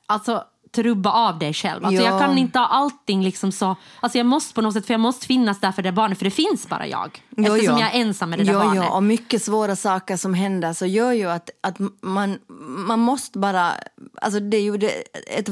alltså, 0.05 0.43
trubba 0.75 1.11
av 1.11 1.39
dig 1.39 1.53
själv. 1.53 1.85
Alltså, 1.85 2.03
Ja. 2.03 2.09
Jag 2.09 2.19
kan 2.19 2.37
inte 2.37 2.59
ha 2.59 2.67
allting 2.67 3.23
liksom 3.23 3.51
så... 3.51 3.75
Alltså, 3.99 4.17
jag 4.17 4.25
måste 4.25 4.53
på 4.53 4.61
något 4.61 4.73
sätt, 4.73 4.85
för 4.85 4.93
jag 4.93 5.01
måste 5.01 5.25
finnas 5.25 5.59
där 5.59 5.71
för 5.71 5.81
det 5.81 5.91
barnet, 5.91 6.17
för 6.17 6.25
det 6.25 6.31
finns 6.31 6.69
bara 6.69 6.87
jag. 6.87 7.23
Jo, 7.37 7.53
eftersom 7.53 7.77
jag 7.77 7.95
är 7.95 8.01
ensam 8.01 8.29
med 8.29 8.39
det 8.39 8.45
jo, 8.45 8.59
barnet. 8.59 8.91
Och 8.91 9.03
mycket 9.03 9.43
svåra 9.43 9.75
saker 9.75 10.17
som 10.17 10.33
händer 10.33 10.73
så 10.73 10.85
gör 10.85 11.11
ju 11.11 11.29
att, 11.29 11.49
att 11.61 11.75
man, 12.01 12.39
man 12.87 12.99
måste 12.99 13.39
bara... 13.39 13.73
Alltså 14.21 14.39
det 14.39 14.57
är 14.57 14.61
ju 14.61 14.77
det, 14.77 15.03
ett, 15.37 15.49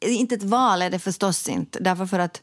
inte 0.00 0.34
ett 0.34 0.42
val 0.42 0.82
är 0.82 0.90
det 0.90 0.98
förstås 0.98 1.48
inte, 1.48 1.78
därför 1.80 2.06
för 2.06 2.18
att 2.18 2.40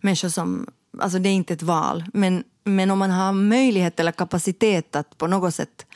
människor 0.00 0.28
som... 0.28 0.66
Alltså 1.00 1.18
det 1.18 1.28
är 1.28 1.34
inte 1.34 1.54
ett 1.54 1.62
val, 1.62 2.04
men, 2.12 2.44
men 2.64 2.90
om 2.90 2.98
man 2.98 3.10
har 3.10 3.32
möjlighet 3.32 4.00
eller 4.00 4.12
kapacitet 4.12 4.96
att 4.96 5.18
på 5.18 5.26
något 5.26 5.54
sätt 5.54 5.86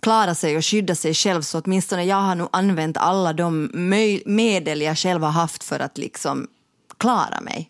klara 0.00 0.34
sig 0.34 0.56
och 0.56 0.64
skydda 0.64 0.94
sig 0.94 1.14
själv 1.14 1.42
så 1.42 1.60
åtminstone 1.60 2.04
jag 2.04 2.16
har 2.16 2.34
nog 2.34 2.48
använt 2.52 2.96
alla 2.96 3.32
de 3.32 3.70
medel 4.26 4.82
jag 4.82 4.98
själv 4.98 5.22
har 5.22 5.30
haft 5.30 5.64
för 5.64 5.80
att 5.80 5.98
liksom 5.98 6.48
klara 6.98 7.40
mig. 7.40 7.68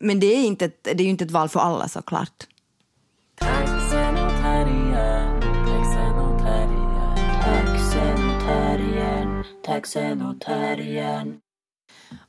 Men 0.00 0.20
det 0.20 0.26
är, 0.26 0.44
inte 0.44 0.64
ett, 0.64 0.84
det 0.84 0.90
är 0.90 1.04
ju 1.04 1.08
inte 1.08 1.24
ett 1.24 1.30
val 1.30 1.48
för 1.48 1.60
alla 1.60 1.88
såklart. 1.88 2.46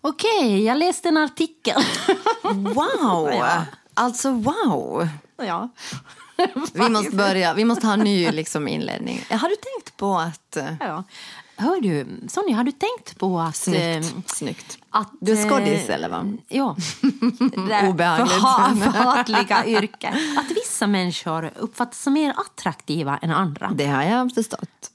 Okej, 0.02 0.64
jag 0.64 0.78
läste 0.78 1.10
en 1.10 1.18
artikel. 1.18 1.82
Wow! 2.44 3.32
Ja. 3.34 3.66
Alltså 3.94 4.32
wow! 4.32 5.08
ja. 5.38 5.70
Vi 6.74 6.90
måste 6.90 7.16
börja, 7.16 7.54
vi 7.54 7.66
måste 7.66 7.88
ha 7.88 7.94
en 7.94 8.00
ny 8.00 8.32
liksom, 8.32 8.68
inledning. 8.68 9.26
Har 9.30 9.50
du 9.50 9.56
tänkt 9.56 9.98
på 9.98 10.18
att... 10.18 10.58
eh, 10.58 10.74
Ja. 10.80 11.04
Hör 11.56 11.82
du, 11.82 12.08
Sonja, 12.30 12.56
har 12.56 12.64
du 12.64 12.72
tänkt 12.72 13.18
på 13.20 13.40
att... 13.40 13.56
Snyggt. 13.56 14.06
eh, 14.16 14.22
snyggt. 14.26 14.78
att 14.90 15.10
Du 15.20 15.32
är 15.32 15.50
skådis, 15.50 15.90
eh, 15.90 15.96
eller 15.96 16.10
vad? 16.10 16.38
Ja. 16.48 16.76
Obehagligt. 17.90 18.32
förha- 18.34 18.76
Förhatliga 18.92 19.66
yrke. 19.66 20.08
Att 20.38 20.52
vissa 20.56 20.88
människor 20.88 21.52
uppfattas 21.60 22.02
som 22.02 22.14
mer 22.14 22.34
attraktiva 22.38 23.18
än 23.22 23.32
andra. 23.32 23.72
Det 23.76 23.86
har 23.88 24.04
jag 24.04 24.34
förstått. 24.34 24.92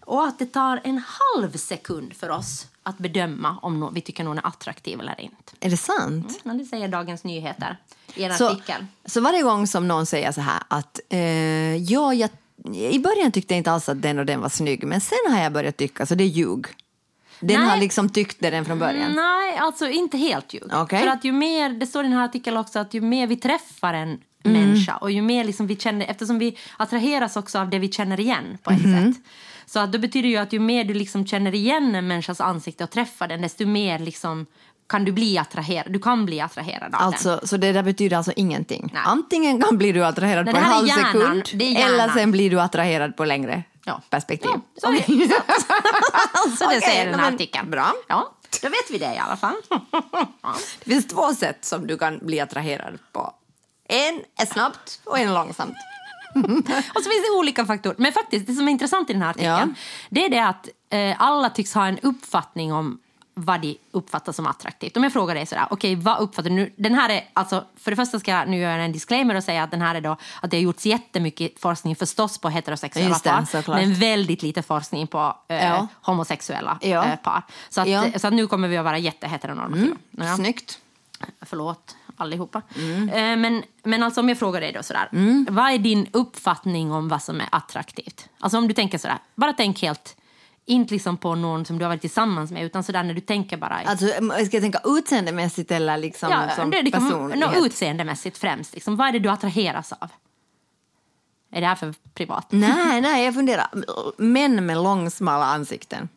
Och 0.00 0.24
att 0.26 0.38
det 0.38 0.46
tar 0.46 0.80
en 0.84 1.02
halv 1.36 1.56
sekund 1.56 2.12
för 2.16 2.30
oss 2.30 2.66
att 2.82 2.98
bedöma 2.98 3.58
om 3.62 3.90
vi 3.94 4.00
tycker 4.00 4.24
någon 4.24 4.38
är 4.38 4.46
attraktiv 4.46 5.00
eller 5.00 5.20
inte. 5.20 5.52
Är 5.60 5.70
det 5.70 5.76
sant? 5.76 6.40
Men 6.44 6.58
det 6.58 6.64
säger 6.64 6.88
Dagens 6.88 7.24
Nyheter 7.24 7.76
i 8.14 8.24
en 8.24 8.34
Så, 8.34 8.48
artikel. 8.50 8.86
så 9.04 9.20
varje 9.20 9.42
gång 9.42 9.66
som 9.66 9.88
någon 9.88 10.06
säger 10.06 10.32
så 10.32 10.40
här 10.40 10.62
att 10.68 11.00
eh, 11.08 11.76
ja, 11.76 12.14
jag, 12.14 12.30
i 12.74 12.98
början 12.98 13.32
tyckte 13.32 13.54
jag 13.54 13.58
inte 13.58 13.72
alls 13.72 13.88
att 13.88 14.02
den 14.02 14.18
och 14.18 14.26
den 14.26 14.40
var 14.40 14.48
snygg 14.48 14.84
men 14.84 15.00
sen 15.00 15.18
har 15.30 15.40
jag 15.42 15.52
börjat 15.52 15.76
tycka 15.76 16.06
så 16.06 16.14
det 16.14 16.24
är 16.24 16.28
ljug. 16.28 16.66
Den 17.40 17.60
Nej. 17.60 17.68
har 17.70 17.76
liksom 17.76 18.08
tyckt 18.08 18.36
det 18.40 18.50
den 18.50 18.64
från 18.64 18.78
början. 18.78 19.12
Nej, 19.12 19.56
alltså 19.58 19.88
inte 19.88 20.18
helt 20.18 20.54
ljug. 20.54 20.62
Okej. 20.74 21.00
För 21.00 21.06
att 21.08 21.24
ju 21.24 21.32
mer, 21.32 21.68
det 21.70 21.86
står 21.86 22.04
i 22.04 22.08
den 22.08 22.16
här 22.16 22.24
artikeln 22.24 22.56
också 22.56 22.78
att 22.78 22.94
ju 22.94 23.00
mer 23.00 23.26
vi 23.26 23.36
träffar 23.36 23.94
en 23.94 24.20
Mm. 24.44 24.60
människa 24.62 24.96
och 24.96 25.10
ju 25.10 25.22
mer 25.22 25.44
liksom 25.44 25.66
vi 25.66 25.76
känner, 25.76 26.06
eftersom 26.06 26.38
vi 26.38 26.58
attraheras 26.76 27.36
också 27.36 27.58
av 27.58 27.70
det 27.70 27.78
vi 27.78 27.92
känner 27.92 28.20
igen 28.20 28.58
på 28.62 28.70
ett 28.70 28.84
Mhm. 28.84 29.12
sätt. 29.14 29.22
Så 29.72 29.78
att 29.78 29.92
då 29.92 29.98
betyder 29.98 30.28
ju 30.28 30.36
att 30.36 30.52
ju 30.52 30.58
mer 30.60 30.84
du 30.84 30.94
liksom 30.94 31.26
känner 31.26 31.54
igen 31.54 31.94
en 31.94 32.06
människas 32.06 32.40
ansikte 32.40 32.84
och 32.84 32.90
träffar 32.90 33.28
den, 33.28 33.42
desto 33.42 33.66
mer 33.66 33.98
liksom 33.98 34.46
kan 34.88 35.04
du 35.04 35.12
bli 35.12 35.38
attraherad. 35.38 35.92
Du 35.92 35.98
kan 35.98 36.26
bli 36.26 36.40
attraherad 36.40 36.82
av 36.82 36.90
den. 36.90 37.00
Alltså, 37.00 37.40
så 37.44 37.56
det 37.56 37.72
där 37.72 37.82
betyder 37.82 38.16
alltså 38.16 38.32
ingenting. 38.36 38.90
Nej. 38.92 39.02
Antingen 39.06 39.62
kan 39.62 39.78
bli 39.78 39.92
du 39.92 40.04
attraherad 40.04 40.50
på 40.50 40.56
en 40.56 40.62
halv 40.62 40.86
hjärnan. 40.88 41.42
sekund 41.44 41.62
eller 41.76 42.08
sen 42.08 42.30
blir 42.30 42.50
du 42.50 42.60
attraherad 42.60 43.16
på 43.16 43.24
längre 43.24 43.62
Ja. 43.84 44.00
perspektiv. 44.10 44.50
Ja, 44.50 44.60
så, 44.80 44.86
är 44.88 44.92
det. 44.92 45.02
så 46.58 46.64
det 46.64 46.66
Okej, 46.66 46.80
säger 46.80 47.10
den 47.10 47.20
här 47.20 47.32
artikeln. 47.34 47.70
bra. 47.70 47.92
Ja, 48.08 48.32
då 48.62 48.68
vet 48.68 48.90
vi 48.90 48.98
det 48.98 49.14
i 49.14 49.18
alla 49.18 49.36
fall. 49.36 49.54
ja. 50.42 50.54
Det 50.84 50.90
finns 50.90 51.06
två 51.06 51.34
sätt 51.34 51.64
som 51.64 51.86
du 51.86 51.98
kan 51.98 52.18
bli 52.22 52.40
attraherad 52.40 52.98
på. 53.12 53.34
En 53.88 54.20
är 54.42 54.46
snabbt 54.46 55.00
och 55.04 55.18
en 55.18 55.34
långsamt. 55.34 55.74
Och 56.94 57.02
så 57.02 57.10
finns 57.10 57.26
det 57.30 57.38
olika 57.38 57.66
faktorer. 57.66 57.96
Men 57.98 58.12
faktiskt, 58.12 58.46
det 58.46 58.54
som 58.54 58.68
är 58.68 58.72
intressant 58.72 59.10
i 59.10 59.12
den 59.12 59.22
här 59.22 59.30
artikeln, 59.30 59.50
Ja. 59.52 59.68
det 60.10 60.24
är 60.24 60.30
det 60.30 60.44
att 60.46 60.68
eh, 60.90 61.22
alla 61.22 61.50
tycks 61.50 61.74
ha 61.74 61.86
en 61.86 61.98
uppfattning 61.98 62.72
om 62.72 62.98
vad 63.34 63.60
de 63.60 63.76
uppfattar 63.90 64.32
som 64.32 64.46
attraktivt. 64.46 64.96
Om 64.96 65.02
jag 65.02 65.12
frågar 65.12 65.34
dig 65.34 65.46
sådär, 65.46 65.66
okej 65.70 65.94
vad 65.96 66.18
uppfattar 66.20 66.50
du 66.50 66.56
nu? 66.56 66.72
Den 66.76 66.94
här 66.94 67.10
är, 67.10 67.24
alltså, 67.32 67.64
för 67.76 67.90
det 67.90 67.96
första 67.96 68.18
ska 68.18 68.30
jag 68.30 68.48
nu 68.48 68.56
göra 68.58 68.82
en 68.82 68.92
disclaimer 68.92 69.34
och 69.34 69.44
säga 69.44 69.62
att 69.62 69.70
den 69.70 69.82
här 69.82 69.94
är 69.94 70.00
då, 70.00 70.16
att 70.42 70.50
det 70.50 70.56
har 70.56 70.62
gjorts 70.62 70.86
jättemycket 70.86 71.60
forskning 71.60 71.96
förstås 71.96 72.38
på 72.38 72.48
heterosexuella 72.48 73.08
Just 73.08 73.24
det, 73.24 73.30
par, 73.30 73.44
såklart. 73.44 73.76
men 73.80 73.94
väldigt 73.94 74.42
lite 74.42 74.62
forskning 74.62 75.06
på 75.06 75.36
eh, 75.48 75.66
Ja. 75.66 75.86
homosexuella 76.02 76.78
Ja. 76.80 77.04
eh, 77.04 77.16
par. 77.16 77.42
Så 77.68 77.80
att. 77.80 77.86
Mm. 77.88 78.18
så 78.18 78.26
att 78.26 78.32
nu 78.34 78.46
kommer 78.46 78.68
vi 78.68 78.76
att 78.76 78.84
vara 78.84 78.98
jätteheteronormativa. 78.98 79.96
Ja. 80.10 80.36
Snyggt. 80.36 80.78
Förlåt 81.42 81.96
allihopa. 82.16 82.62
Mm. 82.76 83.08
Eh, 83.08 83.36
Men, 83.36 83.62
men 83.82 84.02
alltså 84.02 84.20
om 84.20 84.28
jag 84.28 84.38
frågar 84.38 84.60
dig 84.60 84.72
då 84.72 84.82
sådär. 84.82 85.08
Vad 85.50 85.70
är 85.72 85.78
din 85.78 86.06
uppfattning 86.12 86.92
om 86.92 87.08
vad 87.08 87.22
som 87.22 87.40
är 87.40 87.48
attraktivt? 87.52 88.28
Alltså 88.38 88.58
om 88.58 88.68
du 88.68 88.74
tänker 88.74 88.98
sådär, 88.98 89.18
bara 89.34 89.52
tänk 89.52 89.82
helt, 89.82 90.16
inte 90.64 90.94
liksom 90.94 91.16
på 91.16 91.34
någon 91.34 91.64
som 91.64 91.78
du 91.78 91.84
har 91.84 91.90
varit 91.90 92.00
tillsammans 92.00 92.50
med, 92.50 92.64
utan 92.64 92.82
sådär 92.82 93.02
när 93.02 93.14
du 93.14 93.20
tänker 93.20 93.56
bara... 93.56 93.74
Alltså, 93.86 94.06
ska 94.06 94.56
jag 94.56 94.62
tänka 94.62 94.80
utseendemässigt 94.84 95.70
eller 95.70 95.96
liksom 95.96 96.30
ja, 96.30 96.50
som 96.56 96.70
det, 96.70 96.82
det 96.82 96.90
kan, 96.90 97.08
personlighet? 97.08 97.50
no, 97.54 97.66
utseendemässigt 97.66 98.38
främst. 98.38 98.74
Liksom. 98.74 98.96
Vad 98.96 99.08
är 99.08 99.12
det 99.12 99.18
du 99.18 99.28
attraheras 99.28 99.92
av? 99.92 100.08
Är 101.52 101.60
det 101.60 101.66
här 101.66 101.74
för 101.74 101.94
privat? 102.14 102.46
Nej, 102.52 103.00
nej, 103.00 103.24
jag 103.24 103.34
funderar. 103.34 103.66
Män 104.18 104.66
med 104.66 104.76
långsmala 104.76 105.44
ansikten. 105.44 106.08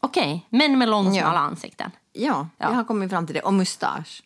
Okej, 0.00 0.46
män 0.50 0.78
med 0.78 0.88
långsmala 0.88 1.34
Ja. 1.34 1.38
ansikten. 1.38 1.90
Ja, 2.12 2.48
Ja. 2.58 2.68
jag 2.68 2.74
har 2.76 2.84
kommit 2.84 3.10
fram 3.10 3.26
till 3.26 3.34
det. 3.34 3.42
Och 3.42 3.54
mustasch. 3.54 4.22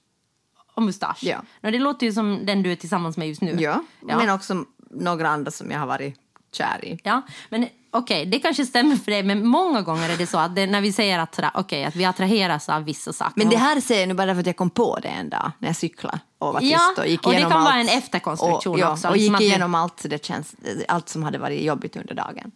Och 0.79 0.83
mustasch. 0.85 1.19
Ja. 1.23 1.43
No, 1.61 1.71
det 1.71 1.79
låter 1.79 2.07
ju 2.07 2.13
som 2.13 2.47
den 2.47 2.63
du 2.63 2.73
är 2.73 2.77
tillsammans 2.77 3.17
med 3.17 3.29
just 3.29 3.41
nu. 3.41 3.57
Ja. 3.61 3.83
Ja. 4.09 4.19
men 4.19 4.31
också 4.31 4.65
några 4.91 5.29
andra 5.29 5.51
som 5.51 5.71
jag 5.71 5.79
har 5.79 5.87
varit 5.87 6.15
kär 6.53 6.85
i. 6.85 6.99
Ja, 7.05 7.23
men 7.49 7.67
okej, 7.91 8.27
det 8.27 8.39
kanske 8.39 8.67
stämmer 8.67 8.97
för 8.97 9.11
dig, 9.11 9.23
men 9.23 9.47
många 9.47 9.83
gånger 9.83 10.09
är 10.11 10.17
det 10.17 10.27
så 10.27 10.39
att 10.39 10.55
det, 10.57 10.67
när 10.67 10.81
vi 10.81 10.93
säger 10.93 11.19
att, 11.19 11.41
okej, 11.55 11.85
att 11.85 11.97
vi 11.97 12.05
attraheras 12.05 12.69
av 12.69 12.85
vissa 12.85 13.13
saker. 13.13 13.33
Men 13.37 13.49
det 13.49 13.57
här 13.57 13.81
säger 13.81 14.01
jag 14.01 14.09
nu 14.09 14.15
bara 14.15 14.35
för 14.35 14.41
att 14.41 14.47
jag 14.47 14.57
kom 14.57 14.71
på 14.71 14.99
det 15.03 15.09
en 15.09 15.31
dag 15.31 15.53
när 15.59 15.69
jag 15.69 15.77
cyklade 15.77 16.21
och 16.39 16.53
var 16.53 16.61
tyst 16.61 16.73
Ja, 16.73 16.95
och 17.03 17.07
gick 17.07 17.27
och 17.27 17.33
det 17.33 17.37
igenom 17.37 17.53
kan 17.53 17.61
allt. 17.61 17.71
vara 17.71 17.81
en 17.81 17.89
efterkonstruktion 17.89 18.75
och, 18.75 18.81
ja, 18.81 18.93
också, 18.93 19.09
Och 19.09 19.17
liksom 19.17 19.35
gick 19.35 19.41
igenom 19.43 19.75
allt, 19.75 20.01
så 20.01 20.09
det 20.09 20.25
känns, 20.25 20.55
allt 20.89 21.09
som 21.09 21.23
hade 21.23 21.39
varit 21.39 21.63
jobbigt 21.63 21.97
under 21.97 22.15
dagen. 22.15 22.51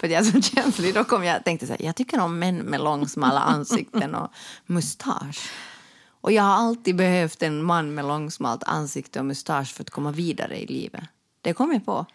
För 0.00 0.08
jag 0.08 0.26
är 0.26 0.30
så 0.30 0.40
känslig. 0.56 0.94
Då 0.94 1.04
kom 1.04 1.24
jag 1.24 1.44
tänkte 1.44 1.66
så 1.66 1.72
här, 1.72 1.82
jag 1.82 1.96
tycker 1.96 2.20
om 2.20 2.38
män 2.38 2.56
med 2.56 2.80
långsmala 2.80 3.40
ansikten 3.40 4.14
och 4.14 4.30
mustasch. 4.66 5.50
Och 6.22 6.32
jag 6.32 6.42
har 6.42 6.54
alltid 6.54 6.96
behövt 6.96 7.42
en 7.42 7.62
man 7.62 7.94
med 7.94 8.04
långsmalt 8.04 8.62
ansikte 8.64 9.18
och 9.18 9.24
mustasch 9.24 9.74
för 9.74 9.82
att 9.82 9.90
komma 9.90 10.10
vidare 10.10 10.60
i 10.62 10.66
livet. 10.66 11.04
Det 11.40 11.52
kom 11.52 11.72
jag 11.72 11.84
på. 11.84 12.06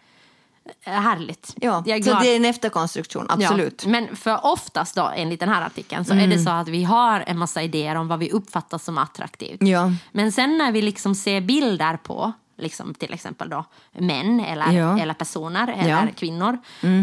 Härligt. 0.80 1.54
Ja, 1.60 1.82
Jag 1.86 1.98
är 1.98 2.02
så 2.02 2.18
det 2.20 2.28
är 2.28 2.36
en 2.36 2.44
efterkonstruktion, 2.44 3.26
absolut. 3.28 3.82
Ja, 3.84 3.90
men 3.90 4.16
för 4.16 4.46
oftast 4.46 4.94
då, 4.94 5.12
enligt 5.16 5.40
den 5.40 5.48
här 5.48 5.62
artikeln, 5.66 6.04
så 6.04 6.14
är 6.14 6.26
det 6.26 6.38
så 6.38 6.50
att 6.50 6.68
vi 6.68 6.84
har 6.84 7.24
en 7.26 7.38
massa 7.38 7.62
idéer 7.62 7.94
om 7.94 8.08
vad 8.08 8.18
vi 8.18 8.30
uppfattar 8.30 8.78
som 8.78 8.98
attraktivt. 8.98 9.62
Ja. 9.62 9.92
Men 10.12 10.32
sen 10.32 10.58
när 10.58 10.72
vi 10.72 10.82
liksom 10.82 11.14
ser 11.14 11.40
bilder 11.40 11.96
på 11.96 12.32
liksom 12.58 12.94
till 12.94 13.12
exempel 13.14 13.48
då 13.48 13.64
män 13.92 14.40
eller, 14.40 14.72
Ja. 14.72 14.98
eller 14.98 15.14
personer 15.14 15.68
eller 15.78 16.10
kvinnor 16.16 16.58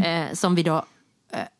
eh, 0.05 0.33
som, 0.33 0.55
vi 0.55 0.63
då, 0.63 0.75
eh, 0.75 0.83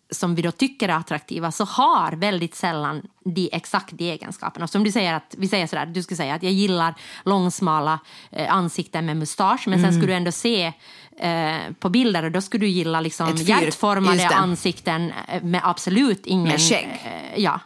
som 0.10 0.36
vi 0.36 0.42
då 0.42 0.52
tycker 0.52 0.90
är 0.90 0.94
attraktiva 0.94 1.52
så 1.52 1.64
har 1.64 2.12
väldigt 2.12 2.56
sällan 2.56 3.02
de 3.26 3.50
exakt 3.52 3.98
de 3.98 4.12
egenskaperna. 4.12 4.68
Som 4.68 4.84
du 4.84 4.92
säger 4.92 5.14
att, 5.14 5.36
vi 5.38 5.48
säger 5.48 5.68
sådär, 5.68 5.86
du 5.86 6.04
skulle 6.04 6.18
säga 6.18 6.36
att 6.36 6.44
jag 6.44 6.52
gillar 6.52 6.96
långsmala 7.24 8.00
eh, 8.32 8.54
ansikten 8.54 9.06
med 9.06 9.18
mustasch 9.18 9.68
men 9.68 9.82
sen 9.82 9.94
skulle 9.94 10.08
du 10.08 10.14
ändå 10.14 10.32
se 10.32 10.74
eh, 11.18 11.56
på 11.80 11.90
bilder 11.90 12.24
och 12.24 12.32
då 12.32 12.42
skulle 12.42 12.66
du 12.66 12.70
gilla 12.70 13.02
liksom 13.02 13.36
hjärtformade 13.36 14.28
ansikten 14.28 15.14
eh, 15.28 15.44
med 15.44 15.62
absolut 15.64 16.26
ingen... 16.26 16.48
Med 16.48 16.62
skägg. 16.62 16.88
Eh, 17.06 17.44
ja. 17.44 17.60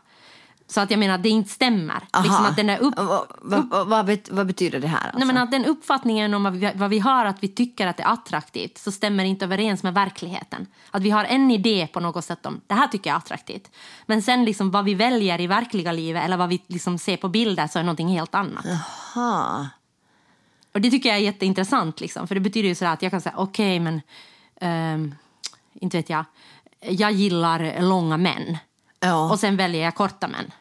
Så 0.72 0.82
att 0.82 0.92
jag 0.92 1.00
menar 1.00 1.16
att 1.16 1.24
det 1.24 1.30
inte 1.30 1.50
stämmer. 1.50 2.08
Liksom 2.24 2.46
att 2.46 2.56
den 2.56 2.68
där 2.68 2.80
upp, 2.80 2.94
vad, 3.42 3.88
vad, 3.88 4.06
bet- 4.06 4.30
vad 4.32 4.48
betyder 4.48 4.80
det 4.80 4.88
här? 4.88 5.00
Alltså? 5.04 5.18
Nej, 5.18 5.28
men 5.28 5.38
att 5.38 5.52
den 5.52 5.66
uppfattningen 5.66 6.34
om 6.34 6.44
vad 6.44 6.54
vi, 6.54 6.72
vad 6.76 6.90
vi 6.90 7.00
har, 7.00 7.26
att 7.26 7.44
vi 7.44 7.48
tycker 7.48 7.88
att 7.88 7.98
det 7.98 8.04
är 8.04 8.14
attraktivt, 8.14 8.78
så 8.78 8.92
stämmer 8.92 9.26
inte 9.26 9.46
överens 9.46 9.84
med 9.84 9.94
verkligheten. 9.94 10.68
Att 10.92 11.02
vi 11.02 11.10
har 11.10 11.26
en 11.26 11.52
idé 11.52 11.88
på 11.94 12.00
något 12.00 12.26
sätt 12.26 12.46
om 12.46 12.62
det 12.68 12.74
här 12.74 12.88
tycker 12.88 13.10
jag 13.10 13.16
är 13.16 13.18
attraktivt. 13.18 13.72
Men 14.06 14.22
sen 14.22 14.46
liksom 14.46 14.72
vad 14.72 14.86
vi 14.86 14.94
väljer 14.94 15.42
i 15.42 15.48
verkliga 15.48 15.92
livet 15.92 16.24
eller 16.26 16.38
vad 16.38 16.50
vi 16.50 16.62
liksom 16.68 16.98
ser 16.98 17.18
på 17.18 17.28
bilder 17.28 17.68
så 17.68 17.80
är 17.80 17.84
någonting 17.84 18.08
helt 18.08 18.36
annat. 18.36 18.66
Aha. 18.66 19.68
Och 20.74 20.82
det 20.82 20.92
tycker 20.92 21.10
jag 21.10 21.18
är 21.18 21.22
jätteintressant. 21.22 22.02
Liksom, 22.02 22.28
för 22.28 22.36
det 22.36 22.42
betyder 22.42 22.70
ju 22.70 22.76
sådär 22.76 22.94
att 22.94 23.02
jag 23.02 23.12
kan 23.12 23.22
säga 23.22 23.36
okej 23.38 23.80
men, 23.80 24.02
ehm, 24.62 25.16
inte 25.74 25.98
vet 25.98 26.10
jag, 26.10 26.26
jag 26.82 27.12
gillar 27.12 27.82
långa 27.82 28.18
män. 28.18 28.58
Ja. 29.00 29.32
Och 29.32 29.40
sen 29.40 29.58
väljer 29.58 29.84
jag 29.84 29.96
korta 29.96 30.28
män. 30.28 30.52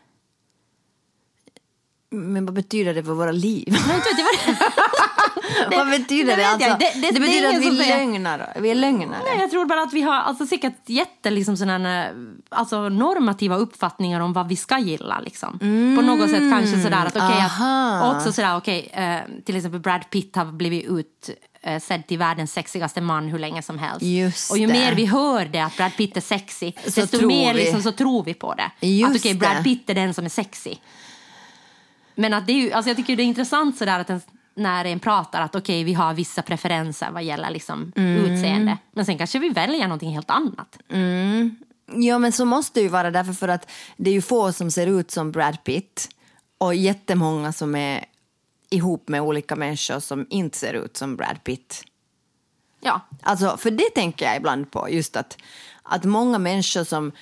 Men 2.11 2.47
vad 2.47 2.55
betyder 2.55 2.95
det 2.95 3.05
för 3.05 3.13
våra 3.13 3.33
liv? 3.33 3.65
Men 3.69 3.97
inte 3.97 4.09
vad 4.23 4.57
det, 5.71 5.77
vad 5.77 5.91
betyder 5.91 6.37
det 6.37 6.45
Alltså, 6.49 6.69
det, 6.69 6.77
Det- 6.79 7.01
det- 7.01 7.09
är 7.09 7.21
betyder 7.21 7.49
att 7.49 7.61
vi 7.63 7.69
är 7.69 7.83
säger- 7.85 7.99
lögnare. 7.99 8.53
Vi 8.61 8.71
är 8.71 8.75
lögnare. 8.75 9.21
Nej, 9.25 9.39
jag 9.41 9.51
tror 9.51 9.67
bara 9.67 9.83
att 9.83 9.93
vi 9.93 10.03
har 10.03 10.15
alltså, 10.15 10.47
säkert 10.47 10.75
jätte 10.89 11.31
liksom, 11.31 11.57
sådana, 11.57 12.09
alltså, 12.49 12.89
normativa 12.89 13.57
uppfattningar 13.57 14.21
om 14.21 14.33
vad 14.33 14.49
vi 14.49 14.57
ska 14.57 14.79
gilla. 14.79 15.21
Liksom. 15.21 15.59
På 15.97 16.03
något 16.03 16.31
sätt 16.31 16.51
kanske 16.53 16.83
sådär 16.83 17.07
att, 17.07 17.17
okej, 17.17 17.45
att 17.61 18.17
också 18.17 18.33
sådär, 18.33 18.57
okej, 18.57 18.89
eh, 18.93 19.43
till 19.45 19.57
exempel 19.57 19.81
Brad 19.81 20.11
Pitt 20.11 20.37
har 20.37 20.45
blivit 20.45 20.85
ut 20.85 21.31
eh, 21.69 21.81
sedd 21.81 22.07
till 22.07 22.19
världens 22.19 22.53
sexigaste 22.53 23.01
man 23.01 23.29
hur 23.29 23.39
länge 23.39 23.63
som 23.63 23.79
helst. 23.79 24.03
Just 24.03 24.51
och 24.51 24.59
ju 24.59 24.67
det. 24.67 24.73
mer 24.73 24.95
vi 24.95 25.07
hör 25.07 25.45
det, 25.45 25.61
att 25.61 25.77
Brad 25.77 25.97
Pitt 25.97 26.17
är 26.17 26.21
sexy, 26.21 26.73
Så 26.87 27.01
desto 27.01 27.27
mer 27.27 27.55
vi. 27.55 27.61
liksom, 27.61 27.83
så 27.83 27.93
tror 27.93 28.25
vi 28.25 28.35
på 28.35 28.55
det. 28.55 28.87
Just 28.87 29.11
att 29.11 29.17
okej, 29.21 29.35
Brad 29.35 29.57
det. 29.57 29.63
Pitt 29.65 29.91
är 29.91 29.95
den 29.95 30.15
som 30.15 30.25
är 30.25 30.29
sexy. 30.29 30.75
Men 32.15 32.35
att 32.35 32.47
det 32.47 32.53
är 32.53 32.57
ju, 32.57 32.73
alltså 32.73 32.91
jag 32.91 32.97
tycker 32.97 33.17
det 33.17 33.23
är 33.23 33.25
intressant 33.25 33.77
sådär 33.79 34.01
att 34.01 34.11
en, 34.11 34.21
när 34.55 34.85
en 34.85 35.01
pratar 35.01 35.43
att 35.43 35.55
okej, 35.55 35.85
vi 35.85 35.95
har 35.95 36.15
vissa 36.15 36.43
preferenser 36.43 37.11
vad 37.11 37.23
gäller 37.25 37.51
liksom 37.51 37.93
Mm. 37.97 38.25
utseende. 38.25 38.79
Men 38.93 39.05
sen 39.05 39.19
kanske 39.19 39.39
vi 39.39 39.49
väljer 39.49 39.83
någonting 39.83 40.15
helt 40.15 40.31
annat. 40.31 40.79
Ja, 41.95 42.19
men 42.19 42.33
så 42.33 42.45
måste 42.45 42.81
det 42.81 42.85
ju 42.85 42.89
vara 42.89 43.11
därför 43.11 43.33
för 43.33 43.49
att 43.49 43.71
det 43.97 44.11
är 44.11 44.15
ju 44.15 44.23
få 44.23 44.53
som 44.53 44.71
ser 44.71 44.87
ut 44.87 45.11
som 45.11 45.33
Brad 45.33 45.65
Pitt 45.65 46.09
och 46.59 46.75
jättemånga 46.75 47.53
som 47.53 47.75
är 47.75 48.05
ihop 48.71 49.09
med 49.09 49.21
olika 49.23 49.57
människor 49.57 50.01
som 50.01 50.27
inte 50.31 50.59
ser 50.59 50.75
ut 50.75 50.97
som 50.97 51.17
Brad 51.17 51.45
Pitt. 51.45 51.85
Ja, 52.81 53.01
Alltså, 53.23 53.57
för 53.57 53.71
det 53.71 53.91
tänker 53.95 54.27
jag 54.27 54.37
ibland 54.37 54.71
på, 54.71 54.91
just 54.91 55.17
att, 55.17 55.39
att 55.83 56.05
många 56.05 56.39
människor 56.39 56.85
som... 56.85 57.13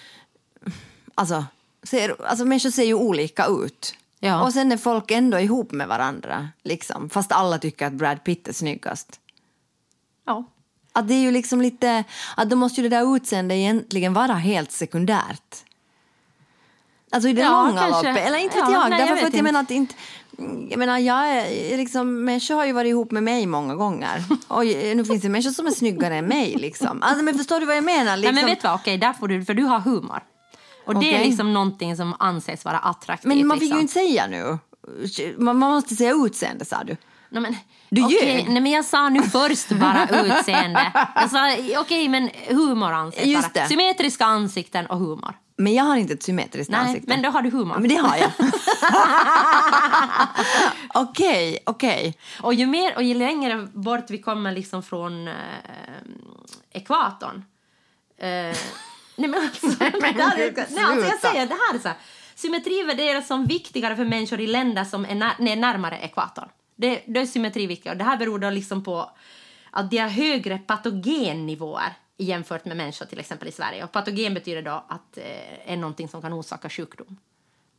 Alltså, 1.14 1.44
ser, 1.82 2.26
alltså 2.26 2.44
människor 2.44 2.70
ser 2.70 2.84
ju 2.84 2.94
olika 2.94 3.46
ut. 3.46 3.94
Ja. 4.20 4.42
Och 4.44 4.52
sen 4.52 4.72
är 4.72 4.76
folk 4.76 5.10
ändå 5.10 5.38
ihop 5.40 5.72
med 5.72 5.88
varandra, 5.88 6.48
liksom, 6.62 7.10
fast 7.10 7.32
alla 7.32 7.58
tycker 7.58 7.86
att 7.86 7.92
Brad 7.92 8.24
Pitt 8.24 8.48
är 8.48 8.52
snyggast. 8.52 9.20
Ja. 10.26 10.44
Att 10.92 11.08
det 11.08 11.14
är 11.14 11.20
ju 11.20 11.30
liksom 11.30 11.60
lite, 11.62 12.04
att 12.36 12.50
då 12.50 12.56
måste 12.56 12.80
ju 12.80 12.88
det 12.88 12.96
där 12.96 13.16
utseendet 13.16 13.56
egentligen 13.56 14.12
vara 14.14 14.32
helt 14.34 14.72
sekundärt. 14.72 15.64
Alltså 17.10 17.28
i 17.28 17.32
det 17.32 17.40
Ja, 17.42 17.66
långa 17.66 17.80
kanske. 17.80 18.08
loppet. 18.08 18.26
Eller 18.26 18.38
inte 18.38 18.58
Ja, 18.58 18.72
jag. 18.72 18.90
nej, 18.90 18.98
därför 18.98 19.14
jag 19.14 19.16
vet 19.16 19.26
att 19.26 19.34
jag 19.34 19.42
menar 19.44 19.60
att 19.60 19.70
inte... 19.70 19.94
Jag 20.70 20.78
menar, 20.78 20.98
jag 20.98 21.28
är 21.28 21.76
liksom, 21.76 22.24
människor 22.24 22.54
har 22.54 22.66
ju 22.66 22.72
varit 22.72 22.88
ihop 22.90 23.10
med 23.10 23.22
mig 23.22 23.46
många 23.46 23.74
gånger. 23.74 24.24
Och 24.48 24.64
nu 24.66 25.04
finns 25.04 25.22
det 25.22 25.28
människor 25.28 25.50
som 25.50 25.66
är 25.66 25.70
snyggare 25.70 26.16
än 26.16 26.24
mig. 26.24 26.54
Liksom. 26.54 27.02
Alltså, 27.02 27.24
men 27.24 27.34
förstår 27.38 27.60
du 27.60 27.66
vad 27.66 27.76
jag 27.76 27.84
menar? 27.84 28.16
Liksom, 28.16 28.34
Nej, 28.34 28.44
men 28.44 28.50
vet 28.54 28.62
du 28.62 28.68
vad, 28.68 28.74
okej, 28.80 28.98
där 28.98 29.12
får 29.12 29.28
du, 29.28 29.44
för 29.44 29.54
du 29.54 29.62
har 29.62 29.80
humor. 29.80 30.22
Och 30.86 30.94
det 30.94 31.10
är 31.10 31.14
Okej. 31.16 31.28
liksom 31.28 31.52
någonting 31.52 31.96
som 31.96 32.14
anses 32.18 32.64
vara 32.64 32.78
attraktivt. 32.78 33.28
men 33.28 33.46
man 33.46 33.56
fick 33.56 33.62
liksom. 33.62 33.76
ju 33.78 33.82
inte 33.82 33.94
säga 33.94 34.26
nu. 34.26 34.58
Man, 35.38 35.58
man 35.58 35.70
måste 35.70 35.94
säga 35.96 36.14
utseende, 36.14 36.64
sa 36.64 36.84
du. 36.84 36.96
Nej, 37.30 37.42
men, 37.42 37.56
Du 37.90 38.00
ljög. 38.00 38.48
Nej, 38.48 38.60
men 38.60 38.72
jag 38.72 38.84
sa 38.84 39.08
nu 39.08 39.22
först 39.22 39.68
bara 39.68 40.08
utseende. 40.38 40.92
Jag 41.14 41.30
sa 41.30 41.56
okej, 41.80 42.08
men 42.08 42.30
humor 42.48 42.92
anses 42.92 43.24
Just 43.24 43.42
vara. 43.42 43.62
det. 43.64 43.68
Symmetriska 43.68 44.24
ansikten 44.24 44.86
och 44.86 44.98
humor. 44.98 45.34
Men 45.56 45.74
jag 45.74 45.84
har 45.84 45.96
inte 45.96 46.12
ett 46.14 46.22
symmetriskt 46.22 46.70
Nej, 46.70 46.80
ansikte. 46.80 47.08
men 47.08 47.22
då 47.22 47.30
har 47.30 47.42
du 47.42 47.50
humor. 47.50 47.76
Men 47.78 47.88
det 47.88 47.96
har 47.96 48.16
jag. 48.16 48.30
Okej, 50.94 51.58
okej. 51.66 52.18
Och 52.42 52.54
ju 52.54 52.66
mer 52.66 52.96
och 52.96 53.02
ju 53.02 53.14
längre 53.14 53.68
bort 53.72 54.04
vi 54.10 54.18
kommer 54.18 54.52
liksom 54.52 54.82
från 54.82 55.28
eh, 55.28 55.34
ekvatorn. 56.72 57.44
Eh, 58.18 58.26
nej 59.16 59.28
men 59.28 59.34
alltså, 59.34 59.66
men 59.80 60.16
det 60.16 60.22
här 60.22 60.38
är- 60.38 60.66
nej, 60.70 60.84
alltså 60.84 61.06
jag 61.08 61.20
säger 61.20 61.46
det 61.46 61.54
här 61.68 61.74
är 61.74 61.78
så 61.78 61.88
här. 61.88 61.96
Symmetri 62.34 62.82
värderas 62.82 63.26
som 63.26 63.46
viktigare 63.46 63.96
för 63.96 64.04
människor 64.04 64.40
i 64.40 64.46
länder 64.46 64.84
som 64.84 65.04
är, 65.04 65.14
när, 65.14 65.48
är 65.48 65.56
närmare 65.56 65.98
ekvatorn. 65.98 66.48
Det, 66.76 67.02
då 67.06 67.20
är 67.20 67.26
symmetri 67.26 67.66
viktigare. 67.66 67.98
Det 67.98 68.04
här 68.04 68.16
beror 68.16 68.38
då 68.38 68.50
liksom 68.50 68.84
på 68.84 69.10
att 69.70 69.90
de 69.90 69.98
har 69.98 70.08
högre 70.08 70.58
patogennivåer 70.58 71.92
jämfört 72.18 72.64
med 72.64 72.76
människor 72.76 73.06
till 73.06 73.18
exempel 73.20 73.48
i 73.48 73.52
Sverige. 73.52 73.84
Och 73.84 73.92
patogen 73.92 74.34
betyder 74.34 74.62
då 74.62 74.84
att 74.88 75.18
eh, 75.18 75.72
är 75.72 75.76
någonting 75.76 76.08
som 76.08 76.22
kan 76.22 76.32
orsaka 76.32 76.68
sjukdom. 76.70 77.16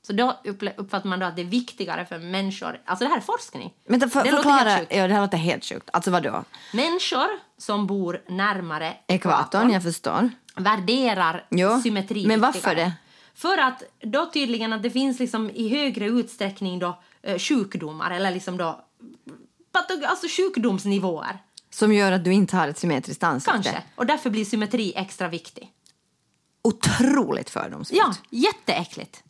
Så 0.02 0.14
då 0.14 0.40
uppfattar 0.78 1.10
man 1.10 1.20
då 1.20 1.26
att 1.26 1.36
det 1.36 1.42
är 1.42 1.46
viktigare 1.46 2.06
för 2.06 2.20
människor, 2.20 2.82
alltså 2.86 3.06
det 3.06 3.10
här 3.10 3.18
är 3.18 3.22
forskning. 3.22 3.74
Vänta, 3.88 4.10
för, 4.10 4.24
det 4.24 4.32
låter 4.32 4.50
helt 4.50 4.60
förklara. 4.62 4.80
sjukt. 4.80 4.96
Ja, 4.96 5.08
det 5.08 5.14
här 5.14 5.22
låter 5.22 5.38
helt 5.38 5.66
sjukt. 5.66 5.90
Alltså 5.94 6.12
vadå? 6.12 6.44
Människor 6.74 7.28
som 7.58 7.88
bor 7.88 8.22
närmare 8.28 8.98
Ekvatorn, 9.08 9.70
jag 9.72 9.84
förstår. 9.84 10.30
värderar 10.56 11.46
Jo, 11.50 11.82
symmetri 11.82 12.28
men 12.28 12.42
varför 12.42 12.54
viktigare. 12.54 12.80
det? 12.86 12.94
För 13.36 13.58
att 13.58 13.84
då 14.02 14.26
tydligen 14.34 14.74
att 14.74 14.84
det 14.84 14.90
finns 14.92 15.20
liksom 15.20 15.50
i 15.50 15.70
högre 15.70 16.06
utsträckning 16.06 16.80
då 16.80 17.00
eh, 17.22 17.40
sjukdomar 17.40 18.12
eller 18.12 18.32
liksom 18.32 18.58
då 18.58 18.82
patog- 19.74 20.06
alltså 20.06 20.28
sjukdomsnivåer 20.28 21.38
Som 21.70 21.94
gör 21.94 22.12
att 22.12 22.24
du 22.24 22.34
inte 22.34 22.58
har 22.58 22.68
ett 22.68 22.78
symmetriskt 22.78 23.24
ansikte. 23.24 23.52
kanske. 23.54 23.84
Och 23.96 24.06
därför 24.06 24.30
blir 24.30 24.46
symmetri 24.46 24.94
extra 24.96 25.28
viktig. 25.28 25.72
Otroligt 26.62 27.50
fördomsfullt. 27.50 28.02
Ja, 28.02 28.14
jätteäckligt. 28.30 29.24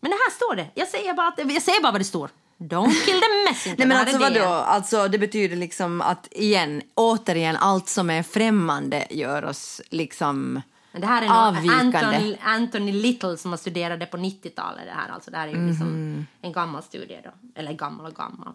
Men 0.00 0.10
det 0.10 0.16
här 0.16 0.30
står 0.30 0.56
det. 0.56 0.66
Jag 0.74 0.88
säger 0.88 1.14
bara, 1.14 1.28
att, 1.28 1.38
jag 1.38 1.62
säger 1.62 1.82
bara 1.82 1.92
vad 1.92 2.00
det 2.00 2.04
står. 2.04 2.30
Don't 2.58 3.04
kill 3.04 3.20
the 3.20 3.50
messenger. 3.50 3.76
Nej 3.78 3.86
men 3.88 3.96
alltså 3.96 4.18
vadå? 4.18 4.44
Alltså 4.44 5.08
det 5.08 5.18
betyder 5.18 5.56
liksom 5.56 6.00
att 6.00 6.28
igen, 6.30 6.82
återigen, 6.94 7.56
allt 7.56 7.88
som 7.88 8.10
är 8.10 8.22
främmande 8.22 9.06
gör 9.10 9.44
oss 9.44 9.80
liksom 9.90 10.62
Men 10.92 11.00
det 11.00 11.06
här 11.06 11.22
är 11.22 11.48
avvikande. 11.48 11.98
Anthony, 11.98 12.36
Anthony 12.42 12.92
Little 12.92 13.36
som 13.36 13.50
har 13.50 13.58
studerat 13.58 14.00
det 14.00 14.06
på 14.06 14.16
90-talet. 14.16 14.84
Det 14.86 14.92
här, 14.92 15.08
alltså, 15.08 15.30
det 15.30 15.36
här 15.36 15.48
är 15.48 15.52
ju 15.52 15.68
liksom 15.68 15.86
Mhm. 15.86 16.26
en 16.42 16.52
gammal 16.52 16.82
studie 16.82 17.20
då. 17.24 17.30
Eller 17.60 17.72
gammal 17.72 18.06
och 18.06 18.14
gammal. 18.14 18.52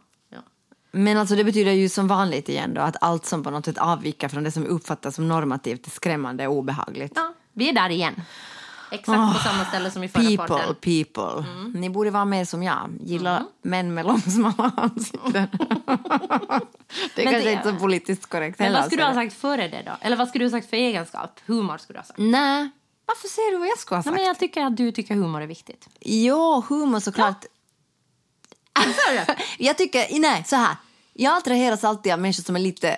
Ja. 0.91 0.99
Men 0.99 1.17
alltså 1.17 1.35
det 1.35 1.43
betyder 1.43 1.71
ju 1.71 1.89
som 1.89 2.07
vanligt 2.07 2.49
igen 2.49 2.73
då 2.73 2.81
att 2.81 2.95
allt 3.01 3.25
som 3.25 3.43
på 3.43 3.49
något 3.51 3.65
sätt 3.65 3.77
avviker 3.77 4.27
från 4.29 4.43
det 4.43 4.51
som 4.51 4.65
uppfattas 4.65 5.15
som 5.15 5.27
normativt 5.27 5.87
är 5.87 5.91
skrämmande 5.91 6.47
och 6.47 6.55
obehagligt. 6.55 7.11
ja, 7.15 7.33
vi 7.53 7.69
är 7.69 7.73
där 7.73 7.89
igen. 7.89 8.21
Exakt 8.93 9.33
på 9.33 9.39
samma 9.49 9.65
ställe 9.65 9.91
som 9.91 10.03
i 10.03 10.07
förra 10.09 10.23
People, 10.23 10.47
parten. 10.47 10.75
people. 10.75 11.45
Ni 11.79 11.89
borde 11.89 12.09
vara 12.11 12.25
mer 12.25 12.45
som 12.45 12.63
jag. 12.63 12.89
Gilla 12.99 13.45
män 13.61 13.93
med 13.93 14.05
långsmala 14.05 14.71
ansikten. 14.77 15.31
det 17.15 17.21
är 17.21 17.23
kanske 17.23 17.39
det- 17.43 17.51
inte 17.53 17.69
så 17.71 17.75
politiskt 17.75 18.25
korrekt 18.29 18.59
Men 18.59 18.73
vad 18.73 18.85
skulle 18.85 19.01
du 19.01 19.07
ha 19.07 19.13
sagt 19.13 19.33
före 19.33 19.67
det 19.67 19.83
då? 19.85 19.91
Eller 20.01 20.17
vad 20.17 20.27
skulle 20.27 20.45
du 20.45 20.49
ha 20.51 20.59
sagt 20.59 20.69
för 20.69 20.77
egenskap? 20.77 21.39
Humor 21.45 21.77
skulle 21.77 21.97
du 21.97 21.99
ha 21.99 22.05
sagt. 22.05 22.19
Nej, 22.19 22.69
varför 23.05 23.27
säger 23.27 23.51
du 23.51 23.57
vad 23.57 23.67
jag 23.67 23.77
skulle 23.79 23.95
ha 23.95 23.99
Nej, 23.99 24.03
sagt? 24.03 24.15
men 24.15 24.25
jag 24.25 24.39
tycker 24.39 24.61
att 24.65 24.77
du 24.77 24.91
tycker 24.91 25.15
humor 25.15 25.41
är 25.41 25.47
viktigt. 25.47 25.87
Jo, 25.99 26.63
humor 26.69 26.99
såklart. 26.99 27.45
jag 29.57 29.78
tycker, 29.78 30.19
nej 30.19 30.43
så 30.47 30.55
här. 30.55 30.76
Jag 31.13 31.38
attraheras 31.38 31.84
alltid 31.84 32.13
av 32.13 32.19
människor 32.19 32.43
som 32.43 32.55
är 32.55 32.59
lite 32.59 32.97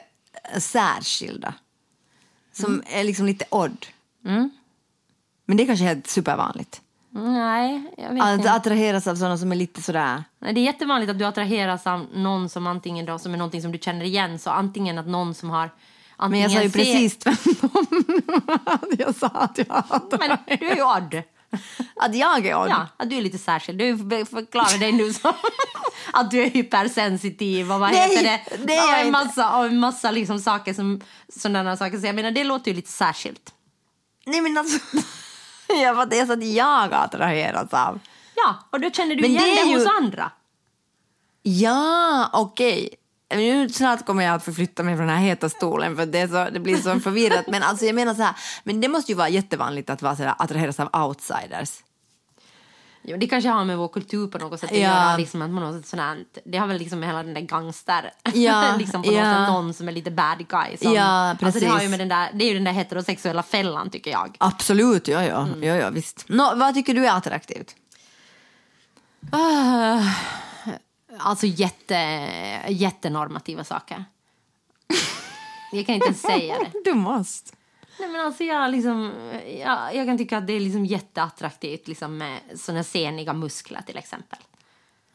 eh, 0.54 0.60
särskilda. 0.60 1.54
Som 2.52 2.84
är 2.88 3.04
liksom 3.04 3.26
lite 3.26 3.46
odd. 3.50 3.86
Men 5.46 5.58
det 5.58 5.64
är 5.64 5.68
kanske 5.68 5.86
helt 5.86 6.08
supervanligt. 6.08 6.82
Nej, 7.16 7.84
jag 7.98 8.14
vet 8.14 8.24
Att 8.24 8.34
inte. 8.38 8.52
attraheras 8.52 9.08
av 9.08 9.16
sådana 9.16 9.38
som 9.38 9.52
är 9.52 9.56
lite 9.56 9.82
sådär... 9.82 10.24
Nej, 10.40 10.54
Det 10.54 10.60
är 10.60 10.64
jättevanligt 10.64 11.12
att 11.12 11.20
du 11.20 11.26
attraheras 11.26 11.88
av 11.88 12.08
någon 12.14 12.50
som 12.50 12.68
antingen 12.68 13.06
då, 13.06 13.20
som 13.20 13.34
är 13.34 13.38
någonting 13.38 13.62
som 13.62 13.72
du 13.72 13.78
känner 13.78 14.06
igen. 14.06 14.40
Så 14.40 14.50
antingen 14.50 14.98
att 14.98 15.08
någon 15.08 15.34
som 15.34 15.50
har... 15.50 15.60
Men 16.18 16.26
Antingen 16.26 16.52
jag 16.52 16.60
sa 16.60 16.64
ju 16.64 16.70
ser- 16.70 16.80
precis 16.80 17.18
tvärtom. 17.18 18.04
jag 18.98 19.16
sa 19.16 19.28
att 19.28 19.58
jag 19.58 19.84
Men 20.20 20.38
du 20.60 20.68
är 20.70 20.76
ju 20.76 20.84
odd. 20.84 21.24
Att 21.96 22.16
jag 22.16 22.46
är 22.46 22.56
odd. 22.62 22.70
Ja, 22.70 22.88
att 22.98 23.10
du 23.10 23.16
är 23.18 23.22
lite 23.22 23.38
särskild. 23.38 23.80
Du 23.80 23.98
förklarar 24.26 24.80
dig 24.80 24.92
nu 24.92 25.14
som 25.14 25.34
att 26.14 26.32
du 26.32 26.42
är 26.44 26.50
hypersensitiv 26.50 27.72
och 27.72 27.80
vad 27.80 27.92
Nej, 27.92 28.10
heter 28.10 28.24
det? 28.24 28.66
det 28.66 28.76
är 28.76 28.84
och 28.88 28.90
jag 28.94 29.02
en 29.06 29.12
massa, 29.12 29.58
och 29.58 29.66
en 29.66 29.80
massa 29.80 30.12
liksom 30.12 30.40
saker 30.40 30.74
som 30.74 31.02
sådana 31.36 31.78
saker. 31.78 32.00
Så 32.00 32.06
jag 32.06 32.16
menar, 32.16 32.32
det 32.32 32.44
låter 32.44 32.72
ju 32.72 32.76
lite 32.76 32.92
särskilt. 32.92 33.54
Nej 34.26 34.42
men 34.42 34.58
alltså... 34.58 34.80
jag 35.68 35.94
var 35.94 36.06
det 36.06 36.26
så 36.28 36.34
att 36.34 36.44
jag 36.46 36.94
attraheras 36.94 37.74
av. 37.74 38.00
Ja, 38.36 38.56
och 38.70 38.80
då 38.80 38.90
känner 38.92 39.16
du 39.16 39.22
Men 39.22 39.32
igen 39.32 39.44
det 39.44 39.50
det, 39.56 39.60
är 39.62 39.66
ju- 39.66 39.78
hos 39.78 39.88
andra. 39.88 40.32
Ja, 41.44 42.30
okej. 42.34 42.90
Nu 43.36 43.70
snart 43.70 44.06
kommer 44.06 44.24
jag 44.24 44.36
att 44.36 44.44
förflytta 44.44 44.84
mig 44.84 44.96
från 44.98 45.08
den 45.08 45.18
här 45.18 45.24
heta 45.24 45.50
stolen 45.50 45.96
för 45.96 46.06
det, 46.06 46.28
så, 46.28 46.50
det 46.50 46.60
blir 46.60 46.78
så 46.78 47.00
förvirrat. 47.00 47.48
Men 47.48 47.64
alltså 47.64 47.86
jag 47.86 47.96
menar 47.96 48.14
så 48.14 48.22
här, 48.22 48.36
men 48.64 48.82
det 48.82 48.88
måste 48.88 49.12
ju 49.12 49.18
vara 49.18 49.30
jättevanligt 49.30 49.90
att 49.90 50.02
vara 50.02 50.16
så 50.16 50.24
här, 50.24 50.36
attraheras 50.38 50.80
av 50.80 51.06
outsiders. 51.06 51.84
Jo, 53.06 53.18
det 53.18 53.28
kanske 53.28 53.50
har 53.50 53.66
med 53.66 53.78
vår 53.78 53.88
kultur 53.88 54.28
på 54.28 54.38
något 54.38 54.60
sätt 54.60 54.72
att 54.72 54.78
Ja. 54.78 54.84
göra. 54.84 55.18
Liksom, 55.18 55.42
att 55.42 55.50
man 55.50 55.64
har 55.64 55.98
här, 55.98 56.18
det 56.46 56.58
har 56.58 56.68
väl 56.68 56.78
liksom 56.78 57.00
med 57.00 57.10
hela 57.10 57.24
den 57.24 57.34
där 57.34 57.42
gangster... 57.42 58.12
Ja, 58.34 58.76
liksom 58.80 59.04
på 59.04 59.12
något 59.12 59.18
ja. 59.18 59.24
sätt 59.24 59.54
någon 59.54 59.74
som 59.74 59.88
är 59.88 59.92
lite 59.92 60.12
bad 60.12 60.38
guy. 60.50 60.78
Som, 60.78 60.94
Ja, 60.94 61.36
Alltså 61.42 61.60
det, 61.60 61.66
har 61.66 61.74
ju 61.74 61.76
precis. 61.76 61.90
med 61.90 62.00
den 62.00 62.10
där, 62.10 62.30
det 62.34 62.46
är 62.46 62.48
ju 62.48 62.54
den 62.54 62.64
där 62.64 62.72
heterosexuella 62.72 63.44
fällan, 63.44 63.90
tycker 63.90 64.12
jag. 64.12 64.36
Absolut, 64.38 65.08
ja, 65.08 65.24
ja, 65.24 65.48
ja, 65.62 65.76
ja 65.76 65.90
visst. 65.90 66.26
Nå, 66.28 66.54
vad 66.56 66.74
tycker 66.74 66.94
du 66.94 67.06
är 67.08 67.18
attraktivt? 67.18 67.76
Uh, 69.34 70.08
alltså 71.20 71.46
jätte, 71.48 71.96
jättenormativa 72.68 73.64
saker. 73.64 74.06
Jag 75.72 75.86
kan 75.86 75.96
inte 75.96 76.08
ens 76.08 76.22
säga 76.22 76.56
det. 76.60 76.72
Du 76.86 76.94
måste. 76.94 77.52
Nej, 78.00 78.10
men 78.10 78.22
alltså 78.22 78.44
jag, 78.44 78.72
liksom, 78.72 79.12
jag, 79.60 79.96
jag 79.96 80.06
kan 80.08 80.18
tycka 80.18 80.38
att 80.38 80.48
det 80.48 80.54
är 80.54 80.60
liksom 80.60 80.86
jätteattraktivt 80.86 81.88
liksom 81.88 82.18
med 82.18 82.40
såna 82.56 82.84
seniga 82.84 83.34
muskler 83.34 83.82
till 83.82 83.98
exempel. 83.98 84.40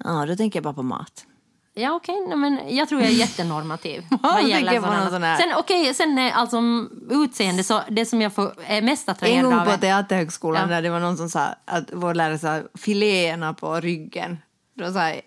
Ja, 0.05 0.27
då 0.27 0.37
tänker 0.37 0.57
jag 0.57 0.65
bara 0.65 0.75
på 0.75 0.83
mat. 0.83 1.27
Ja, 1.75 1.93
okej. 1.93 2.37
men 2.37 2.77
jag 2.77 2.89
tror 2.89 3.01
jag 3.01 3.11
är 3.11 3.15
jättenormativ. 3.15 4.07
Vad 4.23 4.49
gäller 4.49 4.81
på 4.81 4.87
sådana- 4.87 5.39
sån 5.39 5.95
Sen, 5.95 6.19
är 6.19 6.31
alltså 6.33 6.57
mm, 6.57 7.09
utseende, 7.11 7.65
så 7.65 7.81
det 7.89 8.07
som 8.07 8.23
jag 8.23 8.35
får, 8.35 8.55
är 8.67 8.83
mest 8.83 9.09
En 9.09 9.13
attraherad 9.13 9.45
gång 9.45 9.55
av... 9.55 9.65
på 9.65 9.71
är- 9.71 9.77
Teaterhögskolan 9.79 10.63
Ja. 10.63 10.75
där 10.75 10.83
det 10.83 10.91
var 10.91 11.01
någon 11.01 11.17
som 11.17 11.31
sa 11.31 11.49
att 11.65 11.85
vår 11.93 12.15
lärare 12.15 12.39
sa 12.39 12.63
filéerna 12.75 13.55
på 13.55 13.81
ryggen. 13.81 14.39
Då 14.75 14.93
sa 14.93 15.09
jag, 15.09 15.23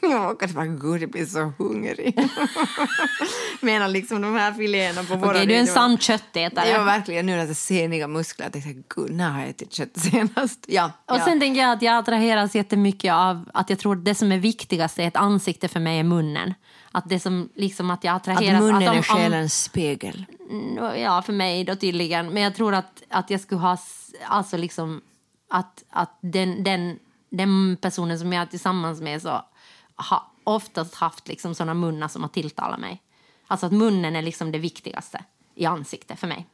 jag 0.10 0.30
åkade 0.30 0.52
bara 0.52 0.66
gud 0.66 1.02
jag 1.02 1.10
blir 1.10 1.26
så 1.26 1.52
hungrig. 1.58 2.18
Menar 3.60 3.88
liksom 3.88 4.22
de 4.22 4.34
här 4.34 4.52
filéerna 4.52 5.04
på 5.04 5.16
våra 5.16 5.30
Okej, 5.30 5.46
du 5.46 5.54
är 5.54 5.58
en 5.60 5.66
sann 5.66 5.98
köttätare. 5.98 6.78
Var 6.78 6.84
verkligen 6.84 7.26
nu 7.26 7.32
när 7.32 7.38
jag 7.38 7.48
ser 7.48 7.54
seniga 7.54 8.08
muskler. 8.08 8.46
Jag 8.46 8.52
tänkte, 8.52 8.94
gud, 8.96 9.10
när 9.10 9.30
har 9.30 9.40
jag 9.40 9.48
ätit 9.48 9.72
kött 9.72 9.96
senast? 9.96 10.64
Ja, 10.68 10.92
Och 11.06 11.16
ja. 11.16 11.24
sen 11.24 11.40
tänker 11.40 11.60
jag 11.60 11.72
att 11.72 11.82
jag 11.82 11.96
attraheras 11.96 12.54
jättemycket 12.54 13.12
av 13.12 13.50
att 13.54 13.70
jag 13.70 13.78
tror 13.78 13.96
att 13.96 14.04
det 14.04 14.14
som 14.14 14.32
är 14.32 14.38
viktigast 14.38 14.98
är 14.98 15.08
ett 15.08 15.16
ansikte 15.16 15.68
för 15.68 15.80
mig 15.80 15.98
är 15.98 16.04
munnen. 16.04 16.54
Att 16.92 17.08
det 17.08 17.20
som 17.20 17.48
liksom 17.54 17.90
att 17.90 18.04
jag 18.04 18.14
att 18.16 18.28
attraheras... 18.28 18.60
munnen 18.60 18.76
om- 18.76 18.82
är 18.82 18.96
om- 18.96 19.02
själens 19.02 19.62
spegel. 19.62 20.24
Ja, 20.96 21.22
för 21.22 21.32
mig 21.32 21.64
då 21.64 21.76
tydligen. 21.76 22.30
Men 22.30 22.42
jag 22.42 22.54
tror 22.54 22.74
att, 22.74 23.02
att 23.10 23.30
jag 23.30 23.40
skulle 23.40 23.60
ha... 23.60 23.78
Alltså 24.26 24.56
liksom... 24.56 25.00
Att, 25.52 25.84
att 25.90 26.18
den, 26.20 26.64
den, 26.64 26.98
den 27.30 27.76
personen 27.80 28.18
som 28.18 28.32
jag 28.32 28.42
är 28.42 28.46
tillsammans 28.46 29.00
med 29.00 29.22
så 29.22 29.44
har 30.02 30.22
oftast 30.44 30.94
haft 30.94 31.28
liksom 31.28 31.54
såna 31.54 31.74
munnar 31.74 32.08
som 32.08 32.22
har 32.22 32.28
tilltalat 32.28 32.80
mig. 32.80 33.02
Alltså 33.46 33.66
att 33.66 33.72
munnen 33.72 34.16
är 34.16 34.22
liksom 34.22 34.52
det 34.52 34.58
viktigaste 34.58 35.24
i 35.54 35.66
ansiktet 35.66 36.20
för 36.20 36.26
mig. 36.26 36.46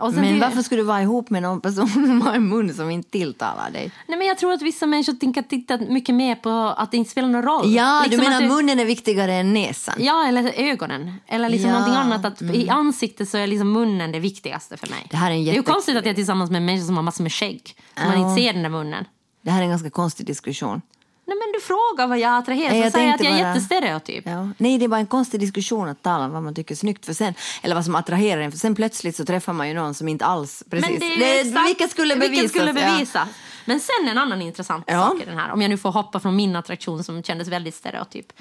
Sen 0.00 0.14
Men 0.14 0.34
det- 0.34 0.40
varför 0.40 0.62
skulle 0.62 0.80
du 0.80 0.86
vara 0.86 1.02
ihop 1.02 1.30
med 1.30 1.42
någon 1.42 1.60
person 1.60 1.88
som 1.88 2.20
har 2.22 2.32
en 2.34 2.48
mun 2.48 2.74
som 2.74 2.90
inte 2.90 3.10
tilltalar 3.10 3.70
dig? 3.70 3.92
Nej, 4.08 4.18
men 4.18 4.26
jag 4.26 4.38
tror 4.38 4.52
att 4.52 4.62
vissa 4.62 4.86
människor 4.86 5.12
tänker 5.12 5.42
titta 5.42 5.76
mycket 5.78 6.14
mer 6.14 6.34
på 6.34 6.50
att 6.50 6.90
det 6.90 6.96
inte 6.96 7.10
spelar 7.10 7.28
någon 7.28 7.42
roll. 7.42 7.74
Ja, 7.74 8.02
Liksom 8.04 8.24
du 8.24 8.30
menar 8.30 8.42
att 8.42 8.48
munnen 8.50 8.80
är 8.80 8.84
viktigare 8.84 9.34
än 9.34 9.52
näsan? 9.54 9.94
Ja, 9.98 10.26
eller 10.28 10.52
ögonen. 10.56 11.14
Eller 11.26 11.48
liksom 11.48 11.70
Ja, 11.70 11.76
annat. 11.98 12.24
Att 12.24 12.42
I 12.42 12.68
ansiktet 12.68 13.28
så 13.28 13.38
är 13.38 13.46
liksom 13.46 13.72
munnen 13.72 14.12
det 14.12 14.18
viktigaste 14.20 14.76
för 14.76 14.86
mig. 14.88 15.06
Det 15.10 15.16
här 15.16 15.30
är 15.30 15.34
en 15.34 15.44
det 15.44 15.50
är 15.50 15.52
ju 15.52 15.56
jätte- 15.58 15.72
konstigt 15.72 15.96
att 15.96 16.04
jag 16.04 16.10
är 16.10 16.14
tillsammans 16.14 16.50
med 16.50 16.56
en 16.58 16.64
människa 16.64 16.86
som 16.86 16.96
har 16.96 17.02
massor 17.02 17.22
med 17.22 17.32
skägg. 17.32 17.76
Så 17.96 18.04
man 18.04 18.20
Ja. 18.20 18.28
inte 18.30 18.42
ser 18.42 18.52
den 18.52 18.62
där 18.62 18.70
munnen. 18.70 19.04
Det 19.42 19.50
här 19.50 19.58
är 19.58 19.64
en 19.64 19.70
ganska 19.70 19.90
konstig 19.90 20.26
diskussion. 20.26 20.82
Nej, 21.28 21.36
men 21.38 21.52
du 21.52 21.60
frågar 21.60 22.06
vad 22.06 22.18
jag 22.18 22.38
attraherar. 22.38 22.70
Nej, 22.70 22.80
Så 22.80 22.84
jag 22.86 22.92
säger 22.92 23.14
att 23.14 23.24
jag 23.24 23.32
är 23.32 23.42
bara- 23.42 23.48
jättestereotyp. 23.54 24.26
Ja. 24.26 24.48
Nej, 24.58 24.78
det 24.78 24.84
är 24.84 24.88
bara 24.88 25.00
en 25.00 25.06
konstig 25.06 25.40
diskussion 25.40 25.88
att 25.88 26.02
tala 26.02 26.24
om 26.24 26.30
vad 26.30 26.42
man 26.42 26.54
tycker 26.54 26.74
är 26.74 26.76
snyggt. 26.76 27.06
För 27.06 27.12
sen, 27.12 27.34
eller 27.62 27.74
vad 27.74 27.84
som 27.84 27.94
attraherar 27.94 28.40
en. 28.40 28.50
För 28.52 28.58
sen 28.58 28.74
plötsligt 28.74 29.16
så 29.16 29.24
träffar 29.24 29.52
man 29.52 29.68
ju 29.68 29.74
någon 29.74 29.94
som 29.94 30.08
inte 30.08 30.24
alls... 30.24 30.64
Precis. 30.70 30.90
Men 30.90 30.98
det 31.18 31.38
är 31.40 31.44
exakt- 31.46 31.66
vilket 31.68 31.90
skulle 31.90 32.14
bevisas. 32.16 32.32
Vilket 32.32 32.50
skulle 32.50 32.80
ja. 32.80 32.92
bevisas. 32.92 33.28
Men 33.64 33.80
sen 33.80 34.08
en 34.08 34.18
annan 34.18 34.42
intressant 34.42 34.84
Ja. 34.86 35.08
sak 35.08 35.22
i 35.22 35.24
den 35.24 35.38
här, 35.38 35.52
om 35.52 35.62
jag 35.62 35.68
nu 35.68 35.76
får 35.76 35.90
hoppa 35.90 36.20
från 36.20 36.36
min 36.36 36.56
attraktion 36.56 37.04
som 37.04 37.22
kändes 37.22 37.48
väldigt 37.48 37.74
stereotyp. 37.74 38.32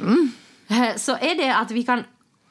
Mm. 0.00 0.32
Eh, 0.68 0.96
Så 0.96 1.12
är 1.12 1.34
det 1.34 1.54
att 1.56 1.70
vi 1.70 1.82
kan, 1.82 2.04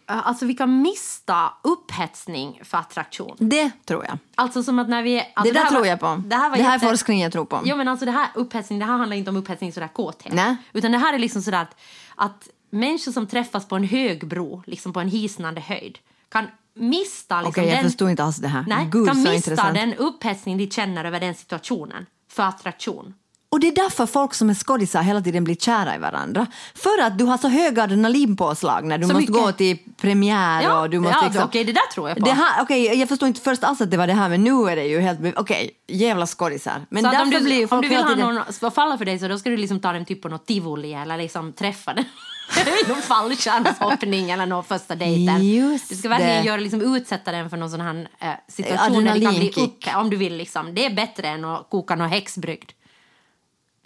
alltså 0.10 0.45
vi 0.45 0.53
kan 0.53 0.82
mista 0.82 1.53
upphetsning 1.62 2.62
för 2.64 2.78
attraktion. 2.78 3.36
Det 3.39 3.72
tror 3.86 4.05
jag. 4.05 4.18
Alltså 4.36 4.64
som 4.64 4.80
att 4.80 4.89
när 4.89 5.03
vi... 5.03 5.20
Alltså 5.20 5.53
det 5.53 5.60
där 5.60 5.64
här 5.64 5.70
tror 5.70 5.80
var- 5.80 5.88
jag 5.88 5.99
på. 5.99 6.24
Det 6.26 6.36
här, 6.36 6.49
var 6.49 6.57
det 6.57 6.64
här 6.64 6.70
är 6.70 6.74
jätte- 6.74 6.88
forskning 6.89 7.22
jag 7.22 7.32
tror 7.32 7.45
på. 7.45 7.62
Jo 7.66 7.78
men 7.78 7.88
alltså 7.88 8.05
det 8.05 8.12
här 8.12 8.28
upphetsning, 8.36 8.80
det 8.80 8.86
här 8.86 8.97
handlar 8.97 9.18
inte 9.18 9.30
om 9.30 9.38
upphetsning 9.38 9.74
sådär 9.74 9.88
kåthet. 9.88 10.34
Nej. 10.34 10.55
Utan 10.74 10.91
det 10.91 10.97
här 10.97 11.14
är 11.14 11.20
liksom 11.20 11.41
sådär 11.41 11.62
att, 11.62 11.76
att 12.16 12.47
människor 12.70 13.12
som 13.12 13.28
träffas 13.28 13.68
på 13.68 13.76
en 13.76 13.84
hög 13.84 14.28
bro, 14.28 14.64
liksom 14.66 14.93
på 14.93 14.99
en 14.99 15.07
hisnande 15.10 15.62
höjd, 15.62 15.97
kan 16.30 16.47
mista 16.74 17.41
liksom 17.41 17.49
Okej, 17.49 17.66
jag 17.70 17.78
den... 17.78 17.84
förstår 17.84 18.10
inte 18.10 18.24
alls 18.24 18.38
det 18.38 18.47
här. 18.47 18.66
Nej, 18.68 18.88
Gud, 18.91 19.07
kan 19.07 19.18
mista 19.18 19.34
intressant. 19.34 19.76
den 19.76 19.93
upphetsning 19.93 20.57
de 20.57 20.70
känner 20.72 21.05
över 21.05 21.20
den 21.20 21.36
situationen 21.36 22.05
för 22.32 22.43
attraktion. 22.43 23.14
Och 23.52 23.60
det 23.60 23.68
är 23.68 23.72
därför 23.72 24.06
folk 24.06 24.34
som 24.34 24.50
är 24.50 24.54
skådisar 24.54 25.02
hela 25.02 25.22
tiden 25.22 25.43
blir 25.43 25.56
kära 25.56 25.95
i 25.95 26.00
varandra. 26.00 26.47
För 26.76 27.02
att 27.02 27.18
du 27.18 27.24
har 27.24 27.38
så 27.38 27.47
höga 27.47 27.84
adrenalinpåslag 27.84 28.86
när 28.86 28.97
du 28.97 29.08
Så 29.08 29.14
måste 29.14 29.32
mycket. 29.32 29.45
gå 29.45 29.52
till 29.52 29.78
premiär 29.97 30.82
och 30.82 30.89
du 30.89 31.00
måste 31.00 31.18
ja, 31.22 31.26
liksom... 31.26 31.43
okej, 31.43 31.64
det 31.64 31.72
där 31.72 31.91
tror 31.93 32.10
jag 32.10 32.18
på. 32.18 32.26
Det 32.26 32.32
här, 32.32 32.64
okej, 32.64 33.00
jag 33.00 33.10
förstår 33.10 33.28
inte 33.28 33.41
först 33.41 33.64
alls 33.64 33.82
att 33.82 33.91
det 33.91 33.97
var 33.97 34.08
det 34.08 34.14
här 34.14 34.30
men 34.30 34.43
nu 34.43 34.70
är 34.70 34.76
det 34.76 34.84
ju 34.84 35.00
helt... 35.00 35.20
Okej, 35.36 35.72
jävla 35.88 36.28
skådisar. 36.28 36.86
Men 36.89 37.04
så 37.04 37.22
om 37.22 37.30
du, 37.30 37.39
blir 37.39 37.74
om 37.74 37.82
du 37.82 37.88
vill 37.88 37.97
ha 37.97 38.16
någon 38.16 38.38
att 38.38 38.76
falla 38.76 38.97
för 38.97 39.06
dig 39.06 39.20
så 39.20 39.28
då 39.28 39.39
ska 39.39 39.50
du 39.50 39.58
liksom 39.58 39.80
ta 39.80 39.93
dem 39.93 40.06
typ 40.06 40.22
på 40.22 40.30
något 40.30 40.45
tivoli 40.45 40.93
eller 40.93 41.18
liksom 41.18 41.54
träffa 41.54 41.93
den. 41.93 42.06
någon 42.88 43.02
fallskärmshoppning 43.02 44.32
eller 44.32 44.45
någon 44.45 44.64
första 44.64 44.95
dejten. 44.95 45.47
Just 45.47 45.89
du 45.89 45.95
ska 45.95 46.10
verkligen 46.10 46.45
göra, 46.45 46.58
liksom, 46.58 46.95
utsätta 46.95 47.32
den 47.32 47.50
för 47.50 47.58
någon 47.58 47.70
sån 47.70 47.82
här 47.82 48.10
eh, 48.20 48.30
situation 48.47 49.04
där 49.04 49.14
det 49.14 49.22
kan 49.22 49.36
bli 49.36 49.54
upp, 49.56 49.95
om 49.95 50.10
du 50.10 50.18
vill. 50.18 50.38
Liksom. 50.38 50.76
Det 50.76 50.86
är 50.86 50.93
bättre 50.93 51.28
än 51.28 51.45
att 51.45 51.70
koka 51.70 51.95
någon 51.95 52.10
häxbrygd. 52.10 52.72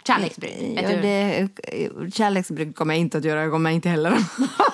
Kärleksbrygd. 0.06 0.80
Ja, 0.82 0.88
det, 0.88 1.48
kärleksbrygd 2.14 2.76
kommer 2.76 2.94
jag 2.94 3.00
inte 3.00 3.18
att 3.18 3.24
göra, 3.24 3.42
jag 3.42 3.52
kommer 3.52 3.70
inte 3.70 3.88
heller 3.88 4.10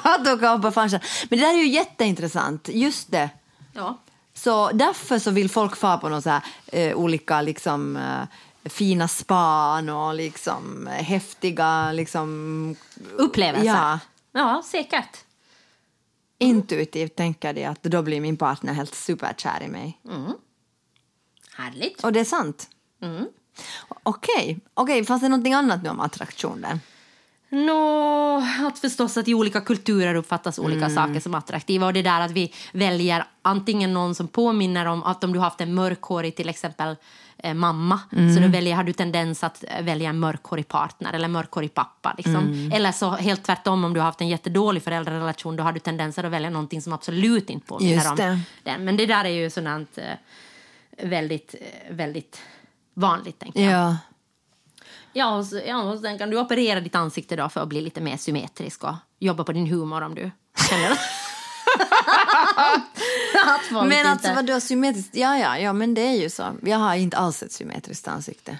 att 0.02 0.28
åka 0.34 0.58
på 0.58 0.70
fallskärm. 0.70 1.00
Men 1.30 1.38
det 1.38 1.44
där 1.44 1.54
är 1.54 1.58
ju 1.58 1.68
jätteintressant, 1.68 2.68
just 2.68 3.10
det. 3.10 3.30
Ja. 3.72 3.98
Så 4.34 4.70
därför 4.72 5.18
så 5.18 5.30
vill 5.30 5.50
folk 5.50 5.76
få 5.76 5.98
på 5.98 6.08
några 6.08 6.22
så 6.22 6.30
här, 6.30 6.42
eh, 6.66 6.96
olika 6.96 7.42
liksom, 7.42 7.96
eh, 7.96 8.22
fina 8.64 9.08
span 9.08 9.88
och 9.88 10.14
liksom 10.14 10.88
eh, 10.88 10.92
häftiga 10.92 11.92
liksom, 11.92 12.76
Upplevelser. 13.16 13.66
Ja. 13.66 13.98
ja, 14.32 14.62
säkert. 14.64 15.24
intuitivt 16.38 17.16
tänker 17.16 17.52
de 17.52 17.64
att 17.64 17.82
då 17.82 18.02
blir 18.02 18.20
min 18.20 18.36
partner 18.36 18.72
helt 18.72 18.94
superkär 18.94 19.62
i 19.62 19.68
mig. 19.68 20.00
Härligt. 21.56 22.04
Och 22.04 22.12
det 22.12 22.20
är 22.20 22.24
sant. 22.24 22.68
Mm. 23.02 23.26
Okej, 24.02 24.58
okej, 24.74 25.04
fanns 25.04 25.22
det 25.22 25.28
någonting 25.28 25.54
annat 25.54 25.82
nu 25.82 25.88
om 25.88 26.00
attraktion 26.00 26.60
där? 26.60 26.78
Nå, 27.52 28.42
att 28.66 28.78
förstås 28.78 29.16
att 29.16 29.28
i 29.28 29.34
olika 29.34 29.60
kulturer 29.60 30.14
uppfattas 30.14 30.58
olika 30.58 30.84
Mm. 30.86 30.94
saker 30.94 31.20
som 31.20 31.34
attraktiva. 31.34 31.86
Och 31.86 31.92
det 31.92 32.02
där 32.02 32.20
att 32.20 32.30
vi 32.30 32.52
väljer 32.72 33.24
antingen 33.42 33.94
någon 33.94 34.14
som 34.14 34.28
påminner 34.28 34.86
om 34.86 35.02
att 35.02 35.24
om 35.24 35.32
du 35.32 35.38
har 35.38 35.44
haft 35.44 35.60
en 35.60 35.74
mörkhårig 35.74 36.36
till 36.36 36.48
exempel 36.48 36.96
eh, 37.38 37.54
mamma 37.54 38.00
Mm. 38.12 38.34
så 38.34 38.40
då 38.40 38.48
väljer, 38.48 38.74
har 38.74 38.84
du 38.84 38.92
tendens 38.92 39.44
att 39.44 39.64
välja 39.82 40.10
en 40.10 40.18
mörkhårig 40.18 40.68
partner 40.68 41.12
eller 41.12 41.28
mörkhårig 41.28 41.74
pappa. 41.74 42.14
Liksom. 42.16 42.36
Mm. 42.36 42.72
Eller 42.72 42.92
så 42.92 43.10
helt 43.10 43.42
tvärtom 43.44 43.84
om 43.84 43.94
du 43.94 44.00
har 44.00 44.04
haft 44.04 44.20
en 44.20 44.28
jättedålig 44.28 44.82
föräldrarelation 44.82 45.56
då 45.56 45.62
har 45.62 45.72
du 45.72 45.80
tendenser 45.80 46.24
att 46.24 46.32
välja 46.32 46.50
någonting 46.50 46.82
som 46.82 46.92
absolut 46.92 47.50
inte 47.50 47.66
påminner 47.66 48.10
om 48.10 48.42
den. 48.62 48.84
Men 48.84 48.96
det 48.96 49.06
där 49.06 49.24
är 49.24 49.28
ju 49.28 49.50
sådant 49.50 49.98
eh, 49.98 50.04
väldigt, 51.02 51.54
eh, 51.60 51.94
väldigt 51.94 52.40
vanligt 53.00 53.38
tänker 53.38 53.60
jag. 53.60 53.72
Ja. 53.72 53.96
Ja 55.12 55.36
och, 55.36 55.46
så, 55.46 55.60
ja, 55.66 55.82
och 55.82 56.00
sen 56.00 56.18
kan 56.18 56.30
du 56.30 56.38
operera 56.38 56.80
ditt 56.80 56.94
ansikte 56.94 57.36
då 57.36 57.48
för 57.48 57.60
att 57.60 57.68
bli 57.68 57.80
lite 57.80 58.00
mer 58.00 58.16
symmetrisk 58.16 58.84
och 58.84 58.94
jobba 59.18 59.44
på 59.44 59.52
din 59.52 59.66
humor 59.66 60.02
om 60.02 60.14
du 60.14 60.30
känner 60.68 60.90
att 63.46 63.88
Men 63.88 64.06
alltså 64.06 64.34
vad 64.34 64.46
du 64.46 64.52
har 64.52 64.60
symmetriskt, 64.60 65.16
ja, 65.16 65.38
ja, 65.38 65.58
ja 65.58 65.72
men 65.72 65.94
det 65.94 66.00
är 66.00 66.14
ju 66.14 66.30
så. 66.30 66.56
Jag 66.62 66.78
har 66.78 66.94
inte 66.94 67.16
alls 67.16 67.42
ett 67.42 67.52
symmetriskt 67.52 68.08
ansikte. 68.08 68.58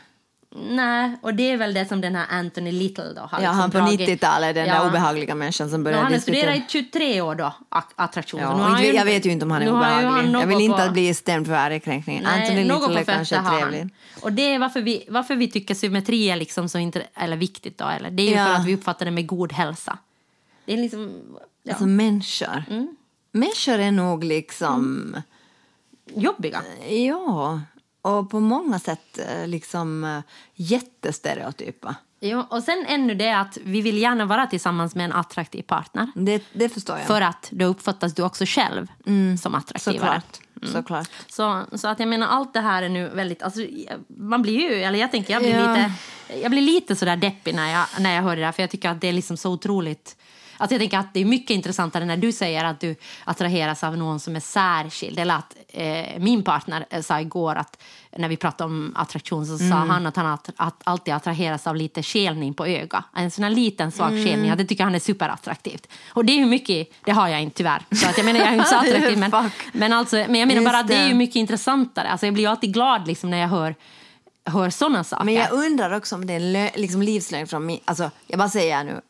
Nej, 0.57 1.16
och 1.22 1.34
det 1.34 1.42
är 1.51 1.57
väl 1.57 1.74
det 1.74 1.86
som 1.86 2.01
den 2.01 2.14
här 2.16 2.26
Anthony 2.30 2.72
Little 2.72 3.12
då 3.12 3.20
har 3.20 3.28
Ja, 3.32 3.38
liksom 3.38 3.57
han 3.59 3.70
på 3.70 3.78
dragit- 3.78 4.01
90-talet, 4.01 4.55
den 4.55 4.66
Ja. 4.66 4.74
där 4.74 4.88
obehagliga 4.88 5.34
människan 5.34 5.70
som 5.70 5.80
Ja, 5.80 5.84
började 5.84 6.03
han 6.03 6.12
har 6.12 6.20
studerat 6.20 6.57
i 6.57 6.64
23 6.68 7.20
år 7.20 7.34
då, 7.34 7.55
attraktion. 7.96 8.40
Ja, 8.40 8.46
han 8.48 8.84
jag 8.94 9.05
vet 9.05 9.26
ju 9.26 9.30
inte 9.30 9.44
om 9.44 9.51
han 9.51 9.62
är 9.62 9.70
obehaglig. 9.72 10.09
han 10.09 10.32
jag 10.40 10.46
vill 10.46 10.61
inte 10.61 10.76
på- 10.76 10.82
att 10.82 10.92
bli 10.92 11.14
stämd 11.14 11.46
för 11.46 11.55
ärekränkning. 11.55 12.24
Anthony 12.24 12.64
Little 12.64 13.01
är 13.01 13.05
kanske 13.05 13.36
han. 13.36 13.61
trevlig. 13.61 13.88
Och 14.22 14.32
det 14.32 14.55
är 14.55 14.59
varför 14.59 14.80
vi, 14.80 15.05
varför 15.09 15.36
vi 15.36 15.51
tycker 15.51 15.74
symmetri 15.74 16.30
är 16.30 16.36
liksom 16.36 16.68
så 16.68 16.78
inte, 16.78 17.03
eller 17.14 17.36
viktigt 17.36 17.78
då, 17.78 17.84
eller 17.88 18.11
det 18.11 18.22
är 18.22 18.28
ju 18.30 18.34
Ja. 18.36 18.44
för 18.46 18.53
att 18.55 18.66
vi 18.66 18.74
uppfattar 18.74 19.05
det 19.05 19.11
med 19.11 19.26
god 19.26 19.53
hälsa. 19.53 19.98
Det 20.64 20.72
är 20.72 20.76
liksom... 20.76 21.12
Ja, 21.62 21.72
Alltså 21.72 21.86
människor. 21.86 22.64
Mm. 22.70 22.96
Människor 23.32 23.78
är 23.78 23.90
nog 23.90 24.24
liksom, 24.24 25.16
jobbiga. 26.14 26.62
ja, 26.88 27.61
och 28.03 28.30
på 28.30 28.40
många 28.40 28.78
sätt 28.78 29.18
eh, 29.18 29.46
liksom 29.46 30.05
eh, 30.05 30.20
jättestereotypa. 30.55 31.94
Ja, 32.22 32.46
och 32.51 32.62
sen 32.62 32.84
ännu 32.88 33.14
det 33.14 33.30
att 33.38 33.59
vi 33.64 33.80
vill 33.80 33.98
gärna 33.98 34.24
vara 34.24 34.46
tillsammans 34.46 34.94
med 34.94 35.05
en 35.05 35.12
attraktiv 35.12 35.62
partner. 35.62 36.11
Det, 36.14 36.42
det 36.53 36.68
förstår 36.68 36.98
jag. 36.98 37.07
För 37.07 37.20
att 37.20 37.48
då 37.51 37.64
uppfattas 37.64 38.14
du 38.14 38.22
också 38.22 38.44
själv 38.46 38.86
som 39.42 39.55
attraktivare. 39.55 40.22
Såklart. 40.61 40.72
Såklart. 40.72 41.09
Så, 41.28 41.78
så 41.78 41.88
att 41.88 42.01
jag 42.01 42.09
menar 42.09 42.26
allt 42.26 42.53
det 42.55 42.61
här 42.61 42.82
är 42.82 42.88
nu 42.88 43.09
väldigt, 43.09 43.42
alltså, 43.42 43.61
man 44.09 44.42
blir 44.42 44.61
ju, 44.61 44.74
eller 44.82 44.98
jag 44.98 45.11
tänker 45.11 45.32
jag 45.32 45.42
blir 45.42 45.53
Ja. 45.59 45.74
lite, 45.74 45.92
jag 46.42 46.51
blir 46.51 46.62
lite 46.62 46.96
sådär 46.96 47.16
deppig 47.16 47.55
när 47.55 47.72
jag, 47.72 47.86
när 47.98 48.14
jag 48.14 48.22
hör 48.22 48.36
det 48.36 48.42
där 48.42 48.53
för 48.53 48.62
jag 48.62 48.70
tycker 48.70 48.88
att 48.90 49.01
det 49.01 49.09
är 49.09 49.12
liksom 49.12 49.36
så 49.36 49.53
otroligt 49.53 50.16
Alltså 50.61 50.74
jag 50.74 50.80
tänker 50.80 50.98
att 50.98 51.14
det 51.14 51.20
är 51.20 51.24
mycket 51.24 51.50
intressantare 51.50 52.04
när 52.04 52.16
du 52.16 52.32
säger 52.32 52.64
att 52.64 52.80
du 52.80 52.96
attraheras 53.24 53.84
av 53.84 53.96
någon 53.96 54.20
som 54.20 54.36
är 54.36 54.40
särskild. 54.40 55.18
Eller 55.18 55.34
att 55.34 55.56
eh, 55.68 56.18
min 56.18 56.42
partner 56.42 56.86
eh, 56.90 57.02
sa 57.02 57.20
igår 57.20 57.56
att 57.56 57.82
när 58.16 58.28
vi 58.28 58.36
pratade 58.36 58.64
om 58.70 58.92
attraktion 58.96 59.46
så 59.46 59.58
sa 59.58 59.74
han 59.74 60.06
att 60.06 60.16
han 60.16 60.26
att, 60.26 60.50
att 60.56 60.80
alltid 60.84 61.14
attraheras 61.14 61.66
av 61.66 61.76
lite 61.76 62.02
skelning 62.02 62.54
på 62.54 62.66
öga. 62.66 63.04
En 63.16 63.30
sån 63.30 63.44
här 63.44 63.50
liten 63.50 63.92
svag 63.92 64.11
skelning. 64.11 64.56
Det 64.56 64.64
tycker 64.64 64.84
han 64.84 64.94
är 64.94 64.98
superattraktivt. 64.98 65.86
Och 66.08 66.24
det 66.24 66.32
är 66.32 66.36
ju 66.36 66.46
mycket, 66.46 66.88
det 67.04 67.12
har 67.12 67.28
jag 67.28 67.42
inte 67.42 67.56
tyvärr. 67.56 67.82
Så 67.92 68.08
att 68.08 68.16
jag 68.16 68.24
menar 68.24 68.40
jag 68.40 68.48
är 68.48 68.54
inte 68.54 68.68
så 68.68 68.76
attraktiv. 68.80 69.18
men, 69.18 69.50
men, 69.72 69.92
alltså, 69.92 70.16
men 70.16 70.34
jag 70.34 70.48
menar 70.48 70.61
Just 70.61 70.72
bara 70.72 70.78
att 70.78 70.88
det 70.88 70.96
är 70.96 71.08
ju 71.08 71.14
mycket 71.14 71.36
intressantare. 71.36 72.08
Alltså 72.08 72.26
jag 72.26 72.34
blir 72.34 72.48
alltid 72.48 72.74
glad 72.74 73.06
liksom 73.06 73.30
när 73.30 73.38
jag 73.38 73.48
hör, 73.48 73.74
hör 74.45 74.70
sådana 74.70 75.05
saker. 75.05 75.24
Men 75.24 75.34
jag 75.34 75.53
undrar 75.53 75.91
också 75.97 76.14
om 76.14 76.26
det 76.26 76.32
är 76.34 76.78
liksom 76.78 77.03
livslögn 77.03 77.47
från 77.47 77.66
min... 77.66 77.80
Alltså, 77.84 78.11
jag 78.26 78.38
bara 78.38 78.49
säger 78.49 78.84
nu, 78.84 79.01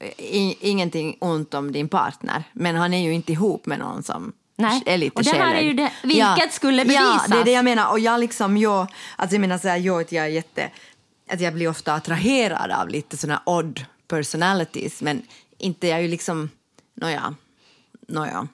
ingenting 0.60 1.16
ont 1.20 1.54
om 1.54 1.72
din 1.72 1.88
partner, 1.88 2.44
men 2.52 2.76
han 2.76 2.94
är 2.94 3.02
ju 3.02 3.12
inte 3.14 3.32
ihop 3.32 3.66
med 3.66 3.78
någon 3.78 4.02
som 4.02 4.32
Nej, 4.56 4.82
är 4.86 4.98
lite 4.98 5.14
och 5.16 5.24
det 5.24 5.30
här 5.30 5.54
är 5.54 5.60
ju 5.60 5.72
det- 5.72 5.92
vilket 6.02 6.52
skulle 6.52 6.82
Ja, 6.82 6.84
bevisas. 6.84 7.26
det 7.26 7.36
är 7.40 7.44
det 7.44 7.50
jag 7.52 7.64
menar. 7.64 7.90
Och 7.90 8.00
jag 8.00 8.20
liksom, 8.20 8.56
jag, 8.56 8.86
alltså 9.16 9.34
jag 9.34 9.40
menar 9.40 9.58
så 9.58 9.68
här, 9.68 9.76
jag, 9.76 10.12
jag 10.12 10.24
är 10.24 10.28
jätte... 10.30 10.70
Att 11.32 11.40
jag 11.40 11.54
blir 11.54 11.68
ofta 11.68 11.94
attraherad 11.94 12.70
av 12.70 12.88
lite 12.88 13.16
såna 13.16 13.42
odd 13.46 13.84
personalities, 14.08 15.02
men 15.02 15.22
inte 15.58 15.86
jag 15.88 15.98
är 15.98 16.02
ju 16.02 16.08
liksom... 16.08 16.50
Nåja, 16.94 17.34
nåja. 18.08 18.48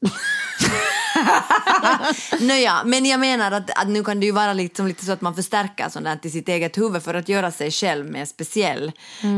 Nåja, 2.40 2.82
men 2.84 3.04
jag 3.04 3.20
menar 3.20 3.52
att, 3.52 3.70
att 3.82 3.88
nu 3.88 4.04
kan 4.04 4.20
det 4.20 4.26
ju 4.26 4.32
vara 4.32 4.52
liksom 4.52 4.86
lite 4.86 5.04
så 5.04 5.12
att 5.12 5.20
man 5.20 5.34
förstärker 5.34 5.88
sånt 5.88 6.04
där 6.04 6.16
till 6.16 6.32
sitt 6.32 6.48
eget 6.48 6.78
huvud 6.78 7.02
för 7.02 7.14
att 7.14 7.28
göra 7.28 7.50
sig 7.50 7.70
själv 7.70 8.10
mer 8.10 8.24
speciell. 8.24 8.92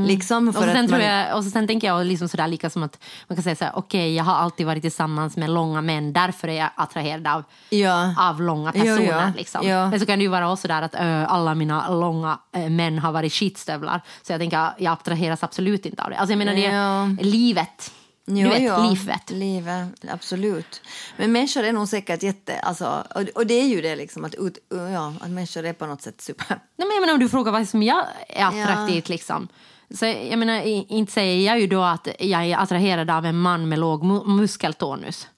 Liksom 0.06 0.52
för 0.52 0.60
Och 0.60 0.66
sen 0.72 0.84
att 0.84 0.90
man, 0.90 1.00
jag, 1.00 1.36
och 1.36 1.44
sen 1.44 1.66
tänker 1.66 1.86
jag 1.88 2.06
liksom 2.06 2.28
sådär 2.28 2.48
lika 2.48 2.70
som 2.70 2.82
att 2.82 2.98
man 3.28 3.36
kan 3.36 3.42
säga 3.42 3.56
så 3.56 3.64
här, 3.64 3.72
okej 3.76 4.14
jag 4.14 4.24
har 4.24 4.34
alltid 4.34 4.66
varit 4.66 4.82
tillsammans 4.82 5.36
med 5.36 5.50
långa 5.50 5.80
män, 5.80 6.12
därför 6.12 6.48
är 6.48 6.52
jag 6.52 6.70
attraherad 6.76 7.26
av, 7.26 7.44
Ja. 7.70 8.14
av 8.18 8.42
långa 8.42 8.72
personer. 8.72 9.02
ja. 9.02 9.32
Liksom. 9.36 9.68
Ja. 9.68 9.90
Men 9.90 10.00
så 10.00 10.06
kan 10.06 10.18
det 10.18 10.22
ju 10.22 10.28
vara 10.28 10.52
också 10.52 10.68
där 10.68 10.82
att 10.82 10.94
ö, 10.94 11.26
alla 11.28 11.54
mina 11.54 11.88
långa 11.90 12.38
ö, 12.52 12.68
män 12.68 12.98
har 12.98 13.12
varit 13.12 13.32
skitstövlar. 13.32 14.02
Så 14.22 14.32
jag 14.32 14.40
tänker 14.40 14.70
jag 14.78 14.92
attraheras 14.92 15.42
absolut 15.42 15.86
inte 15.86 16.02
av 16.02 16.10
det. 16.10 16.16
Alltså 16.16 16.32
jag 16.32 16.38
menar 16.38 16.54
det 16.54 16.66
är 16.66 17.24
livet. 17.24 17.92
Du 18.34 18.48
vet, 18.48 18.60
livet. 18.90 19.30
Livet, 19.30 19.88
absolut. 20.10 20.82
Men 21.16 21.32
människor 21.32 21.62
är 21.64 21.72
nog 21.72 21.88
säkert 21.88 22.22
jätte... 22.22 22.58
Alltså, 22.60 23.04
och, 23.14 23.22
och 23.34 23.46
det 23.46 23.54
är 23.54 23.66
ju 23.66 23.80
det 23.80 23.96
liksom, 23.96 24.24
att, 24.24 24.34
ut, 24.34 24.58
ja, 24.92 25.14
att 25.20 25.30
människor 25.30 25.64
är 25.64 25.72
på 25.72 25.86
något 25.86 26.02
sätt 26.02 26.20
super... 26.20 26.46
Nej, 26.48 26.58
men 26.88 26.90
jag 26.90 27.00
menar, 27.00 27.14
om 27.14 27.20
du 27.20 27.28
frågar 27.28 27.52
vad 27.52 27.68
som 27.68 27.82
jag 27.82 28.04
är 28.28 28.44
attraktivt 28.44 29.08
liksom. 29.08 29.48
Så 29.90 30.06
jag 30.06 30.38
menar, 30.38 30.62
inte 30.92 31.12
säger 31.12 31.46
jag 31.46 31.60
ju 31.60 31.66
då 31.66 31.82
att 31.82 32.08
jag 32.18 32.44
är 32.44 32.56
attraherad 32.56 33.10
av 33.10 33.26
en 33.26 33.38
man 33.38 33.68
med 33.68 33.78
låg 33.78 34.04
mu- 34.04 34.26
muskeltonus. 34.26 35.28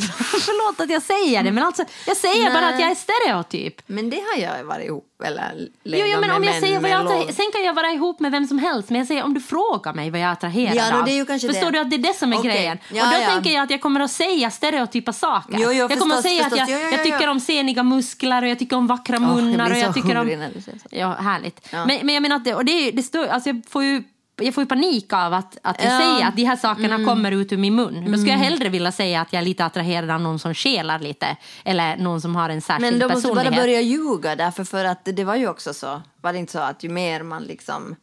Förlåt 0.46 0.80
att 0.80 0.90
jag 0.90 1.02
säger 1.02 1.42
det, 1.42 1.52
men 1.52 1.64
alltså, 1.64 1.84
jag 2.06 2.16
säger 2.16 2.50
bara 2.50 2.60
Nej. 2.60 2.74
att 2.74 2.80
jag 2.80 2.90
är 2.90 2.94
stereotyp. 2.94 3.82
Men 3.86 4.10
det 4.10 4.16
har 4.16 4.42
jag 4.42 4.64
varit 4.64 4.86
ihop 4.86 5.08
eller 5.24 5.68
Jo, 5.84 6.04
jo, 6.06 6.20
men 6.20 6.30
om 6.30 6.44
jag 6.44 6.54
säger 6.60 6.80
vad 6.80 6.90
jag 6.90 7.00
attraher- 7.06 7.24
låg- 7.26 7.34
Sen 7.34 7.44
kan 7.52 7.64
jag 7.64 7.74
vara 7.74 7.90
ihop 7.90 8.20
med 8.20 8.32
vem 8.32 8.46
som 8.46 8.58
helst, 8.58 8.90
men 8.90 8.98
jag 8.98 9.06
säger 9.08 9.22
om 9.24 9.34
du 9.34 9.40
frågar 9.40 9.92
mig 9.94 10.10
vad 10.10 10.20
jag 10.20 10.28
är 10.28 10.32
attraherad 10.32 10.74
Ja, 10.76 10.90
då, 10.92 10.98
av. 10.98 11.04
det 11.04 11.10
är 11.12 11.14
ju 11.16 11.24
kanske 11.26 11.48
Förstår 11.48 11.66
det. 11.70 11.72
du 11.72 11.78
att 11.78 11.90
det 11.90 11.96
är 11.96 11.98
det 11.98 12.14
som 12.16 12.32
är 12.32 12.38
Okej. 12.38 12.50
grejen? 12.50 12.78
Ja, 12.92 13.06
och 13.06 13.12
då 13.14 13.20
ja. 13.22 13.26
tänker 13.30 13.50
jag 13.50 13.62
att 13.62 13.70
jag 13.70 13.80
kommer 13.80 14.00
att 14.00 14.10
säga 14.10 14.50
stereotypa 14.50 15.12
saker. 15.12 15.54
Jo, 15.58 15.72
jo, 15.72 15.72
jag 15.72 15.98
kommer 15.98 16.14
att 16.16 16.22
säga 16.22 16.42
förstås. 16.44 16.60
att 16.60 16.68
jag, 16.70 16.82
Jo, 16.82 16.88
jag 16.90 17.02
tycker 17.04 17.28
om 17.28 17.40
seniga 17.40 17.82
muskler 17.82 18.42
och 18.42 18.48
jag 18.48 18.58
tycker 18.58 18.76
om 18.76 18.86
vackra 18.86 19.14
jag 19.14 19.22
munnar. 19.22 19.66
blir 19.70 19.76
och 19.76 19.82
jag 19.88 19.94
tycker 19.94 20.16
om... 20.16 20.50
Ja, 20.90 21.08
härligt. 21.12 21.68
Men, 21.72 21.86
men 21.86 22.08
jag 22.14 22.22
menar 22.22 22.36
att 22.36 22.44
det, 22.44 22.54
och 22.54 22.64
det, 22.64 22.90
det 22.90 23.02
står, 23.02 23.26
alltså 23.26 23.48
jag 23.48 23.62
får 23.68 23.84
ju 23.84 24.02
jag 24.44 24.54
får 24.54 24.62
ju 24.62 24.68
panik 24.68 25.12
av 25.12 25.34
att, 25.34 25.58
att 25.62 25.82
jag 25.84 25.92
Ja. 25.92 25.96
Mm. 25.96 26.14
säger 26.14 26.28
att 26.28 26.36
de 26.36 26.44
här 26.44 26.56
sakerna 26.56 27.04
kommer 27.04 27.32
ut 27.32 27.52
ur 27.52 27.56
min 27.56 27.74
mun. 27.74 28.04
Då 28.12 28.18
skulle 28.18 28.30
jag 28.32 28.38
hellre 28.38 28.68
vilja 28.68 28.92
säga 28.92 29.20
att 29.20 29.32
jag 29.32 29.40
är 29.40 29.44
lite 29.44 29.64
attraherad 29.64 30.10
av 30.10 30.20
någon 30.20 30.38
som 30.38 30.54
skelar 30.54 30.98
lite. 30.98 31.36
Eller 31.64 31.96
någon 31.96 32.20
som 32.20 32.36
har 32.36 32.48
en 32.50 32.60
särskild 32.60 32.90
Men 32.92 33.00
då 33.00 33.06
måste 33.14 33.28
du 33.28 33.34
personlighet. 33.34 33.52
bara 33.54 33.62
börja 33.62 33.80
ljuga 33.80 34.36
därför 34.36 34.64
för 34.64 34.84
att 34.84 35.00
det 35.04 35.24
var 35.24 35.36
ju 35.36 35.48
också 35.48 35.74
så. 35.74 36.02
Var 36.20 36.32
det 36.32 36.38
inte 36.38 36.52
så 36.52 36.58
att 36.58 36.84
ju 36.84 36.88
mer 36.88 37.22
man 37.22 37.42
liksom... 37.42 37.96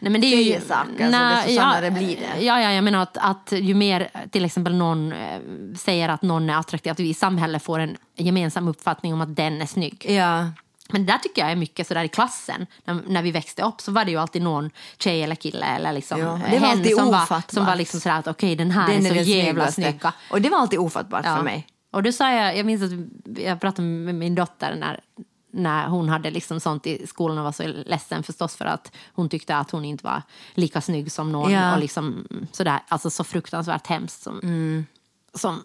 Nej, 0.00 0.12
men 0.12 0.20
det 0.20 0.26
är 0.26 0.42
ju, 0.42 0.60
saker, 0.60 1.12
så 1.12 1.44
desto 1.46 1.56
sannare 1.60 1.90
blir 1.90 2.16
det. 2.16 2.44
Ja, 2.44 2.60
ja, 2.60 2.72
jag 2.72 2.84
menar 2.84 3.02
att, 3.02 3.16
att 3.20 3.52
ju 3.52 3.74
mer 3.74 4.08
till 4.30 4.44
exempel 4.44 4.74
någon 4.74 5.12
eh, 5.12 5.18
säger 5.76 6.08
att 6.08 6.22
någon 6.22 6.50
är 6.50 6.56
attraktiv, 6.58 6.92
att 6.92 7.00
vi 7.00 7.08
i 7.08 7.14
samhället 7.14 7.62
får 7.62 7.78
en 7.78 7.96
gemensam 8.16 8.68
uppfattning 8.68 9.14
om 9.14 9.20
att 9.20 9.36
den 9.36 9.62
är 9.62 9.66
snygg. 9.66 10.06
Ja. 10.08 10.46
Men 10.88 11.06
det 11.06 11.12
där 11.12 11.18
tycker 11.18 11.42
jag 11.42 11.50
är 11.50 11.56
mycket 11.56 11.86
sådär 11.86 12.04
i 12.04 12.08
klassen. 12.08 12.66
När, 12.84 13.02
när 13.06 13.22
vi 13.22 13.30
växte 13.30 13.62
upp 13.62 13.80
så 13.80 13.92
var 13.92 14.04
det 14.04 14.10
ju 14.10 14.16
alltid 14.16 14.42
någon 14.42 14.70
tjej 14.98 15.22
eller 15.22 15.34
kille 15.34 15.66
eller 15.66 15.92
liksom 15.92 16.20
Ja, 16.20 16.34
eh, 16.34 16.50
det 16.50 16.58
var 16.58 16.68
hen 16.68 16.84
som, 16.84 17.10
var, 17.10 17.52
som 17.52 17.66
var 17.66 17.76
liksom 17.76 18.00
sådär 18.00 18.18
att 18.18 18.26
okej 18.26 18.56
den 18.56 18.70
här 18.70 18.88
Den 18.88 19.06
är 19.06 19.24
så 19.24 19.30
jävla 19.30 19.72
snygga. 19.72 20.12
Och 20.30 20.40
det 20.40 20.48
var 20.48 20.58
alltid 20.58 20.78
ofattbart 20.78 21.24
för 21.24 21.42
mig. 21.42 21.66
Och 21.90 22.02
då 22.02 22.12
sa 22.12 22.32
jag, 22.32 22.56
jag 22.56 22.66
minns 22.66 22.82
att 22.82 22.90
jag 23.38 23.60
pratade 23.60 23.88
med 23.88 24.14
min 24.14 24.34
dotter 24.34 24.74
när, 24.74 25.00
när 25.50 25.88
hon 25.88 26.08
hade 26.08 26.30
liksom 26.30 26.60
sånt 26.60 26.86
i 26.86 27.06
skolan 27.06 27.38
och 27.38 27.44
var 27.44 27.52
så 27.52 27.62
ledsen 27.86 28.22
förstås 28.22 28.56
för 28.56 28.64
att 28.64 28.92
hon 29.12 29.28
tyckte 29.28 29.56
att 29.56 29.70
hon 29.70 29.84
inte 29.84 30.04
var 30.04 30.22
lika 30.54 30.80
snygg 30.80 31.12
som 31.12 31.32
någon. 31.32 31.52
Ja. 31.52 31.74
Och 31.74 31.80
liksom 31.80 32.26
sådär, 32.52 32.80
alltså 32.88 33.10
så 33.10 33.24
fruktansvärt 33.24 33.86
hemskt 33.86 34.22
som... 34.22 34.40
Mm. 34.42 34.86
som 35.34 35.62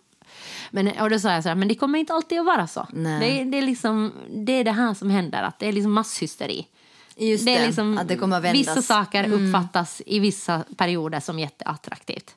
men, 0.70 0.88
och 1.02 1.10
då 1.10 1.20
sa 1.20 1.32
jag 1.34 1.44
så 1.44 1.50
här, 1.50 1.56
men 1.56 1.68
det 1.68 1.76
kommer 1.76 2.00
inte 2.00 2.14
alltid 2.14 2.40
att 2.40 2.46
vara 2.46 2.68
så. 2.68 2.88
Det, 2.94 3.00
är- 3.42 3.46
det, 3.46 3.58
är 3.58 3.62
liksom, 3.62 4.14
det 4.30 4.52
är 4.54 4.64
det 4.64 4.72
här 4.72 4.94
som 4.94 5.10
händer, 5.10 5.44
att 5.44 5.60
det 5.60 5.68
är 5.68 5.72
liksom 5.72 5.92
masshysteri. 5.94 6.68
Just 7.18 7.46
det 7.46 7.56
är 7.56 7.60
det, 7.60 7.66
liksom, 7.66 7.98
att 7.98 8.08
det 8.08 8.18
kommer 8.18 8.38
att 8.38 8.44
vändas. 8.44 8.68
Mm. 8.68 8.76
Vissa 8.76 8.94
saker 8.94 9.32
uppfattas 9.32 10.02
i 10.06 10.20
vissa 10.20 10.64
perioder 10.78 11.20
som 11.20 11.40
jätteattraktivt. 11.40 12.36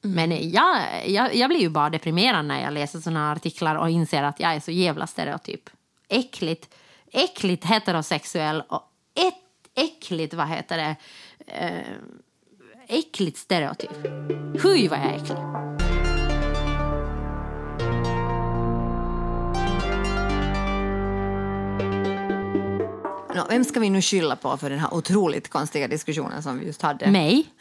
Men 0.00 0.50
jag, 0.50 0.76
jag, 1.06 1.34
jag 1.34 1.50
blir 1.50 1.60
ju 1.60 1.68
bara 1.68 1.90
deprimerad 1.90 2.44
när 2.44 2.62
jag 2.62 2.72
läser 2.72 3.00
såna 3.00 3.32
artiklar 3.32 3.74
och 3.76 3.90
inser 3.90 4.22
att 4.22 4.40
jag 4.40 4.54
är 4.54 4.60
så 4.60 4.70
jävla 4.70 5.06
stereotyp. 5.06 5.70
Äckligt, 6.08 6.74
äckligt 7.12 7.64
heterosexuell 7.64 8.62
och 8.68 8.82
ett, 9.14 9.34
äckligt, 9.84 10.34
vad 10.34 10.48
heter 10.48 10.76
det, 10.76 10.96
eh, 11.46 11.82
äckligt 12.88 13.38
stereotyp. 13.38 13.90
Hui 14.62 14.88
vad 14.88 14.98
jag 14.98 15.06
är 15.06 15.16
äcklig. 15.16 15.77
Vem 23.48 23.64
ska 23.64 23.80
vi 23.80 23.90
nu 23.90 24.02
skylla 24.02 24.36
på 24.36 24.56
för 24.56 24.70
den 24.70 24.78
här 24.78 24.94
otroligt 24.94 25.48
konstiga 25.48 25.88
diskussionen 25.88 26.42
som 26.42 26.58
vi 26.58 26.66
just 26.66 26.82
hade? 26.82 27.10
Mig? 27.10 27.46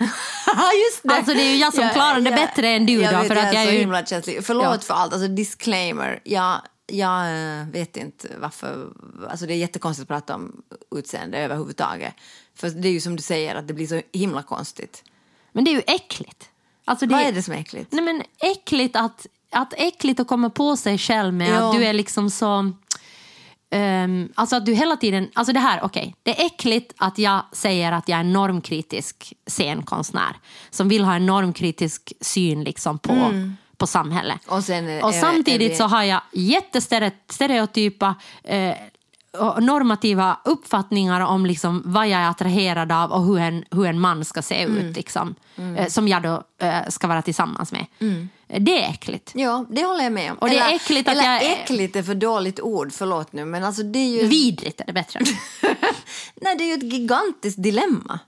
just 0.86 1.04
det! 1.04 1.14
Alltså, 1.14 1.34
det 1.34 1.42
är 1.42 1.50
ju 1.52 1.58
jag 1.58 1.74
som 1.74 1.90
klarar 1.90 2.20
det 2.22 2.32
bättre 2.32 2.68
än 2.70 2.86
du 2.86 2.94
jag 2.94 3.14
då, 3.14 3.20
Vet, 3.20 3.28
för 3.28 3.36
jag 3.36 3.48
att 3.48 3.54
jag 3.54 3.64
är 3.64 3.68
så 3.68 3.74
ju- 3.74 3.80
himla 3.80 4.06
känslig. 4.06 4.40
Förlåt 4.46 4.64
Ja. 4.66 4.80
för 4.80 4.94
allt, 4.94 5.14
alltså 5.14 5.28
disclaimer. 5.28 6.20
Jag, 6.24 6.62
jag 6.88 7.22
eh, 7.60 7.68
vet 7.68 7.98
inte 7.98 8.28
varför, 8.40 8.88
alltså 9.30 9.46
det 9.46 9.54
är 9.54 9.58
jättekonstigt 9.58 10.04
att 10.04 10.08
prata 10.08 10.36
om 10.36 10.62
utseende 10.96 11.38
överhuvudtaget. 11.38 12.14
För 12.56 12.70
det 12.70 12.88
är 12.88 12.92
ju 12.92 13.02
som 13.02 13.16
du 13.16 13.22
säger 13.22 13.56
att 13.56 13.68
det 13.68 13.74
blir 13.74 13.88
så 13.88 14.02
himla 14.14 14.44
konstigt. 14.44 15.04
Men 15.52 15.64
det 15.64 15.72
är 15.72 15.76
ju 15.76 15.82
äckligt. 15.88 16.50
Alltså 16.86 17.06
det, 17.06 17.14
Vad 17.16 17.24
är 17.24 17.32
det 17.32 17.44
som 17.44 17.54
är 17.54 17.58
äckligt? 17.58 17.92
Nej 17.92 18.04
men 18.04 18.24
äckligt 18.40 18.96
att, 18.96 19.26
att 19.52 19.74
äckligt 19.78 20.20
att 20.20 20.28
komma 20.28 20.50
på 20.50 20.78
sig 20.78 20.98
själv 20.98 21.34
med 21.34 21.50
Ja. 21.50 21.70
att 21.70 21.76
du 21.78 21.86
är 21.86 21.94
liksom 21.94 22.30
så... 22.30 22.72
ehm, 23.72 24.30
alltså 24.36 24.56
att 24.56 24.66
du 24.66 24.74
hela 24.74 24.96
tiden... 24.98 25.30
Alltså 25.34 25.54
det 25.54 25.60
här, 25.60 25.80
okej. 25.84 26.16
Det 26.24 26.42
är 26.42 26.46
äckligt 26.46 26.94
att 26.98 27.18
jag 27.18 27.42
säger 27.52 27.92
att 27.92 28.10
jag 28.10 28.16
är 28.16 28.20
en 28.20 28.34
normkritisk 28.34 29.34
scenkonstnär. 29.48 30.36
Som 30.70 30.90
vill 30.90 31.04
ha 31.04 31.16
en 31.16 31.26
normkritisk 31.26 32.14
syn 32.22 32.64
liksom 32.64 33.00
på, 33.00 33.14
på 33.78 33.88
samhället. 33.88 34.40
Och 34.48 34.64
sen 34.64 34.88
är- 34.90 35.04
och 35.04 35.14
är- 35.14 35.22
samtidigt 35.22 35.62
är 35.62 35.70
vi- 35.70 35.76
så 35.76 35.84
har 35.84 36.04
jag 36.04 36.22
jättestereotypa 36.34 38.16
eh, 38.44 38.74
normativa 39.60 40.38
uppfattningar 40.46 41.22
om 41.22 41.46
liksom 41.46 41.82
vad 41.86 42.08
jag 42.08 42.22
är 42.22 42.30
attraherad 42.30 42.92
av 42.92 43.12
och 43.12 43.24
hur 43.26 43.40
en, 43.40 43.66
hur 43.72 43.86
en 43.86 44.00
man 44.00 44.26
ska 44.26 44.42
se 44.42 44.62
Mm. 44.64 44.78
ut. 44.78 44.96
Liksom, 44.96 45.36
eh, 45.78 45.88
som 45.88 46.08
jag 46.08 46.24
då 46.24 46.44
eh, 46.62 46.88
ska 46.90 47.08
vara 47.08 47.22
tillsammans 47.22 47.72
med. 47.72 47.86
Eh, 48.48 48.62
Det 48.62 48.84
är 48.84 48.90
äckligt. 48.90 49.32
Ja, 49.36 49.66
det 49.70 49.84
håller 49.86 50.04
jag 50.04 50.14
med 50.14 50.32
om. 50.32 50.38
Och 50.38 50.50
det 50.50 50.58
är 50.58 50.66
eller, 50.66 50.76
äckligt 50.76 51.08
att 51.10 51.14
eller 51.18 51.24
jag- 51.34 51.44
äckligt 51.52 51.96
är 51.96 52.04
för 52.04 52.16
dåligt 52.16 52.60
ord, 52.60 52.94
förlåt 52.94 53.34
nu. 53.34 53.46
Men 53.46 53.64
alltså 53.64 53.84
det 53.84 54.00
är 54.00 54.22
ju... 54.22 54.28
Vidrigt 54.28 54.82
är 54.82 54.86
det 54.86 54.94
bättre. 54.94 55.20
Nej, 56.42 56.56
det 56.58 56.64
är 56.64 56.68
ju 56.68 56.74
ett 56.74 56.94
gigantiskt 56.94 57.64
dilemma. 57.64 58.20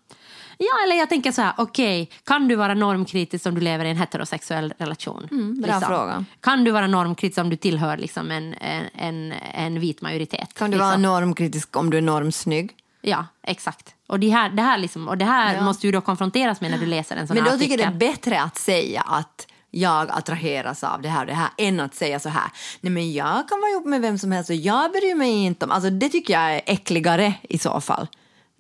Ja, 0.60 0.84
eller 0.86 0.96
jag 0.96 1.10
tänker 1.10 1.32
så 1.32 1.42
här, 1.42 1.54
okej, 1.58 2.10
kan 2.24 2.48
du 2.48 2.56
vara 2.56 2.74
normkritisk 2.74 3.46
om 3.46 3.56
du 3.56 3.62
lever 3.62 3.86
i 3.86 3.90
en 3.90 3.98
heterosexuell 3.98 4.74
relation? 4.78 5.28
Mm, 5.32 5.62
bra 5.62 5.80
fråga. 5.82 6.26
Kan 6.42 6.64
du 6.64 6.72
vara 6.72 6.88
normkritisk 6.88 7.42
om 7.42 7.50
du 7.50 7.56
tillhör 7.56 7.98
liksom 7.98 8.32
en, 8.32 8.56
en, 8.94 9.34
en, 9.54 9.80
vit 9.80 10.02
majoritet? 10.02 10.54
Kan 10.54 10.72
du 10.72 10.78
liksom? 10.78 10.88
vara 10.88 10.98
normkritisk 10.98 11.76
om 11.76 11.90
du 11.90 11.98
är 11.98 12.02
normsnygg? 12.02 12.72
Ja, 13.02 13.26
exakt. 13.44 13.96
Och 14.08 14.20
det 14.20 14.30
här, 14.30 14.50
det 14.50 14.62
här, 14.62 14.78
liksom, 14.78 15.08
och 15.08 15.18
det 15.18 15.26
här 15.26 15.56
Ja. 15.56 15.62
måste 15.62 15.88
du 15.88 15.92
då 15.92 16.02
konfronteras 16.02 16.62
med 16.62 16.72
när 16.72 16.78
du 16.78 16.86
läser 16.86 17.16
en 17.16 17.28
sån 17.28 17.36
Men 17.36 17.46
då 17.46 17.52
tycker 17.52 17.80
jag 17.80 17.80
det 17.80 18.06
är 18.06 18.12
bättre 18.12 18.42
att 18.42 18.58
säga 18.58 19.02
att 19.02 19.48
jag 19.72 20.12
attraheras 20.12 20.84
av 20.84 21.02
det 21.02 21.10
här 21.10 21.22
och 21.22 21.28
det 21.28 21.34
här 21.34 21.50
än 21.58 21.80
att 21.80 21.96
säga 21.96 22.20
så 22.20 22.30
här. 22.30 22.52
Nej 22.82 22.92
men 22.92 23.14
jag 23.14 23.50
kan 23.50 23.62
vara 23.62 23.72
ihop 23.72 23.86
med 23.86 24.02
vem 24.02 24.18
som 24.18 24.32
helst 24.32 24.50
och 24.50 24.56
jag 24.56 24.92
bryr 24.92 25.16
mig 25.16 25.32
inte 25.32 25.66
om... 25.66 25.72
Alltså 25.72 25.90
det 25.90 26.10
tycker 26.10 26.34
jag 26.34 26.56
är 26.56 26.62
äckligare 26.66 27.34
i 27.42 27.58
så 27.58 27.82
fall. 27.82 28.08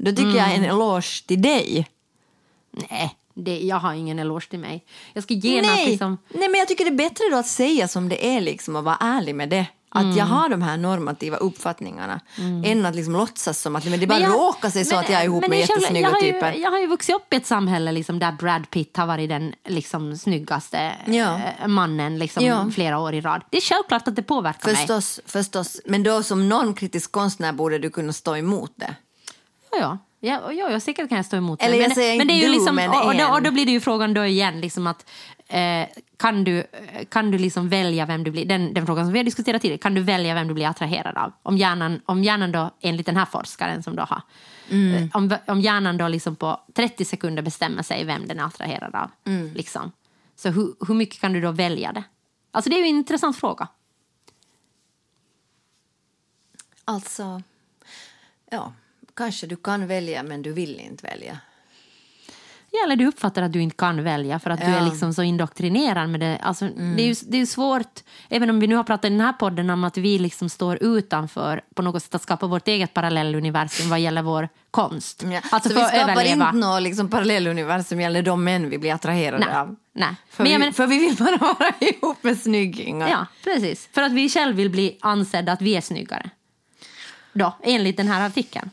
Då 0.01 0.11
tycker 0.11 0.35
jag 0.35 0.55
en 0.55 0.63
eloge 0.63 1.23
till 1.27 1.41
dig. 1.41 1.87
Nej, 2.71 3.15
det, 3.33 3.59
jag 3.59 3.75
har 3.75 3.93
ingen 3.93 4.19
eloge 4.19 4.49
till 4.49 4.59
mig. 4.59 4.85
Jag 5.13 5.23
ska 5.23 5.33
genast 5.33 5.75
Nej. 5.75 5.89
liksom... 5.89 6.17
Nej 6.29 6.49
men 6.49 6.59
jag 6.59 6.67
tycker 6.67 6.85
det 6.85 6.91
är 6.91 7.09
bättre 7.09 7.23
då 7.31 7.37
att 7.37 7.47
säga 7.47 7.87
som 7.87 8.09
det 8.09 8.27
är 8.35 8.41
liksom 8.41 8.75
och 8.75 8.83
vara 8.83 8.97
ärlig 8.99 9.35
med 9.35 9.49
det. 9.49 9.65
Att 9.91 10.03
Mm. 10.03 10.17
jag 10.17 10.25
har 10.25 10.49
de 10.49 10.61
här 10.61 10.77
normativa 10.77 11.37
uppfattningarna 11.37 12.19
än 12.65 12.85
att 12.85 12.95
liksom 12.95 13.13
låtsas 13.13 13.61
som 13.61 13.75
att 13.75 13.85
men 13.85 13.99
det 13.99 14.07
bara 14.07 14.19
Men 14.19 14.29
jag- 14.31 14.39
råkar 14.39 14.69
sig 14.69 14.85
så 14.85 14.95
men- 14.95 15.03
att 15.03 15.09
jag 15.09 15.21
är 15.21 15.25
ihop 15.25 15.47
med 15.47 15.59
jättesnygga 15.59 16.07
jag 16.07 16.09
har 16.15 16.21
ju, 16.21 16.31
typer. 16.33 16.53
Jag 16.53 16.71
har 16.71 16.79
ju 16.79 16.87
vuxit 16.87 17.15
upp 17.15 17.33
i 17.33 17.35
ett 17.35 17.45
samhälle 17.45 17.91
liksom, 17.91 18.19
där 18.19 18.31
Brad 18.31 18.69
Pitt 18.69 18.97
har 18.97 19.05
varit 19.05 19.29
den 19.29 19.53
liksom, 19.67 20.17
snyggaste 20.17 20.95
Ja. 21.05 21.39
eh, 21.61 21.67
mannen 21.67 22.17
liksom, 22.19 22.45
Ja. 22.45 22.69
flera 22.73 22.99
år 22.99 23.13
i 23.13 23.21
rad. 23.21 23.41
Det 23.49 23.57
är 23.57 23.61
självklart 23.61 24.07
att 24.07 24.15
det 24.15 24.23
påverkar 24.23 24.67
mig. 24.67 24.75
Förstås, 24.75 25.19
förstås. 25.25 25.81
Men 25.85 26.03
då 26.03 26.23
som 26.23 26.49
normkritisk 26.49 27.11
konstnär 27.11 27.53
borde 27.53 27.79
du 27.79 27.89
kunna 27.89 28.13
stå 28.13 28.35
emot 28.35 28.71
det. 28.75 28.95
Ja, 29.71 29.77
ja. 29.79 29.97
Ja, 30.21 30.51
ja, 30.71 30.79
säkert 30.79 31.09
kan 31.09 31.15
jag 31.15 31.25
stå 31.25 31.37
emot 31.37 31.61
Eller 31.63 31.73
det. 31.77 31.81
jag 31.81 31.89
Men, 31.89 31.95
säger 31.95 32.17
men 32.17 32.27
det 32.27 32.33
är 32.33 32.35
ju 32.41 32.45
du, 32.47 32.51
liksom, 32.51 32.75
men 32.75 32.89
och, 32.89 33.15
då, 33.15 33.25
och 33.33 33.41
då 33.41 33.51
blir 33.51 33.65
det 33.65 33.71
ju 33.71 33.79
frågan 33.79 34.13
då 34.13 34.25
igen, 34.25 34.61
liksom 34.61 34.87
att 34.87 35.09
eh, 35.47 35.87
kan 36.17 36.43
du, 36.43 36.63
kan 37.09 37.31
du 37.31 37.37
liksom 37.37 37.69
välja 37.69 38.05
vem 38.05 38.23
du 38.23 38.31
blir, 38.31 38.45
den, 38.45 38.73
den 38.73 38.85
frågan 38.85 39.05
som 39.05 39.13
vi 39.13 39.19
har 39.19 39.23
diskuterat 39.23 39.61
tidigare, 39.61 39.77
kan 39.79 39.93
du 39.93 40.01
välja 40.01 40.33
vem 40.33 40.47
du 40.47 40.53
blir 40.53 40.67
attraherad 40.67 41.17
av? 41.17 41.33
Om 41.43 41.57
hjärnan, 41.57 42.01
om 42.05 42.23
hjärnan 42.23 42.51
då, 42.51 42.71
enligt 42.81 43.05
den 43.05 43.17
här 43.17 43.25
forskaren 43.25 43.83
som 43.83 43.95
då 43.95 44.03
har, 44.03 44.21
Mm. 44.71 44.93
eh, 45.03 45.09
om, 45.13 45.35
om 45.47 45.61
hjärnan 45.61 45.97
då 45.97 46.07
liksom 46.07 46.35
på 46.35 46.59
30 46.73 47.05
sekunder 47.05 47.41
bestämmer 47.41 47.83
sig 47.83 48.05
vem 48.05 48.27
den 48.27 48.39
är 48.39 48.43
attraherad 48.43 48.95
av, 48.95 49.11
Mm. 49.25 49.53
liksom, 49.53 49.91
så 50.35 50.49
hur, 50.49 50.73
hur 50.87 50.95
mycket 50.95 51.21
kan 51.21 51.33
du 51.33 51.41
då 51.41 51.51
välja 51.51 51.91
det? 51.93 52.03
Alltså 52.51 52.69
det 52.69 52.75
är 52.75 52.79
ju 52.79 52.83
en 52.83 52.95
intressant 52.95 53.37
fråga. 53.37 53.67
Alltså, 56.85 57.41
ja, 58.51 58.73
kanske 59.19 59.47
du 59.47 59.55
kan 59.55 59.87
välja 59.87 60.23
men 60.23 60.41
du 60.41 60.53
vill 60.53 60.79
inte 60.79 61.07
välja. 61.07 61.37
Ja, 62.71 62.79
eller 62.85 62.95
du 62.95 63.05
uppfattar 63.07 63.41
att 63.41 63.51
du 63.53 63.61
inte 63.61 63.75
kan 63.75 64.03
välja 64.03 64.39
för 64.39 64.49
att 64.49 64.59
du 64.61 64.65
Ja. 64.67 64.77
är 64.77 64.85
liksom 64.85 65.13
så 65.13 65.23
indoktrinerad 65.23 66.09
med 66.09 66.19
det. 66.19 66.37
Alltså, 66.41 66.65
det, 66.67 67.01
är 67.03 67.07
ju, 67.07 67.15
det 67.27 67.41
är 67.41 67.45
svårt, 67.45 67.99
även 68.29 68.49
om 68.49 68.59
vi 68.59 68.67
nu 68.67 68.75
har 68.75 68.83
pratat 68.83 69.05
i 69.05 69.09
den 69.09 69.21
här 69.21 69.33
podden 69.33 69.69
om 69.69 69.83
att 69.83 69.97
vi 69.97 70.19
liksom 70.19 70.49
står 70.49 70.83
utanför 70.83 71.61
på 71.75 71.81
något 71.81 72.03
sätt 72.03 72.15
att 72.15 72.21
skapa 72.21 72.47
vårt 72.47 72.67
eget 72.67 72.93
parallelluniversum 72.93 73.89
vad 73.89 73.99
gäller 73.99 74.21
vår 74.21 74.49
konst. 74.71 75.23
Ja. 75.23 75.41
Alltså 75.51 75.69
så 75.69 75.75
vi 75.75 75.81
skapar 75.85 75.99
överleva. 76.11 76.45
inte 76.49 76.57
något 76.67 76.81
liksom, 76.81 77.09
parallelluniversum 77.09 78.01
gällande 78.01 78.21
de 78.29 78.43
män 78.43 78.69
vi 78.69 78.77
blir 78.77 78.93
attraherade 78.93 79.45
Nej. 79.45 79.55
av. 79.55 79.75
Nej. 79.93 80.15
För, 80.29 80.43
Men 80.43 80.51
vi, 80.53 80.57
men- 80.59 80.73
för 80.73 80.87
vi 80.87 80.99
vill 80.99 81.15
bara 81.15 81.37
vara 81.59 81.73
ihop 81.79 82.23
med 82.23 82.37
snyggingar. 82.37 83.09
Ja, 83.09 83.25
precis. 83.43 83.89
För 83.93 84.01
att 84.01 84.11
vi 84.11 84.29
själv 84.29 84.55
vill 84.55 84.69
bli 84.69 84.97
ansedda 85.01 85.51
att 85.51 85.61
vi 85.61 85.75
är 85.75 85.81
snyggare. 85.81 86.29
Då, 87.33 87.53
enligt 87.63 87.97
den 87.97 88.07
här 88.07 88.25
artikeln. 88.27 88.69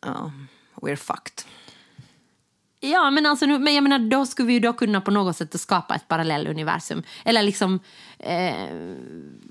Ja, 0.00 0.32
we're 0.74 0.96
fucked. 0.96 1.44
Ja, 2.80 3.10
men, 3.10 3.26
alltså, 3.26 3.46
men 3.46 3.74
jag 3.74 3.82
menar, 3.82 3.98
då 3.98 4.26
skulle 4.26 4.48
vi 4.48 4.52
ju 4.52 4.60
då 4.60 4.72
kunna 4.72 5.00
på 5.00 5.10
något 5.10 5.36
sätt 5.36 5.60
skapa 5.60 5.94
ett 5.94 6.08
parallelluniversum. 6.08 7.02
Eller 7.24 7.42
liksom, 7.42 7.80
eh, 8.18 8.70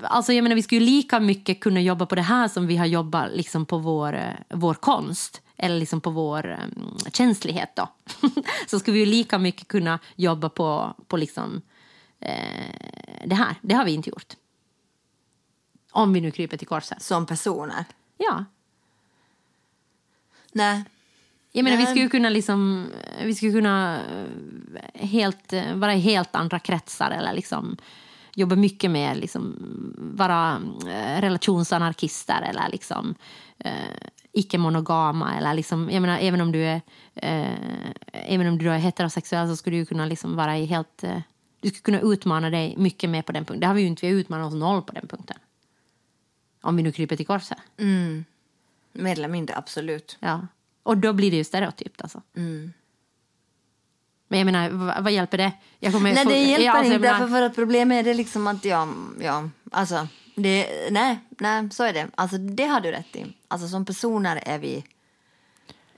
alltså 0.01 0.33
jag 0.33 0.43
menar, 0.43 0.55
vi 0.55 0.63
skulle 0.63 0.81
ju 0.81 0.85
lika 0.85 1.19
mycket 1.19 1.59
kunna 1.59 1.81
jobba 1.81 2.05
på 2.05 2.15
det 2.15 2.21
här 2.21 2.47
som 2.47 2.67
vi 2.67 2.77
har 2.77 2.85
jobbat 2.85 3.31
liksom 3.35 3.65
på 3.65 3.77
vår, 3.77 4.15
eh, 4.15 4.33
vår 4.49 4.73
konst. 4.73 5.41
Eller 5.57 5.79
liksom 5.79 6.01
på 6.01 6.09
vår 6.09 6.51
eh, 6.51 7.11
känslighet 7.13 7.75
då. 7.75 7.89
Så 8.67 8.79
skulle 8.79 8.93
vi 8.93 8.99
ju 8.99 9.05
lika 9.05 9.37
mycket 9.37 9.67
kunna 9.67 9.99
jobba 10.15 10.49
på, 10.49 10.95
på 11.07 11.17
liksom, 11.17 11.61
eh, 12.19 13.25
det 13.25 13.35
här. 13.35 13.55
Det 13.61 13.75
har 13.75 13.85
vi 13.85 13.91
inte 13.91 14.09
gjort. 14.09 14.33
Om 15.91 16.13
vi 16.13 16.21
nu 16.21 16.31
kryper 16.31 16.57
till 16.57 16.67
korset. 16.67 17.01
Som 17.01 17.25
personer. 17.25 17.85
Ja, 18.17 18.45
Nej. 20.57 20.83
Jag 21.51 21.63
menar, 21.63 21.77
vi 21.77 21.83
Nej. 21.83 21.91
skulle 21.91 22.03
ju 22.03 22.09
kunna 22.09 22.29
liksom, 22.29 22.87
vi 23.23 23.35
skulle 23.35 23.51
kunna 23.51 24.01
eh, 24.73 25.07
helt, 25.07 25.53
eh, 25.53 25.75
vara 25.75 25.95
i 25.95 25.99
helt 25.99 26.35
andra 26.35 26.59
kretsar 26.59 27.11
eller 27.11 27.33
liksom 27.33 27.77
jobba 28.35 28.55
mycket 28.55 28.91
med 28.91 29.17
liksom 29.17 29.55
vara 29.97 30.61
eh, 30.87 31.21
relationsanarkister 31.21 32.41
eller 32.41 32.69
liksom 32.71 33.15
eh, 33.57 33.71
icke-monogama 34.31 35.37
eller 35.37 35.53
liksom, 35.53 35.89
jag 35.91 36.01
menar, 36.01 36.19
även 36.19 36.41
om 36.41 36.51
du 36.51 36.65
är 36.65 36.81
eh, 37.15 37.57
även 38.11 38.47
om 38.47 38.57
du 38.57 38.69
är 38.69 38.77
heterosexuell 38.77 39.47
så 39.47 39.55
skulle 39.55 39.77
du 39.77 39.85
kunna 39.85 40.05
liksom 40.05 40.35
vara 40.35 40.57
i 40.57 40.65
helt 40.65 41.03
eh, 41.03 41.21
du 41.59 41.69
skulle 41.69 41.99
kunna 41.99 42.13
utmana 42.13 42.49
dig 42.49 42.75
mycket 42.77 43.09
mer 43.09 43.21
på 43.21 43.31
den 43.31 43.45
punkten. 43.45 43.59
Det 43.59 43.67
har 43.67 43.73
vi 43.73 43.81
ju 43.81 43.87
inte, 43.87 44.05
vi 44.05 44.13
har 44.13 44.19
utmanat 44.19 44.47
oss 44.47 44.59
noll 44.59 44.81
på 44.81 44.93
den 44.93 45.07
punkten. 45.07 45.37
Om 46.61 46.75
vi 46.75 46.83
nu 46.83 46.91
kryper 46.91 47.15
till 47.15 47.25
korset. 47.25 47.57
Mer 47.77 48.23
eller 49.05 49.27
mindre, 49.27 49.55
absolut. 49.55 50.17
Ja. 50.19 50.47
Och 50.83 50.97
då 50.97 51.13
blir 51.13 51.31
det 51.31 51.37
ju 51.37 51.43
stereotypt 51.43 52.01
alltså. 52.01 52.21
Mm. 52.35 52.73
Men 54.27 54.39
jag 54.39 54.45
menar, 54.45 54.69
vad, 54.69 55.03
vad 55.03 55.11
hjälper 55.13 55.37
det? 55.37 55.51
Jag 55.79 55.93
kommer 55.93 56.13
Nej, 56.13 56.23
få- 56.23 56.29
det 56.29 56.39
hjälper 56.39 56.67
alltså, 56.69 56.83
jag 56.83 56.85
inte. 56.85 56.99
menar- 56.99 57.19
Därför 57.19 57.31
för 57.31 57.41
att 57.41 57.55
problemet 57.55 57.99
är 57.99 58.03
det 58.03 58.13
liksom 58.13 58.47
att 58.47 58.65
ja, 58.65 58.87
ja, 59.21 59.49
alltså, 59.71 60.07
det, 60.35 60.87
nej, 60.91 61.19
nej, 61.29 61.69
så 61.71 61.83
är 61.83 61.93
det. 61.93 62.07
Alltså, 62.15 62.37
det 62.37 62.65
har 62.65 62.79
du 62.81 62.91
rätt 62.91 63.15
i. 63.15 63.35
Alltså, 63.47 63.67
som 63.67 63.85
personer 63.85 64.39
är 64.45 64.59
vi, 64.59 64.83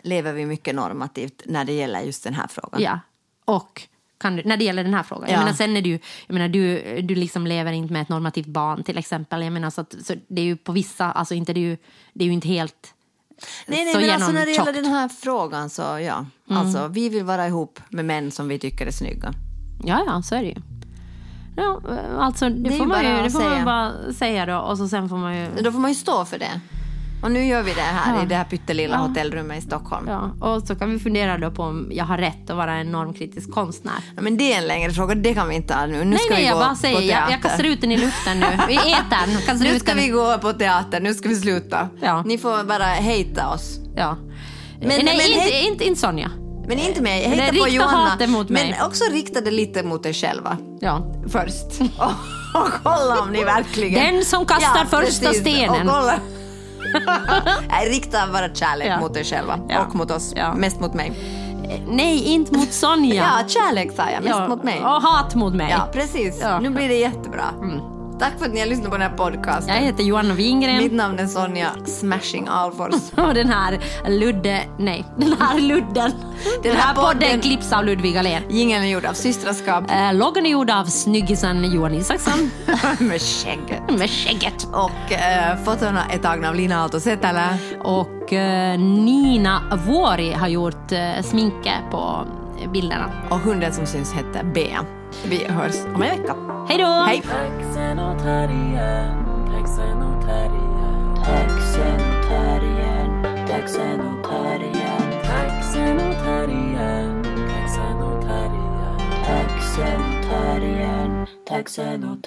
lever 0.02 0.34
vi 0.34 0.45
mycket 0.45 0.76
normativt 0.76 1.41
när 1.45 1.66
det 1.66 1.74
gäller 1.74 2.02
just 2.02 2.24
den 2.24 2.34
här 2.34 2.47
frågan. 2.47 2.82
Ja. 2.82 3.00
Och 3.45 3.88
kan 4.20 4.36
du, 4.36 4.43
när 4.45 4.57
det 4.57 4.63
gäller 4.63 4.84
den 4.84 4.93
här 4.93 5.03
frågan. 5.03 5.30
Ja. 5.30 5.34
Jag 5.34 5.39
menar, 5.39 5.53
sen 5.53 5.78
är 5.78 5.82
ju, 5.82 5.99
jag 6.28 6.34
menar, 6.34 6.47
du, 6.47 6.82
du 7.01 7.15
liksom 7.15 7.47
lever 7.47 7.72
inte 7.72 7.93
med 7.93 8.01
ett 8.01 8.09
normativt 8.09 8.47
barn 8.47 8.84
till 8.84 8.97
exempel. 8.97 9.43
Jag 9.43 9.53
menar, 9.53 9.70
så 9.70 9.82
att, 9.82 9.95
så 10.03 10.13
det 10.28 10.41
är 10.41 10.45
ju 10.45 10.57
på 10.57 10.72
vissa, 10.72 11.11
alltså 11.11 11.34
inte 11.36 11.53
det 11.53 11.59
är 11.59 11.70
ju, 11.70 11.78
det 12.13 12.24
är 12.24 12.26
ju 12.26 12.34
inte 12.34 12.47
helt 12.47 12.93
Nej, 13.67 13.86
nej 13.86 13.93
så 13.93 13.99
men 13.99 14.09
alltså 14.09 14.32
när 14.32 14.45
det 14.45 14.51
gäller 14.51 14.74
den 14.74 14.86
här 14.86 15.09
frågan 15.09 15.70
så 15.70 15.82
ja. 15.82 16.26
Alltså, 16.49 16.88
vi 16.88 17.09
vill 17.09 17.24
vara 17.24 17.47
ihop 17.47 17.80
med 17.89 18.05
män 18.05 18.32
som 18.32 18.47
vi 18.47 18.59
tycker 18.59 18.88
är 18.88 18.91
snygga. 18.91 19.34
Ja, 19.84 20.03
ja, 20.07 20.22
så 20.22 20.36
är 20.36 20.41
det 20.41 20.47
ju. 20.47 20.61
Ja, 21.57 21.82
alltså, 22.20 22.49
det, 22.49 22.70
Det 22.70 22.70
får 22.70 22.80
ju 22.80 22.86
man 22.86 23.03
ju 23.03 23.24
det 23.24 23.30
får 23.30 23.39
man 23.39 23.51
säga. 23.51 23.65
bara 23.65 24.13
säga 24.13 24.45
då. 24.45 24.57
Och 24.57 24.78
så 24.78 24.88
sen 24.88 25.09
får 25.09 25.17
man 25.17 25.38
ju... 25.38 25.47
Då 25.63 25.72
får 25.72 25.80
man 25.80 25.91
ju 25.91 25.95
stå 25.95 26.26
för 26.26 26.39
det. 26.39 26.61
Och 27.24 27.32
nu 27.32 27.45
gör 27.45 27.63
vi 27.63 27.74
det 27.74 27.82
här 27.82 28.15
Ja. 28.15 28.24
i 28.24 28.26
det 28.26 28.36
här 28.36 28.43
pyttelilla 28.43 28.95
Ja. 28.95 29.01
hotellrummet 29.07 29.57
i 29.57 29.61
Stockholm. 29.61 30.07
Ja. 30.07 30.32
Ja, 30.41 30.47
och 30.55 30.63
så 30.63 30.76
kan 30.76 30.91
vi 30.91 30.99
fundera 30.99 31.38
då 31.38 31.51
på 31.51 31.63
om 31.63 31.88
jag 31.91 32.05
har 32.05 32.17
rätt 32.17 32.49
att 32.49 32.55
vara 32.55 32.74
en 32.74 32.91
normkritisk 32.91 33.51
konstnär. 33.51 33.95
men 34.15 34.38
det 34.38 34.53
är 34.53 34.57
en 34.57 34.67
längre 34.67 34.91
fråga, 34.91 35.15
det 35.15 35.34
kan 35.34 35.49
vi 35.49 35.55
inte 35.55 35.74
ha 35.74 35.86
nu. 35.86 35.97
Nu 35.97 36.05
nej, 36.05 36.20
ska 36.20 36.34
nej, 36.34 36.41
vi 36.43 36.47
jag 36.47 36.57
gå 36.57 36.63
bara 36.63 36.76
säger, 36.76 37.01
jag, 37.01 37.32
jag 37.32 37.41
kastar 37.41 37.63
ut 37.63 37.82
den 37.82 37.91
i 37.91 37.97
luften 37.97 38.39
nu. 38.39 38.45
I 38.74 38.76
etern 38.76 39.59
Nu 39.59 39.80
ska 39.80 39.93
vi 39.93 40.07
gå 40.07 40.38
på 40.38 40.53
teater, 40.53 40.99
nu 40.99 41.13
ska 41.13 41.30
vi 41.30 41.36
sluta. 41.36 41.89
Ja. 42.01 42.24
Ni 42.26 42.38
får 42.38 42.63
bara 42.63 42.84
hejta 42.86 43.49
oss. 43.49 43.80
Ja. 43.95 44.17
Men- 44.80 44.88
nej, 44.88 45.03
men 45.03 45.13
inte, 45.28 45.39
hej- 45.39 45.67
inte, 45.67 45.86
inte 45.86 45.99
Sonja. 45.99 46.32
Men 46.67 46.80
inte 46.80 47.01
mig, 47.01 47.28
hejta 47.28 47.53
på 47.63 47.67
Johanna. 47.70 48.28
mot 48.28 48.49
mig. 48.49 48.76
Men 48.78 48.86
också 48.88 49.03
rikta 49.11 49.41
det 49.41 49.51
lite 49.51 49.84
mot 49.84 50.05
er 50.05 50.13
själva 50.13 50.57
Ja. 50.82 51.13
först. 51.28 51.82
Och, 51.97 52.11
och 52.61 52.70
kolla 52.84 53.22
om 53.22 53.30
ni 53.32 53.43
verkligen... 53.43 54.13
Den 54.15 54.26
som 54.26 54.45
kastar 54.45 54.86
första 54.86 55.26
precis. 55.26 55.41
stenen. 55.41 55.89
Kolla. 56.93 57.21
Nej, 57.69 57.89
rikta 57.89 58.27
bara 58.34 58.49
kärlek 58.55 58.88
Ja. 58.88 58.99
mot 58.99 59.17
er 59.17 59.23
själva 59.23 59.59
Ja. 59.69 59.80
och 59.86 59.95
mot 59.95 60.11
oss. 60.11 60.34
Ja. 60.36 60.53
Mest 60.53 60.80
mot 60.80 60.93
mig. 60.93 61.11
Eh, 61.69 61.80
Nej, 61.88 62.23
inte 62.23 62.57
mot 62.57 62.73
Sonja. 62.73 63.13
Ja, 63.41 63.47
kärlek 63.47 63.91
sa 63.95 64.03
jag. 64.09 64.23
Mest 64.23 64.49
mot 64.49 64.63
mig. 64.63 64.80
Och 64.80 64.89
hat 65.01 65.36
mot 65.36 65.53
mig. 65.53 65.69
Ja, 65.71 65.88
precis. 65.93 66.43
Nu 66.61 66.69
blir 66.69 66.88
det 66.89 66.95
jättebra. 66.97 67.43
Tack 68.20 68.39
för 68.39 68.45
att 68.45 68.53
ni 68.53 68.59
har 68.59 68.67
lyssnat 68.67 68.91
på 68.91 68.97
den 68.97 69.01
här 69.09 69.17
podcasten. 69.17 69.76
Jag 69.76 69.82
heter 69.82 70.03
Johanna 70.03 70.34
Wingren. 70.34 70.78
Mitt 70.78 70.93
namn 70.93 71.20
är 71.20 71.28
Sonja 71.28 71.67
Smashing 71.86 72.47
Alfors. 72.47 72.93
Och 73.17 73.34
den 73.34 73.49
här 73.49 73.80
Ludde... 74.09 74.61
Nej, 74.78 75.05
den 75.17 75.34
här 75.39 75.59
Ludden. 75.59 76.11
Den, 76.63 76.76
här 76.76 76.95
podden, 76.95 77.20
podden- 77.20 77.41
klipps 77.41 77.74
av 77.74 77.86
Ludvig 77.86 78.17
Ahlén. 78.17 78.43
Jingeln 78.49 78.84
är 78.84 78.88
gjord 78.88 79.05
av 79.05 79.13
Systraskap 79.13 79.91
Eh, 79.91 80.13
loggan 80.13 80.45
är 80.45 80.49
gjord 80.49 80.70
av 80.70 80.86
snyggisen 80.86 81.72
Johan 81.72 81.93
Isaksson 81.93 82.51
med 82.99 83.22
skägget. 83.22 83.99
med 83.99 84.09
skägget. 84.09 84.67
Och 84.74 85.11
eh, 85.11 85.57
fotona 85.65 86.05
är 86.13 86.17
tagna 86.17 86.49
av 86.49 86.55
Lina 86.55 86.82
Aalto 86.82 86.99
Setälä. 86.99 87.57
Och 87.82 88.34
eh, 88.34 88.80
Nina 88.80 89.61
Vuori 89.88 90.34
har 90.34 90.47
gjort 90.47 90.91
eh, 90.91 91.22
sminke 91.24 91.74
på 91.91 92.26
bilderna. 92.68 93.12
Och 93.30 93.39
hunden 93.39 93.74
som 93.74 93.86
syns 93.86 94.14
hette 94.14 94.43
Bea. 94.53 94.86
Vi 95.26 95.45
hörs 95.45 95.76
om 95.95 96.01
en 96.01 96.22
vecka. 96.22 96.36
Hej 96.68 96.78
då! 96.78 96.86
Hej! 96.86 97.24
Taxen 111.47 112.03
och 112.03 112.24